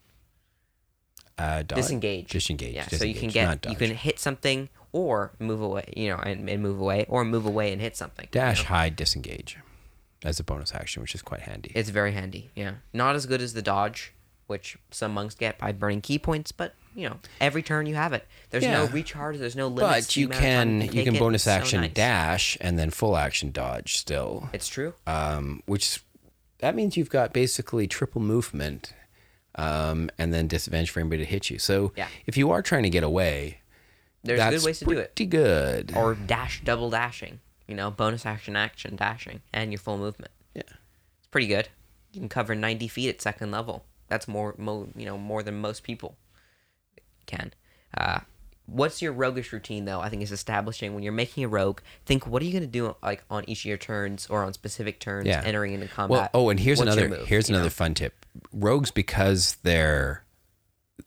Uh, 1.39 1.63
dodge? 1.63 1.77
disengage. 1.79 2.29
Disengage. 2.31 2.75
Yeah, 2.75 2.87
so 2.89 3.05
you 3.05 3.15
can 3.15 3.31
get 3.31 3.65
you 3.69 3.75
can 3.75 3.91
hit 3.95 4.19
something 4.21 4.69
or 4.93 5.33
move 5.39 5.63
away, 5.63 5.85
you 5.97 6.11
know, 6.11 6.17
and, 6.19 6.49
and 6.49 6.63
move 6.63 6.79
away, 6.79 7.07
or 7.09 7.25
move 7.25 7.47
away 7.47 7.73
and 7.73 7.81
hit 7.81 7.97
something. 7.97 8.27
you 8.27 8.31
dash, 8.41 8.63
know? 8.63 8.69
hide, 8.69 8.95
disengage 8.95 9.59
as 10.23 10.39
a 10.39 10.45
bonus 10.45 10.75
action, 10.75 11.01
which 11.01 11.15
is 11.15 11.23
quite 11.23 11.41
handy. 11.41 11.73
It's 11.75 11.89
very 11.89 12.13
handy. 12.13 12.51
Yeah, 12.55 12.75
not 12.93 13.17
as 13.17 13.25
good 13.25 13.41
as 13.41 13.55
the 13.55 13.63
dodge, 13.63 14.13
which 14.47 14.77
some 14.91 15.15
monks 15.15 15.35
get 15.35 15.59
by 15.59 15.73
burning 15.73 16.03
ki 16.03 16.19
points, 16.19 16.53
but 16.53 16.75
you 16.95 17.09
know, 17.09 17.17
every 17.41 17.63
turn 17.63 17.87
you 17.87 17.95
have 17.95 18.13
it. 18.13 18.27
There's 18.51 18.65
no 18.65 18.85
Yeah. 18.85 18.89
recharge. 18.93 19.39
There's 19.39 19.57
no 19.57 19.69
limits. 19.69 20.09
but 20.09 20.17
you 20.17 20.29
the 20.29 20.35
amount 20.35 20.45
of 20.45 20.51
time 20.51 20.69
can 20.69 20.81
you 20.95 20.99
you 21.01 21.05
can 21.07 21.17
it. 21.17 21.19
bonus 21.19 21.41
It's 21.41 21.45
so 21.47 21.51
action 21.53 21.81
nice. 21.81 21.93
dash 21.95 22.59
and 22.61 22.79
then 22.79 22.91
full 22.91 23.17
action 23.17 23.51
dodge 23.51 23.97
still, 23.97 24.51
It's 24.53 24.69
true. 24.69 24.93
um, 25.07 25.63
which 25.65 26.03
that 26.63 26.75
means 26.75 26.97
you've 26.97 27.11
got 27.11 27.33
basically 27.35 27.87
triple 27.87 28.23
movement, 28.23 28.95
um, 29.57 30.09
and 30.19 30.33
then 30.33 30.47
disadvantage 30.49 30.89
for 30.91 31.01
anybody 31.01 31.25
to 31.25 31.31
hit 31.31 31.51
you. 31.51 31.59
So 31.59 31.93
Yeah. 31.97 32.09
if 32.27 32.37
you 32.39 32.51
are 32.51 32.63
trying 32.63 32.85
to 32.85 32.91
get 32.91 33.05
away, 33.05 33.59
There's 34.25 34.41
good 34.41 34.65
ways 34.65 34.79
to 34.79 34.85
do 34.87 34.93
it. 34.93 35.15
pretty 35.15 35.27
good. 35.29 35.93
Or 35.95 36.15
dash, 36.15 36.63
double 36.65 36.89
dashing. 36.91 37.41
You 37.69 37.75
know, 37.77 37.91
bonus 37.91 38.25
action, 38.27 38.57
action, 38.57 38.97
dashing, 38.97 39.43
and 39.53 39.71
your 39.73 39.79
full 39.79 39.99
movement. 39.99 40.33
yeah. 40.55 40.63
It's 41.19 41.29
pretty 41.31 41.47
good. 41.47 41.69
You 42.13 42.21
can 42.21 42.29
cover 42.29 42.55
90 42.55 42.89
feet 42.89 43.09
at 43.09 43.23
second 43.23 43.51
level. 43.51 43.85
That's 44.09 44.29
more, 44.29 44.55
mo- 44.59 44.89
you 44.97 45.07
know, 45.07 45.17
more 45.17 45.43
than 45.43 45.57
most 45.61 45.83
people 45.83 46.17
can. 47.27 47.53
Uh, 47.97 48.21
what's 48.67 49.03
your 49.03 49.13
roguish 49.13 49.53
routine 49.53 49.85
though? 49.85 50.01
I 50.01 50.09
think 50.09 50.23
is 50.23 50.33
establishing 50.33 50.95
when 50.95 51.03
you're 51.03 51.13
making 51.13 51.45
a 51.45 51.49
rogue. 51.49 51.81
Think 52.07 52.27
what 52.27 52.43
are 52.43 52.45
you 52.45 52.53
going 52.53 52.63
to 52.63 52.69
do 52.69 52.95
like 53.03 53.25
on 53.31 53.45
each 53.49 53.61
of 53.61 53.65
your 53.67 53.77
turns 53.79 54.27
or 54.29 54.45
on 54.45 54.53
specific 54.53 55.01
turns 55.01 55.27
Yeah. 55.27 55.43
entering 55.45 55.73
into 55.75 55.87
Well, 55.87 55.95
combat. 56.09 56.31
oh, 56.35 56.49
and 56.51 56.59
here's 56.61 56.81
another 56.81 57.09
move, 57.09 57.27
here's 57.27 57.49
you 57.49 57.53
know? 57.55 57.59
another 57.59 57.71
fun 57.71 57.95
tip. 57.95 58.15
Rogues 58.53 58.91
because 58.91 59.57
they're 59.63 60.25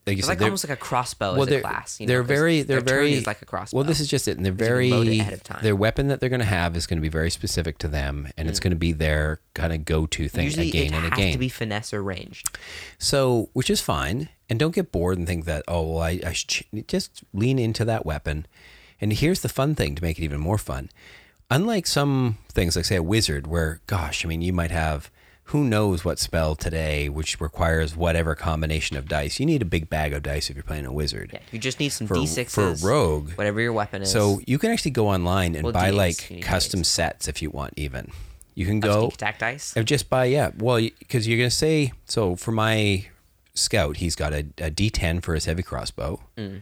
like 0.08 0.18
you 0.18 0.20
It's 0.20 0.28
said, 0.28 0.40
like 0.40 0.42
almost 0.46 0.68
like 0.68 0.78
a 0.78 0.82
crossbow 0.82 1.34
well, 1.34 1.44
as 1.44 1.50
they're, 1.50 1.60
a 1.60 1.62
class. 1.62 2.00
You 2.00 2.06
know, 2.06 2.14
they're 2.14 2.24
very 2.24 2.62
they're 2.64 2.82
very 2.82 3.22
like 3.22 3.42
a 3.42 3.46
crossbow. 3.46 3.78
Well, 3.78 3.84
this 3.86 4.00
is 4.00 4.08
just 4.08 4.28
it, 4.28 4.38
and 4.38 4.46
they're 4.46 4.52
Because 4.54 4.84
you 4.86 4.90
can 4.90 4.92
load 4.92 5.02
it 5.02 5.06
very 5.06 5.20
ahead 5.20 5.34
of 5.34 5.44
time. 5.44 5.60
their 5.64 5.76
weapon 5.76 6.08
that 6.10 6.20
they're 6.20 6.30
going 6.30 6.40
to 6.42 6.46
have 6.46 6.76
is 6.76 6.86
going 6.88 6.98
to 6.98 7.02
be 7.02 7.10
very 7.10 7.30
specific 7.30 7.78
to 7.80 7.88
them, 7.88 8.28
and 8.38 8.48
it's 8.50 8.60
going 8.60 8.72
to 8.72 8.78
be 8.78 8.92
their 8.92 9.40
kind 9.54 9.74
of 9.74 9.86
go-to 9.86 10.28
thing 10.28 10.44
Mm. 10.44 10.46
Usually 10.46 10.70
again 10.70 10.94
it 10.94 10.98
and 10.98 11.14
again. 11.14 11.32
to 11.34 11.38
be 11.40 11.50
finesse 11.50 11.94
or 11.94 12.04
ranged. 12.04 12.50
So, 13.00 13.50
which 13.54 13.70
is 13.70 13.82
fine, 13.82 14.30
and 14.50 14.60
don't 14.60 14.76
get 14.76 14.92
bored 14.92 15.18
and 15.18 15.26
think 15.28 15.46
that 15.46 15.64
oh 15.68 15.94
well, 15.94 16.00
I, 16.04 16.20
I 16.26 16.34
should 16.34 16.50
ch- 16.50 16.64
just 16.88 17.24
lean 17.34 17.58
into 17.60 17.86
that 17.86 18.06
weapon. 18.06 18.46
And 19.02 19.12
here's 19.14 19.42
the 19.42 19.50
fun 19.50 19.76
thing 19.76 19.96
to 19.96 20.04
make 20.04 20.18
it 20.20 20.24
even 20.24 20.40
more 20.40 20.58
fun. 20.58 20.90
Unlike 21.52 21.86
some 21.86 22.38
things, 22.52 22.76
like 22.76 22.86
say 22.86 22.96
a 22.96 23.04
wizard, 23.04 23.46
where 23.48 23.82
gosh, 23.88 24.26
I 24.26 24.28
mean, 24.28 24.42
you 24.42 24.54
might 24.54 24.72
have 24.72 25.12
who 25.50 25.64
knows 25.64 26.04
what 26.04 26.18
spell 26.18 26.56
today, 26.56 27.08
which 27.08 27.40
requires 27.40 27.96
whatever 27.96 28.34
combination 28.36 28.98
of 28.98 29.08
dice. 29.08 29.40
You 29.40 29.46
need 29.46 29.62
a 29.62 29.66
big 29.66 29.90
bag 29.90 30.12
of 30.14 30.24
dice 30.24 30.50
if 30.50 30.56
you're 30.56 30.64
playing 30.64 30.86
a 30.86 30.92
wizard. 30.92 31.30
Yeah, 31.34 31.40
you 31.52 31.60
just 31.60 31.80
need 31.80 31.90
some 31.90 32.08
For- 32.08 32.16
d6s 32.16 32.50
for 32.82 32.88
rogue, 32.88 33.32
whatever 33.34 33.62
your 33.62 33.74
weapon 33.74 34.02
is. 34.02 34.12
So 34.12 34.40
you 34.48 34.58
can 34.58 34.72
actually 34.72 34.92
go 34.92 35.08
online 35.08 35.54
and 35.56 35.64
Well, 35.64 35.74
buy 35.74 35.92
D8s, 35.92 35.96
like 36.32 36.42
custom 36.44 36.82
D8s. 36.82 36.86
sets 36.88 37.28
if 37.28 37.42
you 37.42 37.50
want. 37.52 37.74
Even 37.78 38.12
you 38.56 38.66
can 38.66 38.80
go 38.80 39.08
attack 39.08 39.38
dice. 39.40 39.74
just 39.84 40.10
buy 40.10 40.26
yeah. 40.26 40.50
Well, 40.58 40.78
because 41.00 41.28
you're 41.28 41.38
gonna 41.38 41.50
say 41.52 41.92
so 42.06 42.36
for 42.36 42.52
my 42.52 43.06
scout, 43.54 43.98
he's 43.98 44.16
got 44.16 44.34
a, 44.34 44.40
a 44.58 44.72
D10 44.72 45.22
for 45.24 45.34
his 45.36 45.46
heavy 45.46 45.64
crossbow, 45.64 46.22
mm. 46.38 46.62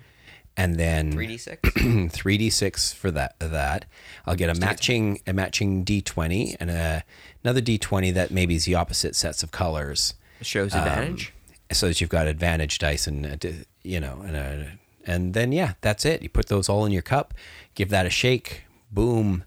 And 0.56 0.76
then 0.76 1.12
Three 1.12 1.28
d 1.28 1.38
six. 1.38 1.70
three 2.12 2.38
D6 2.38 2.94
for 2.94 3.10
that. 3.12 3.40
That 3.40 3.86
I'll 4.26 4.36
get 4.36 4.50
a 4.56 4.60
matching 4.60 5.20
a 5.26 5.34
matching 5.34 5.84
D20 5.84 6.58
and 6.60 6.70
a, 6.70 7.04
another 7.44 7.62
D20 7.62 8.14
that 8.14 8.32
maybe 8.32 8.56
is 8.56 8.66
the 8.66 8.76
opposite 8.76 9.16
sets 9.16 9.42
of 9.44 9.52
colors 9.52 10.14
Shows 10.42 10.74
um, 10.74 10.82
advantage. 10.82 11.34
so 11.72 11.88
that 11.88 12.00
you've 12.02 12.10
got 12.10 12.28
advantage 12.28 12.78
dice 12.78 13.08
and 13.08 13.26
a 13.26 13.54
you 13.84 14.00
know 14.00 14.22
and 14.26 14.36
a, 14.36 14.68
and 15.06 15.34
then 15.34 15.52
yeah 15.52 15.74
that's 15.82 16.06
it 16.06 16.22
you 16.22 16.30
put 16.30 16.48
those 16.48 16.70
all 16.70 16.86
in 16.86 16.92
your 16.92 17.02
cup 17.02 17.34
give 17.76 17.90
that 17.90 18.06
a 18.06 18.10
shake 18.10 18.64
boom 18.92 19.44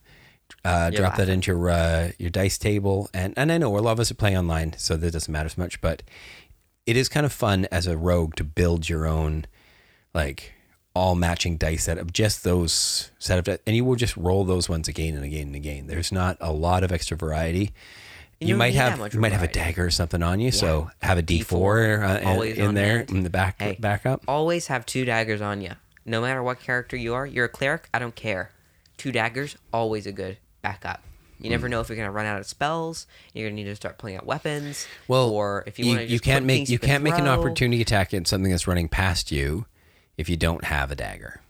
uh, 0.65 0.91
You're 0.93 1.03
drop 1.03 1.17
that 1.17 1.29
into 1.29 1.53
your 1.53 1.71
uh, 1.71 2.11
your 2.19 2.31
dice 2.31 2.59
table 2.59 3.09
and 3.15 3.33
and 3.37 3.53
I 3.53 3.59
know 3.59 3.77
a 3.77 3.81
lot 3.81 3.93
of 3.93 4.01
us 4.01 4.11
are 4.11 4.15
playing 4.15 4.37
online 4.37 4.75
so 4.77 4.97
that 4.97 5.13
doesn't 5.13 5.31
matter 5.33 5.47
as 5.47 5.57
much 5.59 5.81
but 5.81 6.03
it 6.87 6.97
is 6.97 7.09
kind 7.09 7.25
of 7.27 7.33
fun 7.33 7.67
as 7.71 7.87
a 7.87 7.97
rogue 7.97 8.35
to 8.37 8.45
build 8.45 8.89
your 8.89 9.07
own 9.07 9.45
like 10.15 10.53
all 10.97 11.15
matching 11.15 11.59
dice 11.59 11.85
set 11.85 11.99
of 11.99 12.11
just 12.13 12.43
those 12.43 13.11
set 13.19 13.39
of 13.39 13.45
dice, 13.45 13.59
and 13.67 13.77
you 13.77 13.85
will 13.85 13.97
just 13.97 14.17
roll 14.17 14.45
those 14.45 14.67
ones 14.69 14.89
again 14.89 15.15
and 15.15 15.25
again 15.25 15.49
and 15.49 15.55
again 15.55 15.87
there's 15.87 16.11
not 16.11 16.39
a 16.41 16.51
lot 16.51 16.83
of 16.83 16.91
extra 16.91 17.17
variety 17.17 17.71
You 18.41 18.49
you, 18.49 18.57
might 18.57 18.75
have 18.75 19.13
you 19.13 19.21
might 19.21 19.33
have 19.33 19.43
a 19.43 19.49
dagger 19.49 19.85
or 19.85 19.91
something 19.91 20.23
on 20.23 20.41
you, 20.41 20.51
so 20.51 20.91
have 21.03 21.19
a 21.19 21.23
D 21.23 21.43
four 21.43 22.03
uh, 22.03 22.19
in, 22.19 22.27
always 22.27 22.57
in 22.59 22.75
there 22.75 22.99
hand. 22.99 23.11
in 23.11 23.23
the 23.25 23.31
back 23.31 23.61
Hey. 23.61 23.77
backup. 23.79 24.23
Always 24.27 24.69
have 24.69 24.87
two 24.87 25.05
daggers 25.05 25.43
on 25.43 25.61
you. 25.61 25.73
No 26.05 26.21
matter 26.23 26.43
what 26.43 26.61
character 26.61 26.97
you 26.97 27.15
are, 27.15 27.27
you're 27.27 27.47
a 27.47 27.49
cleric. 27.49 27.89
I 27.93 27.99
don't 27.99 28.15
care. 28.15 28.51
Two 28.97 29.13
daggers, 29.13 29.57
always 29.73 30.07
a 30.07 30.13
good 30.13 30.39
backup. 30.63 31.03
You 31.39 31.51
never 31.51 31.69
know 31.69 31.81
if 31.81 31.89
you're 31.91 31.97
gonna 31.99 32.11
run 32.11 32.25
out 32.27 32.41
of 32.41 32.47
spells. 32.47 33.07
You're 33.35 33.49
gonna 33.49 33.57
need 33.57 33.65
to 33.65 33.77
start 33.77 33.99
pulling 33.99 34.17
out 34.17 34.25
weapons. 34.25 34.87
Well, 35.09 35.29
or 35.29 35.65
if 35.67 35.79
you, 35.79 35.85
you, 35.85 35.91
want 35.91 36.01
to, 36.09 36.13
you 36.13 36.21
can't 36.21 36.47
make 36.47 36.69
you, 36.71 36.79
can 36.79 36.89
can't 36.89 37.05
make 37.05 37.19
an 37.19 37.29
opportunity 37.29 37.83
attack 37.83 38.15
at 38.15 38.27
something 38.27 38.51
that's 38.51 38.67
running 38.67 38.89
past 38.89 39.31
you 39.31 39.67
if 40.17 40.29
you 40.29 40.37
don't 40.37 40.65
have 40.65 40.91
a 40.91 40.97
dagger. 40.97 41.41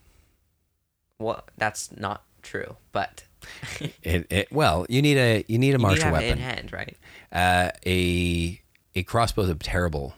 Well, 1.18 1.44
that's 1.56 1.90
not 1.96 2.24
true, 2.42 2.76
but 2.92 3.24
It, 4.02 4.26
it 4.30 4.48
well, 4.52 4.86
you 4.88 5.02
need 5.02 5.16
a 5.16 5.44
you 5.48 5.58
need 5.58 5.68
a 5.68 5.72
you 5.72 5.72
need 5.72 5.72
to 5.72 5.78
martial 5.78 6.04
it 6.06 6.08
in 6.08 6.12
weapon. 6.12 6.38
hand, 6.38 6.72
right? 6.72 6.96
Uh, 7.32 7.70
a 7.86 8.60
a 8.94 9.02
crossbow 9.04 9.42
is 9.42 9.50
a 9.50 9.54
terrible 9.54 10.14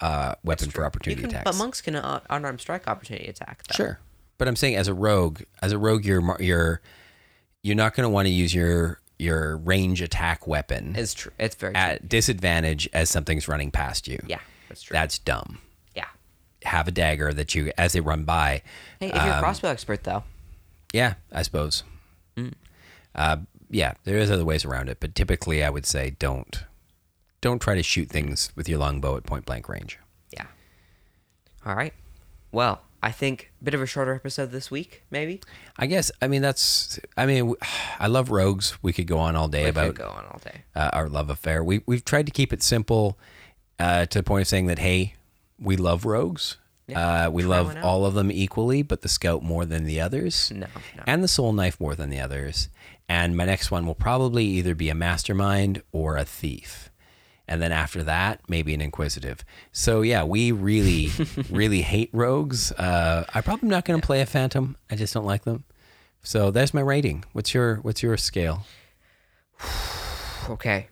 uh, 0.00 0.34
weapon 0.44 0.70
for 0.70 0.84
opportunity 0.84 1.22
can- 1.22 1.30
attacks. 1.30 1.44
But 1.44 1.56
monks 1.56 1.80
can 1.80 1.96
uh, 1.96 2.20
unarmed 2.30 2.60
strike 2.60 2.86
opportunity 2.88 3.26
attack. 3.28 3.62
Though. 3.68 3.74
Sure, 3.74 3.98
but 4.38 4.48
I'm 4.48 4.56
saying 4.56 4.76
as 4.76 4.88
a 4.88 4.94
rogue, 4.94 5.42
as 5.62 5.72
a 5.72 5.78
rogue, 5.78 6.04
you're 6.04 6.36
you're 6.40 6.80
you're 7.62 7.76
not 7.76 7.94
going 7.94 8.04
to 8.04 8.10
want 8.10 8.26
to 8.26 8.32
use 8.32 8.54
your 8.54 9.00
your 9.18 9.56
range 9.58 10.02
attack 10.02 10.46
weapon 10.48 10.94
It's 10.96 11.14
true. 11.14 11.30
It's 11.38 11.54
very 11.54 11.72
true. 11.74 11.80
at 11.80 12.08
disadvantage 12.08 12.88
as 12.92 13.08
something's 13.08 13.46
running 13.48 13.70
past 13.70 14.08
you. 14.08 14.20
Yeah, 14.26 14.40
that's 14.68 14.82
true. 14.82 14.94
That's 14.94 15.18
dumb. 15.18 15.58
Have 16.64 16.88
a 16.88 16.90
dagger 16.92 17.32
that 17.32 17.54
you, 17.54 17.72
as 17.78 17.92
they 17.92 18.00
run 18.00 18.24
by. 18.24 18.62
Hey, 19.00 19.08
if 19.08 19.14
you're 19.14 19.24
a 19.24 19.36
um, 19.36 19.40
crossbow 19.40 19.68
expert 19.68 20.04
though, 20.04 20.24
Yeah, 20.92 21.14
I 21.32 21.42
suppose. 21.42 21.84
Mm. 22.36 22.54
Uh, 23.14 23.36
yeah, 23.70 23.94
there 24.04 24.18
is 24.18 24.30
other 24.30 24.44
ways 24.44 24.64
around 24.64 24.88
it, 24.88 24.98
but 25.00 25.14
typically 25.14 25.62
I 25.64 25.70
would 25.70 25.86
say 25.86 26.10
don't 26.18 26.64
don't 27.40 27.60
try 27.60 27.74
to 27.74 27.82
shoot 27.82 28.08
things 28.08 28.52
with 28.54 28.68
your 28.68 28.78
longbow 28.78 29.16
at 29.16 29.24
point 29.24 29.44
blank 29.46 29.68
range. 29.68 29.98
Yeah. 30.32 30.46
All 31.66 31.74
right. 31.74 31.92
Well, 32.52 32.82
I 33.02 33.10
think 33.10 33.50
a 33.60 33.64
bit 33.64 33.74
of 33.74 33.82
a 33.82 33.86
shorter 33.86 34.14
episode 34.14 34.52
this 34.52 34.70
week, 34.70 35.02
maybe. 35.10 35.40
I 35.76 35.86
guess. 35.86 36.12
I 36.20 36.28
mean, 36.28 36.40
that's. 36.42 37.00
I 37.16 37.26
mean, 37.26 37.54
I 37.98 38.06
love 38.06 38.30
rogues. 38.30 38.78
We 38.82 38.92
could 38.92 39.06
go 39.08 39.18
on 39.18 39.34
all 39.34 39.48
day 39.48 39.64
We 39.64 39.70
about 39.70 39.96
could 39.96 40.04
go 40.04 40.08
on 40.08 40.24
all 40.26 40.40
day. 40.44 40.62
uh, 40.76 40.90
our 40.92 41.08
love 41.08 41.28
affair. 41.30 41.64
We 41.64 41.82
we've 41.86 42.04
tried 42.04 42.26
to 42.26 42.32
keep 42.32 42.52
it 42.52 42.62
simple, 42.62 43.18
uh, 43.80 44.06
to 44.06 44.18
the 44.18 44.22
point 44.22 44.42
of 44.42 44.48
saying 44.48 44.66
that 44.66 44.78
hey, 44.78 45.14
we 45.62 45.76
love 45.76 46.04
rogues. 46.04 46.56
Yeah, 46.88 47.26
uh, 47.26 47.30
we 47.30 47.44
love 47.44 47.76
all 47.82 48.04
of 48.04 48.14
them 48.14 48.30
equally, 48.32 48.82
but 48.82 49.02
the 49.02 49.08
scout 49.08 49.42
more 49.42 49.64
than 49.64 49.84
the 49.84 50.00
others. 50.00 50.50
No, 50.54 50.66
no. 50.96 51.02
and 51.06 51.22
the 51.22 51.28
soul 51.28 51.52
knife 51.52 51.80
more 51.80 51.94
than 51.94 52.10
the 52.10 52.18
others. 52.20 52.68
And 53.08 53.36
my 53.36 53.44
next 53.44 53.70
one 53.70 53.86
will 53.86 53.94
probably 53.94 54.44
either 54.44 54.74
be 54.74 54.88
a 54.88 54.94
mastermind 54.94 55.82
or 55.92 56.16
a 56.16 56.24
thief. 56.24 56.90
And 57.46 57.60
then 57.60 57.72
after 57.72 58.02
that, 58.04 58.40
maybe 58.48 58.72
an 58.74 58.80
inquisitive. 58.80 59.44
So 59.72 60.02
yeah, 60.02 60.24
we 60.24 60.52
really, 60.52 61.10
really 61.50 61.82
hate 61.82 62.10
rogues. 62.12 62.72
Uh, 62.72 63.24
I'm 63.32 63.42
probably 63.42 63.68
not 63.68 63.84
going 63.84 64.00
to 64.00 64.06
play 64.06 64.20
a 64.20 64.26
phantom. 64.26 64.76
I 64.90 64.96
just 64.96 65.14
don't 65.14 65.26
like 65.26 65.44
them. 65.44 65.64
So 66.22 66.50
there's 66.50 66.72
my 66.72 66.80
rating. 66.80 67.24
What's 67.32 67.52
your 67.52 67.76
What's 67.76 68.02
your 68.02 68.16
scale? 68.16 68.64
Okay. 70.50 70.88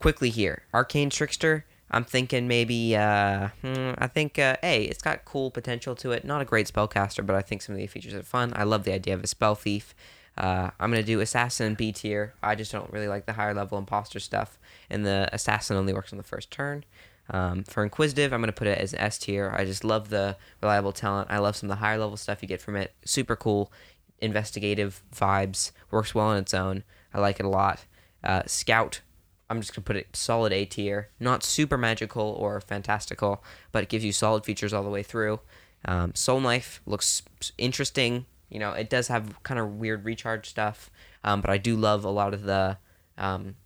Quickly 0.00 0.28
here, 0.30 0.64
Arcane 0.74 1.10
Trickster. 1.10 1.64
I'm 1.92 2.04
thinking 2.04 2.48
maybe. 2.48 2.96
Uh, 2.96 3.48
hmm, 3.60 3.92
I 3.98 4.06
think 4.06 4.38
uh, 4.38 4.56
A. 4.62 4.84
It's 4.84 5.02
got 5.02 5.24
cool 5.24 5.50
potential 5.50 5.94
to 5.96 6.12
it. 6.12 6.24
Not 6.24 6.40
a 6.40 6.44
great 6.44 6.72
spellcaster, 6.72 7.24
but 7.24 7.36
I 7.36 7.42
think 7.42 7.62
some 7.62 7.74
of 7.74 7.80
the 7.80 7.86
features 7.86 8.14
are 8.14 8.22
fun. 8.22 8.52
I 8.56 8.64
love 8.64 8.84
the 8.84 8.92
idea 8.92 9.14
of 9.14 9.22
a 9.22 9.26
spell 9.26 9.54
thief. 9.54 9.94
Uh, 10.36 10.70
I'm 10.80 10.90
gonna 10.90 11.02
do 11.02 11.20
assassin 11.20 11.74
B 11.74 11.92
tier. 11.92 12.32
I 12.42 12.54
just 12.54 12.72
don't 12.72 12.90
really 12.90 13.08
like 13.08 13.26
the 13.26 13.34
higher 13.34 13.52
level 13.52 13.76
imposter 13.76 14.18
stuff, 14.18 14.58
and 14.88 15.04
the 15.04 15.28
assassin 15.32 15.76
only 15.76 15.92
works 15.92 16.12
on 16.12 16.16
the 16.16 16.22
first 16.22 16.50
turn. 16.50 16.84
Um, 17.28 17.64
for 17.64 17.82
inquisitive, 17.82 18.32
I'm 18.32 18.40
gonna 18.40 18.52
put 18.52 18.66
it 18.66 18.78
as 18.78 18.94
S 18.94 19.18
tier. 19.18 19.52
I 19.54 19.66
just 19.66 19.84
love 19.84 20.08
the 20.08 20.36
reliable 20.62 20.92
talent. 20.92 21.28
I 21.30 21.38
love 21.38 21.56
some 21.56 21.70
of 21.70 21.76
the 21.76 21.84
higher 21.84 21.98
level 21.98 22.16
stuff 22.16 22.40
you 22.40 22.48
get 22.48 22.62
from 22.62 22.76
it. 22.76 22.94
Super 23.04 23.36
cool, 23.36 23.70
investigative 24.20 25.02
vibes. 25.14 25.72
Works 25.90 26.14
well 26.14 26.28
on 26.28 26.38
its 26.38 26.54
own. 26.54 26.84
I 27.12 27.20
like 27.20 27.38
it 27.38 27.44
a 27.44 27.50
lot. 27.50 27.84
Uh, 28.24 28.42
Scout, 28.46 29.02
I'm 29.52 29.60
just 29.60 29.74
gonna 29.74 29.84
put 29.84 29.96
it 29.96 30.16
solid 30.16 30.50
A 30.50 30.64
tier. 30.64 31.10
Not 31.20 31.44
super 31.44 31.76
magical 31.76 32.24
or 32.24 32.58
fantastical, 32.62 33.44
but 33.70 33.82
it 33.82 33.90
gives 33.90 34.02
you 34.02 34.10
solid 34.10 34.44
features 34.46 34.72
all 34.72 34.82
the 34.82 34.88
way 34.88 35.02
through. 35.02 35.40
Um, 35.84 36.14
Soul 36.14 36.40
Knife 36.40 36.80
looks 36.86 37.22
interesting. 37.58 38.24
You 38.48 38.58
know, 38.58 38.72
it 38.72 38.88
does 38.88 39.08
have 39.08 39.42
kind 39.42 39.60
of 39.60 39.74
weird 39.74 40.06
recharge 40.06 40.48
stuff, 40.48 40.90
um, 41.22 41.42
but 41.42 41.50
I 41.50 41.58
do 41.58 41.76
love 41.76 42.04
a 42.04 42.10
lot 42.10 42.32
of 42.32 42.44
the 42.44 42.78
um, 43.18 43.56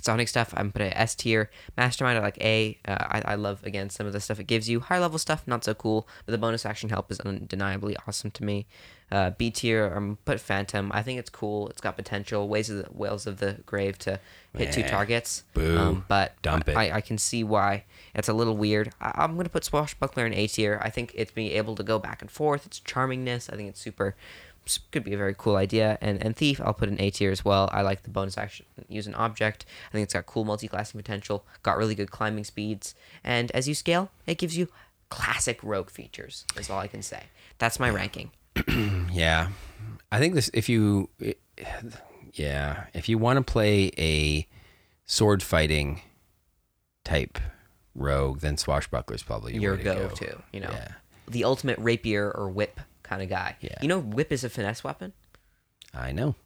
psionic 0.00 0.28
stuff. 0.28 0.54
I'm 0.56 0.70
putting 0.70 0.92
S 0.92 1.16
tier. 1.16 1.50
Mastermind, 1.76 2.18
I 2.18 2.22
like 2.22 2.38
A. 2.40 2.78
Uh, 2.86 2.96
I, 3.00 3.22
I 3.32 3.34
love 3.34 3.64
again 3.64 3.90
some 3.90 4.06
of 4.06 4.12
the 4.12 4.20
stuff 4.20 4.38
it 4.38 4.46
gives 4.46 4.68
you. 4.68 4.78
Higher 4.78 5.00
level 5.00 5.18
stuff, 5.18 5.48
not 5.48 5.64
so 5.64 5.74
cool, 5.74 6.08
but 6.26 6.32
the 6.32 6.38
bonus 6.38 6.64
action 6.64 6.90
help 6.90 7.10
is 7.10 7.18
undeniably 7.20 7.96
awesome 8.06 8.30
to 8.30 8.44
me. 8.44 8.66
Uh, 9.10 9.30
B 9.30 9.50
tier, 9.50 9.86
I'm 9.86 10.16
put 10.24 10.38
Phantom. 10.40 10.90
I 10.94 11.02
think 11.02 11.18
it's 11.18 11.30
cool. 11.30 11.68
It's 11.68 11.80
got 11.80 11.96
potential. 11.96 12.48
Ways 12.48 12.70
of 12.70 12.78
the 12.78 12.86
Wails 12.92 13.26
of 13.26 13.38
the 13.38 13.58
Grave 13.66 13.98
to 14.00 14.20
hit 14.56 14.72
two 14.72 14.84
targets. 14.84 15.42
Boo. 15.52 15.76
Um, 15.76 16.04
but 16.06 16.40
Dump 16.42 16.68
it. 16.68 16.76
I, 16.76 16.96
I 16.96 17.00
can 17.00 17.18
see 17.18 17.42
why 17.42 17.84
it's 18.14 18.28
a 18.28 18.32
little 18.32 18.56
weird. 18.56 18.92
I, 19.00 19.12
I'm 19.16 19.36
gonna 19.36 19.48
put 19.48 19.64
Swashbuckler 19.64 20.26
in 20.26 20.34
A 20.34 20.46
tier. 20.46 20.80
I 20.82 20.90
think 20.90 21.12
it's 21.16 21.32
being 21.32 21.50
able 21.52 21.74
to 21.74 21.82
go 21.82 21.98
back 21.98 22.22
and 22.22 22.30
forth. 22.30 22.66
Its 22.66 22.78
charmingness. 22.80 23.52
I 23.52 23.56
think 23.56 23.68
it's 23.68 23.80
super. 23.80 24.14
Could 24.92 25.02
be 25.02 25.14
a 25.14 25.16
very 25.16 25.34
cool 25.36 25.56
idea. 25.56 25.98
And 26.00 26.22
and 26.22 26.36
Thief, 26.36 26.60
I'll 26.60 26.74
put 26.74 26.88
in 26.88 27.00
A 27.00 27.10
tier 27.10 27.32
as 27.32 27.44
well. 27.44 27.68
I 27.72 27.82
like 27.82 28.04
the 28.04 28.10
bonus 28.10 28.38
action 28.38 28.66
use 28.88 29.08
an 29.08 29.14
object. 29.16 29.64
I 29.88 29.92
think 29.92 30.04
it's 30.04 30.14
got 30.14 30.26
cool 30.26 30.44
multi-classing 30.44 30.98
potential. 30.98 31.44
Got 31.64 31.78
really 31.78 31.96
good 31.96 32.10
climbing 32.12 32.44
speeds. 32.44 32.94
And 33.24 33.50
as 33.52 33.66
you 33.66 33.74
scale, 33.74 34.10
it 34.26 34.38
gives 34.38 34.56
you 34.56 34.68
classic 35.08 35.58
rogue 35.64 35.90
features. 35.90 36.44
Is 36.56 36.70
all 36.70 36.78
I 36.78 36.86
can 36.86 37.02
say. 37.02 37.24
That's 37.58 37.80
my 37.80 37.90
ranking. 37.90 38.30
Yeah, 39.12 39.48
I 40.12 40.18
think 40.18 40.34
this. 40.34 40.50
If 40.54 40.68
you, 40.68 41.10
yeah, 42.32 42.84
if 42.94 43.08
you 43.08 43.18
want 43.18 43.38
to 43.44 43.52
play 43.52 43.90
a 43.98 44.46
sword 45.04 45.42
fighting 45.42 46.00
type 47.04 47.38
rogue, 47.94 48.38
then 48.40 48.56
Swashbuckler's 48.56 49.22
probably 49.22 49.56
Your 49.56 49.72
way 49.72 49.78
to 49.78 49.84
go. 49.84 50.08
go-to. 50.08 50.42
You 50.52 50.60
know, 50.60 50.70
Yeah. 50.70 50.88
the 51.28 51.44
ultimate 51.44 51.78
rapier 51.80 52.30
or 52.30 52.48
whip 52.48 52.80
kind 53.02 53.20
of 53.20 53.28
guy. 53.28 53.56
Yeah. 53.60 53.74
You 53.82 53.88
know, 53.88 53.98
whip 53.98 54.30
is 54.32 54.44
a 54.44 54.48
finesse 54.48 54.84
weapon. 54.84 55.12
I 55.92 56.12
know. 56.12 56.36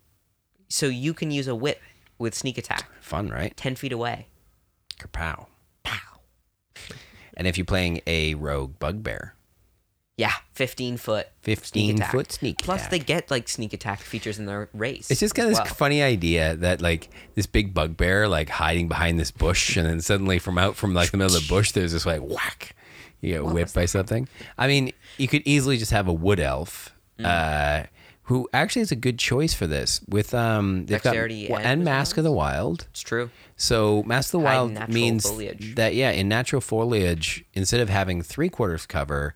So 0.68 0.86
you 0.86 1.12
can 1.12 1.30
use 1.30 1.46
a 1.46 1.54
whip 1.54 1.80
with 2.18 2.34
sneak 2.34 2.56
attack 2.56 2.88
Fun, 3.02 3.28
right? 3.28 3.54
10 3.56 3.76
feet 3.76 3.92
away. 3.92 4.28
Kapow. 4.98 5.46
Pow. 5.82 6.20
And 7.36 7.46
if 7.46 7.58
you're 7.58 7.66
playing 7.66 8.00
a 8.06 8.34
rogue 8.34 8.78
bugbear, 8.78 9.34
Yeah, 10.16 10.32
15 10.52 10.96
foot. 10.96 11.26
15 11.42 11.96
attack. 11.96 12.12
foot 12.12 12.30
sneak 12.32 12.58
Plus, 12.58 12.80
attack. 12.82 12.90
they 12.92 12.98
get 13.00 13.30
like 13.32 13.48
sneak 13.48 13.72
attack 13.72 13.98
features 14.00 14.38
in 14.38 14.46
their 14.46 14.68
race. 14.72 15.10
It's 15.10 15.18
just 15.20 15.34
got 15.34 15.44
as 15.48 15.50
this 15.58 15.58
well. 15.58 15.74
funny 15.74 16.02
idea 16.02 16.54
that 16.56 16.80
like 16.80 17.08
this 17.34 17.46
big 17.46 17.74
bugbear 17.74 18.28
like 18.28 18.48
hiding 18.48 18.86
behind 18.86 19.18
this 19.18 19.32
bush, 19.32 19.76
and 19.76 19.86
then 19.88 20.00
suddenly 20.00 20.38
from 20.38 20.56
out 20.56 20.76
from 20.76 20.94
like 20.94 21.10
the 21.10 21.16
middle 21.16 21.34
of 21.36 21.42
the 21.42 21.48
bush, 21.48 21.72
there's 21.72 21.92
this 21.92 22.06
like 22.06 22.20
whack, 22.22 22.76
you 23.22 23.32
get 23.32 23.44
whipped 23.44 23.74
by 23.74 23.86
something. 23.86 24.28
I 24.56 24.68
mean, 24.68 24.92
you 25.18 25.26
could 25.26 25.42
easily 25.44 25.78
just 25.78 25.90
have 25.90 26.06
a 26.06 26.12
wood 26.12 26.38
elf, 26.40 26.90
Mm. 27.18 27.24
uh, 27.26 27.86
who 28.24 28.48
actually 28.52 28.82
is 28.82 28.90
a 28.90 28.96
good 28.96 29.20
choice 29.20 29.54
for 29.54 29.66
this 29.68 30.00
with 30.08 30.32
um 30.34 30.86
they've 30.86 31.00
Dexterity 31.02 31.46
got, 31.48 31.58
and 31.58 31.66
and 31.66 31.84
Mask 31.84 32.16
of 32.16 32.24
the 32.24 32.32
Wild. 32.32 32.86
It's 32.90 33.00
true. 33.02 33.30
So 33.56 34.02
Mask 34.04 34.28
of 34.34 34.40
the 34.40 34.44
Wild 34.44 34.88
means 34.88 35.24
foliage. 35.28 35.74
that 35.76 35.94
yeah, 35.94 36.10
in 36.10 36.28
natural 36.28 36.60
foliage, 36.60 37.44
instead 37.54 37.80
of 37.80 37.88
having 37.88 38.20
three 38.22 38.48
quarters 38.48 38.84
cover, 38.86 39.34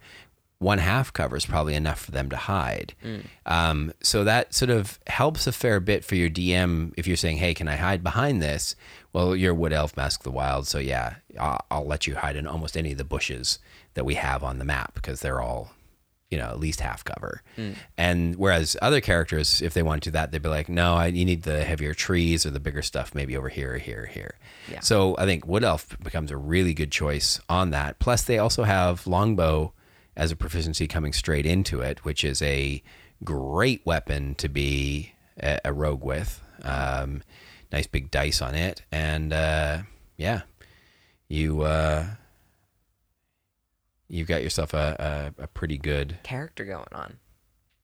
one 0.59 0.79
half 0.79 1.13
cover 1.13 1.37
is 1.37 1.47
probably 1.47 1.75
enough 1.75 2.01
for 2.01 2.11
them 2.11 2.29
to 2.31 2.37
hide. 2.37 2.95
Mm. 3.05 3.25
Um, 3.47 3.93
so 4.03 4.25
that 4.25 4.55
sort 4.55 4.71
of 4.71 4.99
helps 5.07 5.47
a 5.47 5.53
fair 5.53 5.79
bit 5.79 6.05
for 6.05 6.17
your 6.17 6.29
DM 6.29 6.93
if 6.97 7.07
you're 7.07 7.17
saying, 7.17 7.39
"Hey, 7.39 7.55
can 7.55 7.69
I 7.69 7.77
hide 7.77 8.03
behind 8.03 8.43
this?" 8.43 8.75
Well, 9.13 9.37
you're 9.37 9.55
Wood 9.55 9.73
Elf, 9.73 9.97
Mask 9.97 10.21
of 10.21 10.25
the 10.25 10.31
Wild, 10.31 10.67
so 10.67 10.79
yeah, 10.79 11.17
I'll, 11.39 11.61
I'll 11.71 11.87
let 11.87 12.07
you 12.07 12.17
hide 12.17 12.37
in 12.37 12.47
almost 12.47 12.77
any 12.77 12.93
of 12.93 12.99
the 12.99 13.05
bushes 13.05 13.59
that 13.95 14.05
we 14.05 14.15
have 14.15 14.43
on 14.43 14.59
the 14.59 14.65
map 14.65 14.95
because 14.95 15.21
they're 15.21 15.41
all 15.41 15.73
you 16.31 16.37
know, 16.37 16.49
at 16.49 16.61
least 16.61 16.81
half 16.81 17.03
cover. 17.05 17.43
Mm. 17.57 17.75
And 17.97 18.37
whereas 18.37 18.77
other 18.83 19.01
characters, 19.01 19.63
if 19.63 19.73
they 19.73 19.83
want 19.83 20.03
to 20.03 20.11
do 20.11 20.13
that, 20.13 20.31
they'd 20.31 20.43
be 20.43 20.49
like, 20.49 20.69
no, 20.69 20.95
I, 20.95 21.07
you 21.07 21.25
need 21.25 21.45
the 21.45 21.65
heavier 21.65 21.95
trees 21.95 22.45
or 22.45 22.51
the 22.51 22.61
bigger 22.61 22.83
stuff, 22.83 23.15
maybe 23.15 23.37
over 23.37 23.49
here 23.49 23.75
or 23.75 23.79
here 23.79 24.03
or 24.03 24.07
here. 24.07 24.35
Yeah. 24.71 24.81
So 24.81 25.17
I 25.17 25.25
think 25.25 25.47
Wood 25.47 25.65
Elf 25.65 25.97
becomes 26.03 26.31
a 26.31 26.37
really 26.37 26.75
good 26.75 26.93
choice 26.93 27.41
on 27.49 27.71
that. 27.71 27.99
Plus, 27.99 28.25
they 28.25 28.39
also 28.39 28.65
have 28.65 29.07
Longbow 29.07 29.73
as 30.19 30.31
a 30.31 30.37
proficiency 30.37 30.87
coming 30.87 31.15
straight 31.15 31.47
into 31.47 31.81
it, 31.81 32.05
which 32.05 32.25
is 32.25 32.43
a 32.43 32.83
great 33.25 33.87
weapon 33.87 34.35
to 34.35 34.49
be 34.51 35.13
a, 35.43 35.59
a 35.65 35.73
rogue 35.73 36.05
with. 36.05 36.43
Um, 36.63 37.23
nice 37.73 37.87
big 37.87 38.11
dice 38.11 38.43
on 38.43 38.55
it. 38.55 38.83
And 38.93 39.33
uh, 39.33 39.79
yeah, 40.19 40.43
you. 41.29 41.63
Uh, 41.63 42.05
You've 44.11 44.29
got 44.29 44.43
yourself 44.43 44.73
a, 44.73 45.35
a, 45.39 45.43
a 45.43 45.47
pretty 45.49 45.77
good, 45.77 46.17
Character 46.23 46.65
going 46.65 46.87
on. 46.93 47.19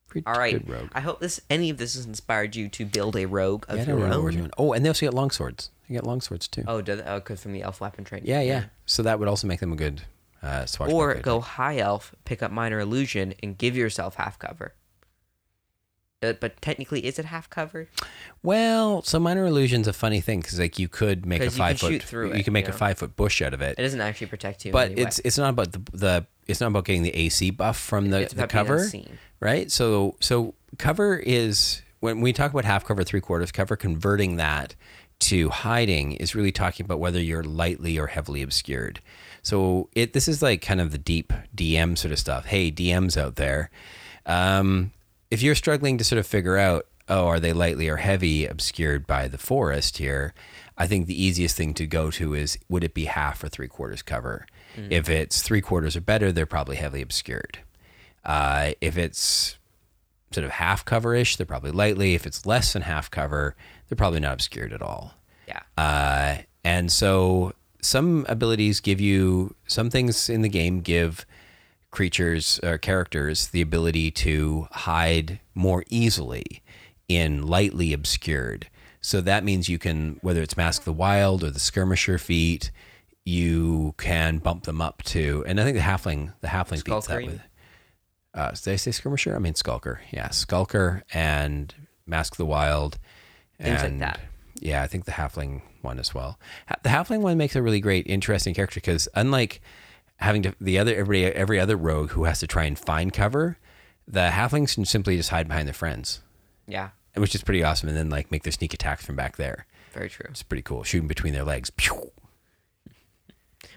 pretty 0.08 0.26
All 0.26 0.32
right. 0.32 0.54
good 0.54 0.66
rogue. 0.72 0.88
I 0.94 1.00
hope 1.00 1.20
this 1.20 1.38
any 1.50 1.68
of 1.68 1.76
this 1.76 1.96
has 1.96 2.06
inspired 2.06 2.56
you 2.56 2.70
to 2.70 2.86
build 2.86 3.14
a 3.14 3.26
rogue 3.26 3.66
of 3.68 3.76
Yeah, 3.76 3.88
your 3.88 4.06
own. 4.06 4.50
Oh, 4.56 4.72
and 4.72 4.82
they 4.82 4.88
also 4.88 5.04
get 5.04 5.12
longswords. 5.14 5.68
They 5.86 5.94
get 5.96 6.04
longswords 6.04 6.50
too. 6.50 6.64
Oh, 6.66 6.80
do 6.80 6.96
they, 6.96 7.02
oh, 7.02 7.16
because 7.16 7.42
from 7.42 7.52
the 7.52 7.60
elf 7.60 7.78
weapon 7.82 8.04
training. 8.04 8.26
yeah, 8.26 8.40
yeah, 8.40 8.64
So 8.86 9.02
that 9.02 9.18
would 9.18 9.28
also 9.28 9.46
make 9.46 9.60
them 9.60 9.70
a 9.74 9.76
good 9.76 10.00
uh. 10.44 10.66
Or 10.88 11.14
go 11.14 11.40
high 11.40 11.78
elf, 11.78 12.14
pick 12.24 12.42
up 12.42 12.50
minor 12.52 12.78
illusion, 12.78 13.34
and 13.42 13.56
give 13.56 13.76
yourself 13.76 14.16
half 14.16 14.38
cover. 14.38 14.74
Uh, 16.22 16.32
but 16.40 16.60
technically, 16.62 17.04
is 17.04 17.18
it 17.18 17.26
half 17.26 17.50
cover? 17.50 17.88
Well, 18.42 19.02
so 19.02 19.18
minor 19.18 19.44
illusion's 19.44 19.86
a 19.86 19.92
funny 19.92 20.20
thing 20.20 20.40
because 20.40 20.58
like 20.58 20.78
you 20.78 20.88
could 20.88 21.26
make 21.26 21.40
a 21.42 21.44
'Cause 21.44 21.58
you 21.58 21.62
can 21.64 21.68
five 21.76 21.80
foot, 21.80 22.02
through 22.02 22.28
you 22.28 22.34
it, 22.34 22.44
can 22.44 22.52
make 22.52 22.66
you 22.66 22.72
a 22.72 22.76
five 22.76 22.98
foot 22.98 23.14
bush 23.16 23.42
out 23.42 23.52
of 23.52 23.60
it. 23.60 23.78
It 23.78 23.82
doesn't 23.82 24.00
actually 24.00 24.28
protect 24.28 24.64
you. 24.64 24.72
but 24.72 24.92
any 24.92 24.96
way. 24.96 25.02
it's 25.02 25.18
it's 25.24 25.38
not 25.38 25.50
about 25.50 25.72
the 25.72 25.82
the 25.92 26.26
it's 26.46 26.60
not 26.60 26.68
about 26.68 26.84
getting 26.84 27.02
the 27.02 27.14
AC 27.14 27.50
buff 27.50 27.78
from 27.78 28.10
the, 28.10 28.26
the 28.34 28.46
cover, 28.46 28.86
right? 29.40 29.70
So 29.70 30.16
so 30.20 30.54
cover 30.78 31.16
is 31.16 31.82
when 32.00 32.20
we 32.20 32.32
talk 32.32 32.52
about 32.52 32.64
half 32.64 32.84
cover, 32.84 33.02
three 33.04 33.20
quarters 33.20 33.50
cover, 33.52 33.76
converting 33.76 34.36
that 34.36 34.74
to 35.24 35.48
hiding 35.48 36.12
is 36.12 36.34
really 36.34 36.52
talking 36.52 36.84
about 36.84 37.00
whether 37.00 37.20
you're 37.20 37.42
lightly 37.42 37.98
or 37.98 38.08
heavily 38.08 38.42
obscured. 38.42 39.00
So 39.42 39.88
it 39.94 40.12
this 40.12 40.28
is 40.28 40.42
like 40.42 40.62
kind 40.62 40.80
of 40.80 40.90
the 40.90 40.98
deep 40.98 41.32
DM 41.54 41.96
sort 41.98 42.12
of 42.12 42.18
stuff. 42.18 42.46
Hey, 42.46 42.70
DMs 42.70 43.16
out 43.16 43.36
there, 43.36 43.70
um, 44.26 44.92
if 45.30 45.42
you're 45.42 45.54
struggling 45.54 45.98
to 45.98 46.04
sort 46.04 46.18
of 46.18 46.26
figure 46.26 46.56
out, 46.56 46.86
oh, 47.08 47.26
are 47.26 47.40
they 47.40 47.52
lightly 47.52 47.88
or 47.88 47.96
heavy 47.96 48.46
obscured 48.46 49.06
by 49.06 49.28
the 49.28 49.38
forest 49.38 49.98
here? 49.98 50.34
I 50.76 50.86
think 50.86 51.06
the 51.06 51.22
easiest 51.22 51.56
thing 51.56 51.74
to 51.74 51.86
go 51.86 52.10
to 52.12 52.34
is 52.34 52.58
would 52.68 52.84
it 52.84 52.94
be 52.94 53.04
half 53.04 53.44
or 53.44 53.48
three 53.48 53.68
quarters 53.68 54.02
cover? 54.02 54.46
If 54.90 55.08
it's 55.08 55.42
three 55.42 55.60
quarters 55.60 55.94
or 55.96 56.00
better, 56.00 56.32
they're 56.32 56.46
probably 56.46 56.76
heavily 56.76 57.02
obscured. 57.02 57.58
Uh, 58.24 58.72
if 58.80 58.98
it's 58.98 59.56
sort 60.32 60.44
of 60.44 60.50
half 60.52 60.84
cover-ish, 60.84 61.36
they're 61.36 61.46
probably 61.46 61.70
lightly. 61.70 62.14
If 62.14 62.26
it's 62.26 62.44
less 62.44 62.72
than 62.72 62.82
half 62.82 63.10
cover, 63.10 63.54
they're 63.94 64.04
probably 64.04 64.20
not 64.20 64.32
obscured 64.32 64.72
at 64.72 64.82
all. 64.82 65.14
yeah. 65.46 65.60
Uh, 65.78 66.42
and 66.64 66.90
so 66.90 67.52
some 67.80 68.26
abilities 68.28 68.80
give 68.80 69.00
you 69.00 69.54
some 69.68 69.88
things 69.88 70.28
in 70.28 70.42
the 70.42 70.48
game 70.48 70.80
give 70.80 71.24
creatures 71.92 72.58
or 72.64 72.76
characters 72.76 73.48
the 73.48 73.60
ability 73.60 74.10
to 74.10 74.66
hide 74.72 75.38
more 75.54 75.84
easily 75.90 76.60
in 77.08 77.46
lightly 77.46 77.92
obscured. 77.92 78.68
So 79.00 79.20
that 79.20 79.44
means 79.44 79.68
you 79.68 79.78
can, 79.78 80.18
whether 80.22 80.42
it's 80.42 80.56
Mask 80.56 80.82
the 80.82 80.92
Wild 80.92 81.44
or 81.44 81.50
the 81.50 81.60
Skirmisher 81.60 82.18
feat, 82.18 82.72
you 83.24 83.94
can 83.96 84.38
bump 84.38 84.64
them 84.64 84.80
up 84.80 85.02
to. 85.04 85.44
And 85.46 85.60
I 85.60 85.64
think 85.64 85.76
the 85.76 85.82
Halfling, 85.82 86.32
the 86.40 86.48
Halfling 86.48 86.84
beats 86.84 87.06
that 87.06 87.18
Skulker, 87.20 87.26
with. 87.26 87.40
Uh, 88.34 88.50
did 88.50 88.72
I 88.72 88.76
say 88.76 88.90
Skirmisher? 88.90 89.36
I 89.36 89.38
mean 89.38 89.54
Skulker. 89.54 90.00
Yeah, 90.10 90.30
Skulker 90.30 91.04
and 91.12 91.72
Mask 92.06 92.36
the 92.36 92.46
Wild. 92.46 92.98
Things 93.64 93.82
like 93.82 93.90
and- 93.92 94.02
that. 94.02 94.20
Yeah, 94.60 94.82
I 94.82 94.86
think 94.86 95.04
the 95.04 95.12
Halfling 95.12 95.62
one 95.82 95.98
as 95.98 96.14
well. 96.14 96.38
The 96.82 96.88
Halfling 96.88 97.20
one 97.20 97.36
makes 97.36 97.56
a 97.56 97.60
really 97.62 97.80
great, 97.80 98.06
interesting 98.06 98.54
character 98.54 98.78
because 98.80 99.08
unlike 99.14 99.60
having 100.18 100.42
to 100.44 100.54
the 100.60 100.78
other 100.78 100.94
every 100.94 101.26
every 101.26 101.58
other 101.58 101.76
rogue 101.76 102.10
who 102.10 102.24
has 102.24 102.38
to 102.40 102.46
try 102.46 102.64
and 102.64 102.78
find 102.78 103.12
cover, 103.12 103.58
the 104.06 104.30
Halflings 104.30 104.74
can 104.74 104.84
simply 104.84 105.16
just 105.16 105.30
hide 105.30 105.48
behind 105.48 105.66
their 105.66 105.74
friends, 105.74 106.20
Yeah, 106.68 106.90
which 107.14 107.34
is 107.34 107.42
pretty 107.42 107.64
awesome, 107.64 107.88
and 107.88 107.98
then 107.98 108.08
like 108.10 108.30
make 108.30 108.44
their 108.44 108.52
sneak 108.52 108.72
attacks 108.72 109.04
from 109.04 109.16
back 109.16 109.36
there. 109.36 109.66
very 109.92 110.08
true. 110.08 110.26
It's 110.30 110.42
pretty 110.44 110.62
cool. 110.62 110.82
Shooting 110.84 111.08
between 111.08 111.34
their 111.34 111.44
legs. 111.44 111.70
Pew! 111.70 112.12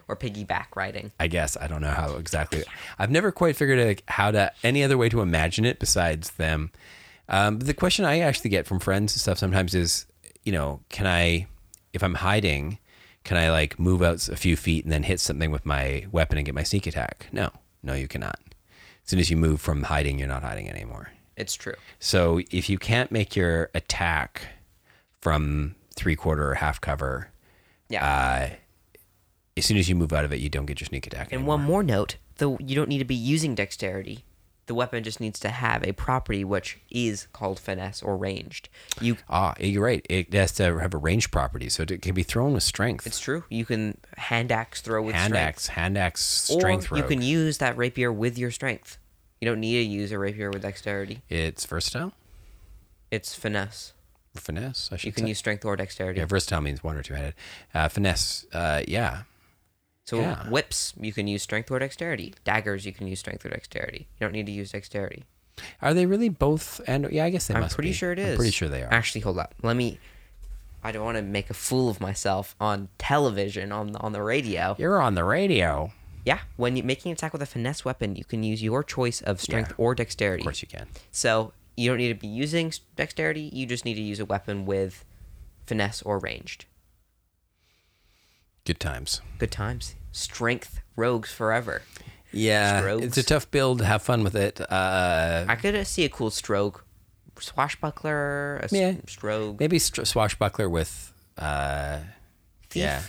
Or 0.07 0.15
piggyback 0.15 0.67
riding. 0.75 1.11
I 1.19 1.27
guess 1.27 1.57
I 1.57 1.67
don't 1.67 1.81
know 1.81 1.89
how 1.91 2.15
exactly. 2.15 2.63
I've 2.97 3.11
never 3.11 3.31
quite 3.31 3.57
figured 3.57 3.79
out 3.79 3.87
like, 3.87 4.03
how 4.07 4.31
to 4.31 4.53
any 4.63 4.83
other 4.83 4.97
way 4.97 5.09
to 5.09 5.21
imagine 5.21 5.65
it 5.65 5.79
besides 5.79 6.31
them. 6.31 6.71
Um, 7.29 7.59
the 7.59 7.73
question 7.73 8.05
I 8.05 8.19
actually 8.19 8.49
get 8.49 8.65
from 8.65 8.79
friends 8.79 9.13
and 9.13 9.21
stuff 9.21 9.37
sometimes 9.37 9.75
is, 9.75 10.05
you 10.43 10.51
know, 10.51 10.81
can 10.89 11.05
I, 11.07 11.47
if 11.93 12.01
I'm 12.03 12.15
hiding, 12.15 12.79
can 13.23 13.37
I 13.37 13.51
like 13.51 13.77
move 13.79 14.01
out 14.01 14.27
a 14.29 14.35
few 14.37 14.55
feet 14.55 14.85
and 14.85 14.91
then 14.91 15.03
hit 15.03 15.19
something 15.19 15.51
with 15.51 15.65
my 15.65 16.05
weapon 16.11 16.37
and 16.37 16.45
get 16.45 16.55
my 16.55 16.63
sneak 16.63 16.87
attack? 16.87 17.27
No, 17.31 17.49
no, 17.83 17.93
you 17.93 18.07
cannot. 18.07 18.39
As 19.03 19.09
soon 19.11 19.19
as 19.19 19.29
you 19.29 19.37
move 19.37 19.59
from 19.61 19.83
hiding, 19.83 20.19
you're 20.19 20.27
not 20.27 20.43
hiding 20.43 20.69
anymore. 20.69 21.11
It's 21.35 21.53
true. 21.55 21.75
So 21.99 22.41
if 22.51 22.69
you 22.69 22.77
can't 22.77 23.11
make 23.11 23.35
your 23.35 23.69
attack 23.75 24.43
from 25.21 25.75
three 25.95 26.15
quarter 26.15 26.49
or 26.49 26.55
half 26.55 26.79
cover, 26.81 27.29
Yeah. 27.89 28.05
uh, 28.05 28.49
as 29.55 29.65
soon 29.65 29.77
as 29.77 29.89
you 29.89 29.95
move 29.95 30.13
out 30.13 30.23
of 30.25 30.31
it, 30.31 30.39
you 30.39 30.49
don't 30.49 30.65
get 30.65 30.79
your 30.79 30.85
sneak 30.87 31.07
attack. 31.07 31.27
and 31.27 31.33
anymore. 31.39 31.57
one 31.57 31.65
more 31.65 31.83
note: 31.83 32.17
though 32.37 32.57
you 32.59 32.75
don't 32.75 32.89
need 32.89 32.99
to 32.99 33.05
be 33.05 33.15
using 33.15 33.55
dexterity. 33.55 34.23
The 34.67 34.75
weapon 34.75 35.03
just 35.03 35.19
needs 35.19 35.39
to 35.39 35.49
have 35.49 35.83
a 35.83 35.93
property 35.93 36.43
which 36.43 36.77
is 36.91 37.27
called 37.33 37.59
finesse 37.59 38.03
or 38.03 38.15
ranged. 38.17 38.67
You 39.01 39.17
Ah, 39.29 39.53
you're 39.59 39.83
right. 39.83 40.05
It 40.09 40.33
has 40.33 40.51
to 40.53 40.77
have 40.79 40.93
a 40.93 40.97
range 40.97 41.31
property, 41.31 41.69
so 41.69 41.83
it 41.83 42.01
can 42.01 42.13
be 42.13 42.23
thrown 42.23 42.53
with 42.53 42.63
strength. 42.63 43.07
It's 43.07 43.19
true. 43.19 43.45
You 43.49 43.65
can 43.65 43.97
hand 44.17 44.51
axe 44.51 44.81
throw 44.81 45.01
with 45.01 45.15
hand 45.15 45.31
strength. 45.31 45.47
axe, 45.47 45.67
hand 45.67 45.97
axe, 45.97 46.21
strength. 46.21 46.57
Or 46.57 46.59
strength 46.59 46.91
you 46.91 46.97
rogue. 46.97 47.09
can 47.09 47.21
use 47.21 47.57
that 47.59 47.77
rapier 47.77 48.11
with 48.11 48.37
your 48.37 48.51
strength. 48.51 48.97
You 49.41 49.47
don't 49.49 49.59
need 49.61 49.75
to 49.83 49.89
use 49.89 50.11
a 50.11 50.19
rapier 50.19 50.49
with 50.51 50.63
dexterity. 50.63 51.21
It's 51.29 51.65
versatile, 51.65 52.11
It's 53.09 53.33
finesse. 53.35 53.93
finesse. 54.35 54.89
I 54.91 54.97
should 54.97 55.05
You 55.05 55.11
can 55.13 55.23
say. 55.23 55.29
use 55.29 55.37
strength 55.37 55.63
or 55.63 55.75
dexterity. 55.77 56.19
Yeah, 56.19 56.25
versatile 56.25 56.61
means 56.61 56.83
one 56.83 56.97
or 56.97 57.03
two 57.03 57.13
headed. 57.13 57.35
Uh, 57.73 57.87
finesse, 57.87 58.45
uh, 58.53 58.81
yeah. 58.87 59.23
So 60.07 60.19
yeah. 60.21 60.49
whips, 60.49 60.93
you 60.99 61.11
can 61.11 61.27
use 61.27 61.43
strength 61.43 61.69
or 61.69 61.79
dexterity. 61.79 62.33
Daggers, 62.45 62.85
you 62.85 62.93
can 62.93 63.07
use 63.07 63.19
strength 63.19 63.45
or 63.45 63.49
dexterity. 63.49 64.07
You 64.19 64.25
don't 64.25 64.31
need 64.31 64.45
to 64.45 64.51
use 64.53 64.71
dexterity. 64.71 65.25
Are 65.81 65.93
they 65.93 66.05
really 66.05 66.29
both? 66.29 66.79
And 66.87 67.09
yeah, 67.11 67.25
I 67.25 67.29
guess 67.29 67.47
they 67.47 67.55
I'm 67.55 67.67
pretty 67.67 67.89
be. 67.89 67.93
sure 67.93 68.11
it 68.13 68.19
is. 68.19 68.31
I'm 68.31 68.35
pretty 68.37 68.51
sure 68.51 68.69
they 68.69 68.83
are. 68.83 68.93
Actually, 68.93 69.21
hold 69.21 69.37
up. 69.37 69.53
Let 69.61 69.75
me. 69.75 69.99
I 70.83 70.91
don't 70.93 71.03
want 71.03 71.17
to 71.17 71.23
make 71.23 71.49
a 71.49 71.53
fool 71.53 71.89
of 71.89 71.99
myself 71.99 72.55
on 72.61 72.87
television 72.97 73.71
on 73.73 73.95
on 73.97 74.13
the 74.13 74.21
radio. 74.23 74.75
You're 74.79 75.01
on 75.01 75.15
the 75.15 75.23
radio. 75.25 75.91
Yeah, 76.25 76.39
when 76.57 76.75
you're 76.77 76.85
making 76.85 77.09
an 77.11 77.13
attack 77.13 77.33
with 77.33 77.41
a 77.41 77.45
finesse 77.45 77.83
weapon, 77.83 78.15
you 78.15 78.23
can 78.23 78.43
use 78.43 78.61
your 78.63 78.83
choice 78.83 79.21
of 79.21 79.41
strength 79.41 79.71
Yeah. 79.71 79.83
or 79.85 79.95
dexterity. 79.95 80.41
Of 80.41 80.45
course 80.45 80.61
you 80.61 80.67
can. 80.67 80.87
So 81.11 81.51
you 81.75 81.89
don't 81.89 81.97
need 81.97 82.09
to 82.09 82.15
be 82.15 82.27
using 82.27 82.71
dexterity. 82.95 83.49
You 83.53 83.65
just 83.65 83.83
need 83.83 83.95
to 83.95 84.01
use 84.01 84.19
a 84.19 84.25
weapon 84.25 84.65
with 84.65 85.03
finesse 85.65 86.01
or 86.01 86.19
ranged. 86.19 86.65
Good 88.67 88.81
times. 88.81 89.21
Good 89.39 89.51
times. 89.51 89.95
Strength 90.11 90.81
rogues 90.97 91.31
forever. 91.31 91.83
Yeah, 92.33 92.85
it's 92.97 93.17
a 93.17 93.23
tough 93.23 93.49
build. 93.49 93.79
Have 93.81 94.01
fun 94.01 94.25
with 94.25 94.35
it. 94.35 94.59
Uh, 94.59 95.45
I 95.47 95.55
could 95.55 95.73
uh, 95.73 95.85
see 95.85 96.03
a 96.03 96.09
cool 96.09 96.29
stroke, 96.29 96.83
swashbuckler, 97.39 98.57
a 98.57 98.67
Yeah. 98.69 98.95
stroke, 99.07 99.61
maybe 99.61 99.79
str- 99.79 100.03
swashbuckler 100.03 100.69
with. 100.69 101.13
Uh, 101.37 101.99
thief. 102.69 102.81
yeah. 102.81 103.01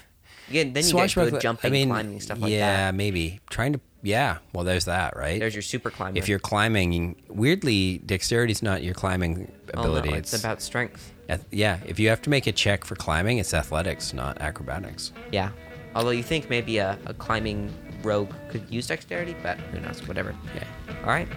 Again, 0.49 0.73
then 0.75 0.85
you 0.87 0.93
get 0.93 1.13
good 1.15 1.41
jumping, 1.41 1.71
I 1.71 1.73
mean, 1.73 1.89
climbing, 1.89 2.21
stuff 2.21 2.39
like 2.39 2.53
yeah, 2.53 2.87
that. 2.93 2.95
maybe 2.95 3.41
trying 3.51 3.73
to. 3.73 3.81
Yeah, 4.05 4.39
well, 4.53 4.63
there's 4.63 4.85
that, 4.85 5.17
right? 5.17 5.41
There's 5.41 5.57
your 5.57 5.63
super 5.63 5.91
climbing. 5.91 6.23
if 6.23 6.29
you're 6.29 6.39
climbing, 6.39 7.21
weirdly, 7.29 7.99
dexterity 7.99 8.53
is 8.53 8.63
not 8.63 8.85
your 8.85 8.95
climbing 8.95 9.51
Oh, 9.75 9.83
no, 9.83 9.91
ability. 9.97 10.13
it's 10.17 10.39
about 10.39 10.63
strength. 10.63 11.13
Yeah, 11.51 11.79
if 11.87 11.99
you 11.99 12.09
have 12.09 12.22
to 12.22 12.31
make 12.31 12.47
a 12.47 12.53
check 12.53 12.85
for 12.85 12.95
climbing, 12.95 13.39
it's 13.39 13.53
athletics, 13.53 14.14
not 14.14 14.41
acrobatics. 14.41 15.12
Yeah. 15.31 15.51
Although 15.95 16.11
you 16.11 16.22
think 16.22 16.49
maybe 16.49 16.79
a, 16.79 16.99
a 17.07 17.14
climbing 17.14 17.72
rogue 18.03 18.33
could 18.51 18.68
use 18.70 18.87
dexterity, 18.87 19.35
but 19.43 19.59
who 19.59 19.81
knows? 19.81 20.07
Whatever. 20.07 20.35
Yeah. 20.55 20.64
All 21.03 21.09
right. 21.09 21.29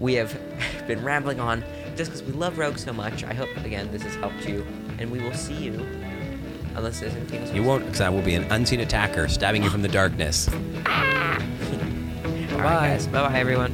We 0.00 0.14
have 0.14 0.36
been 0.86 1.04
rambling 1.04 1.40
on 1.40 1.62
just 1.96 2.10
because 2.10 2.24
we 2.24 2.32
love 2.32 2.58
rogues 2.58 2.84
so 2.84 2.92
much. 2.92 3.24
I 3.24 3.34
hope 3.34 3.54
again 3.58 3.90
this 3.92 4.02
has 4.02 4.14
helped 4.16 4.48
you, 4.48 4.66
and 4.98 5.10
we 5.10 5.20
will 5.20 5.34
see 5.34 5.54
you. 5.54 5.86
Unless 6.74 6.98
there's 6.98 7.14
anything 7.14 7.42
else. 7.42 7.52
You 7.52 7.62
won't, 7.62 7.84
because 7.84 8.00
I 8.00 8.08
will 8.08 8.22
be 8.22 8.34
an 8.34 8.50
unseen 8.50 8.80
attacker 8.80 9.28
stabbing 9.28 9.62
you 9.62 9.70
from 9.70 9.82
the 9.82 9.88
darkness. 9.88 10.48
All 10.52 10.54
right, 12.60 12.88
guys. 12.88 13.06
Bye 13.06 13.28
bye, 13.28 13.38
everyone. 13.38 13.72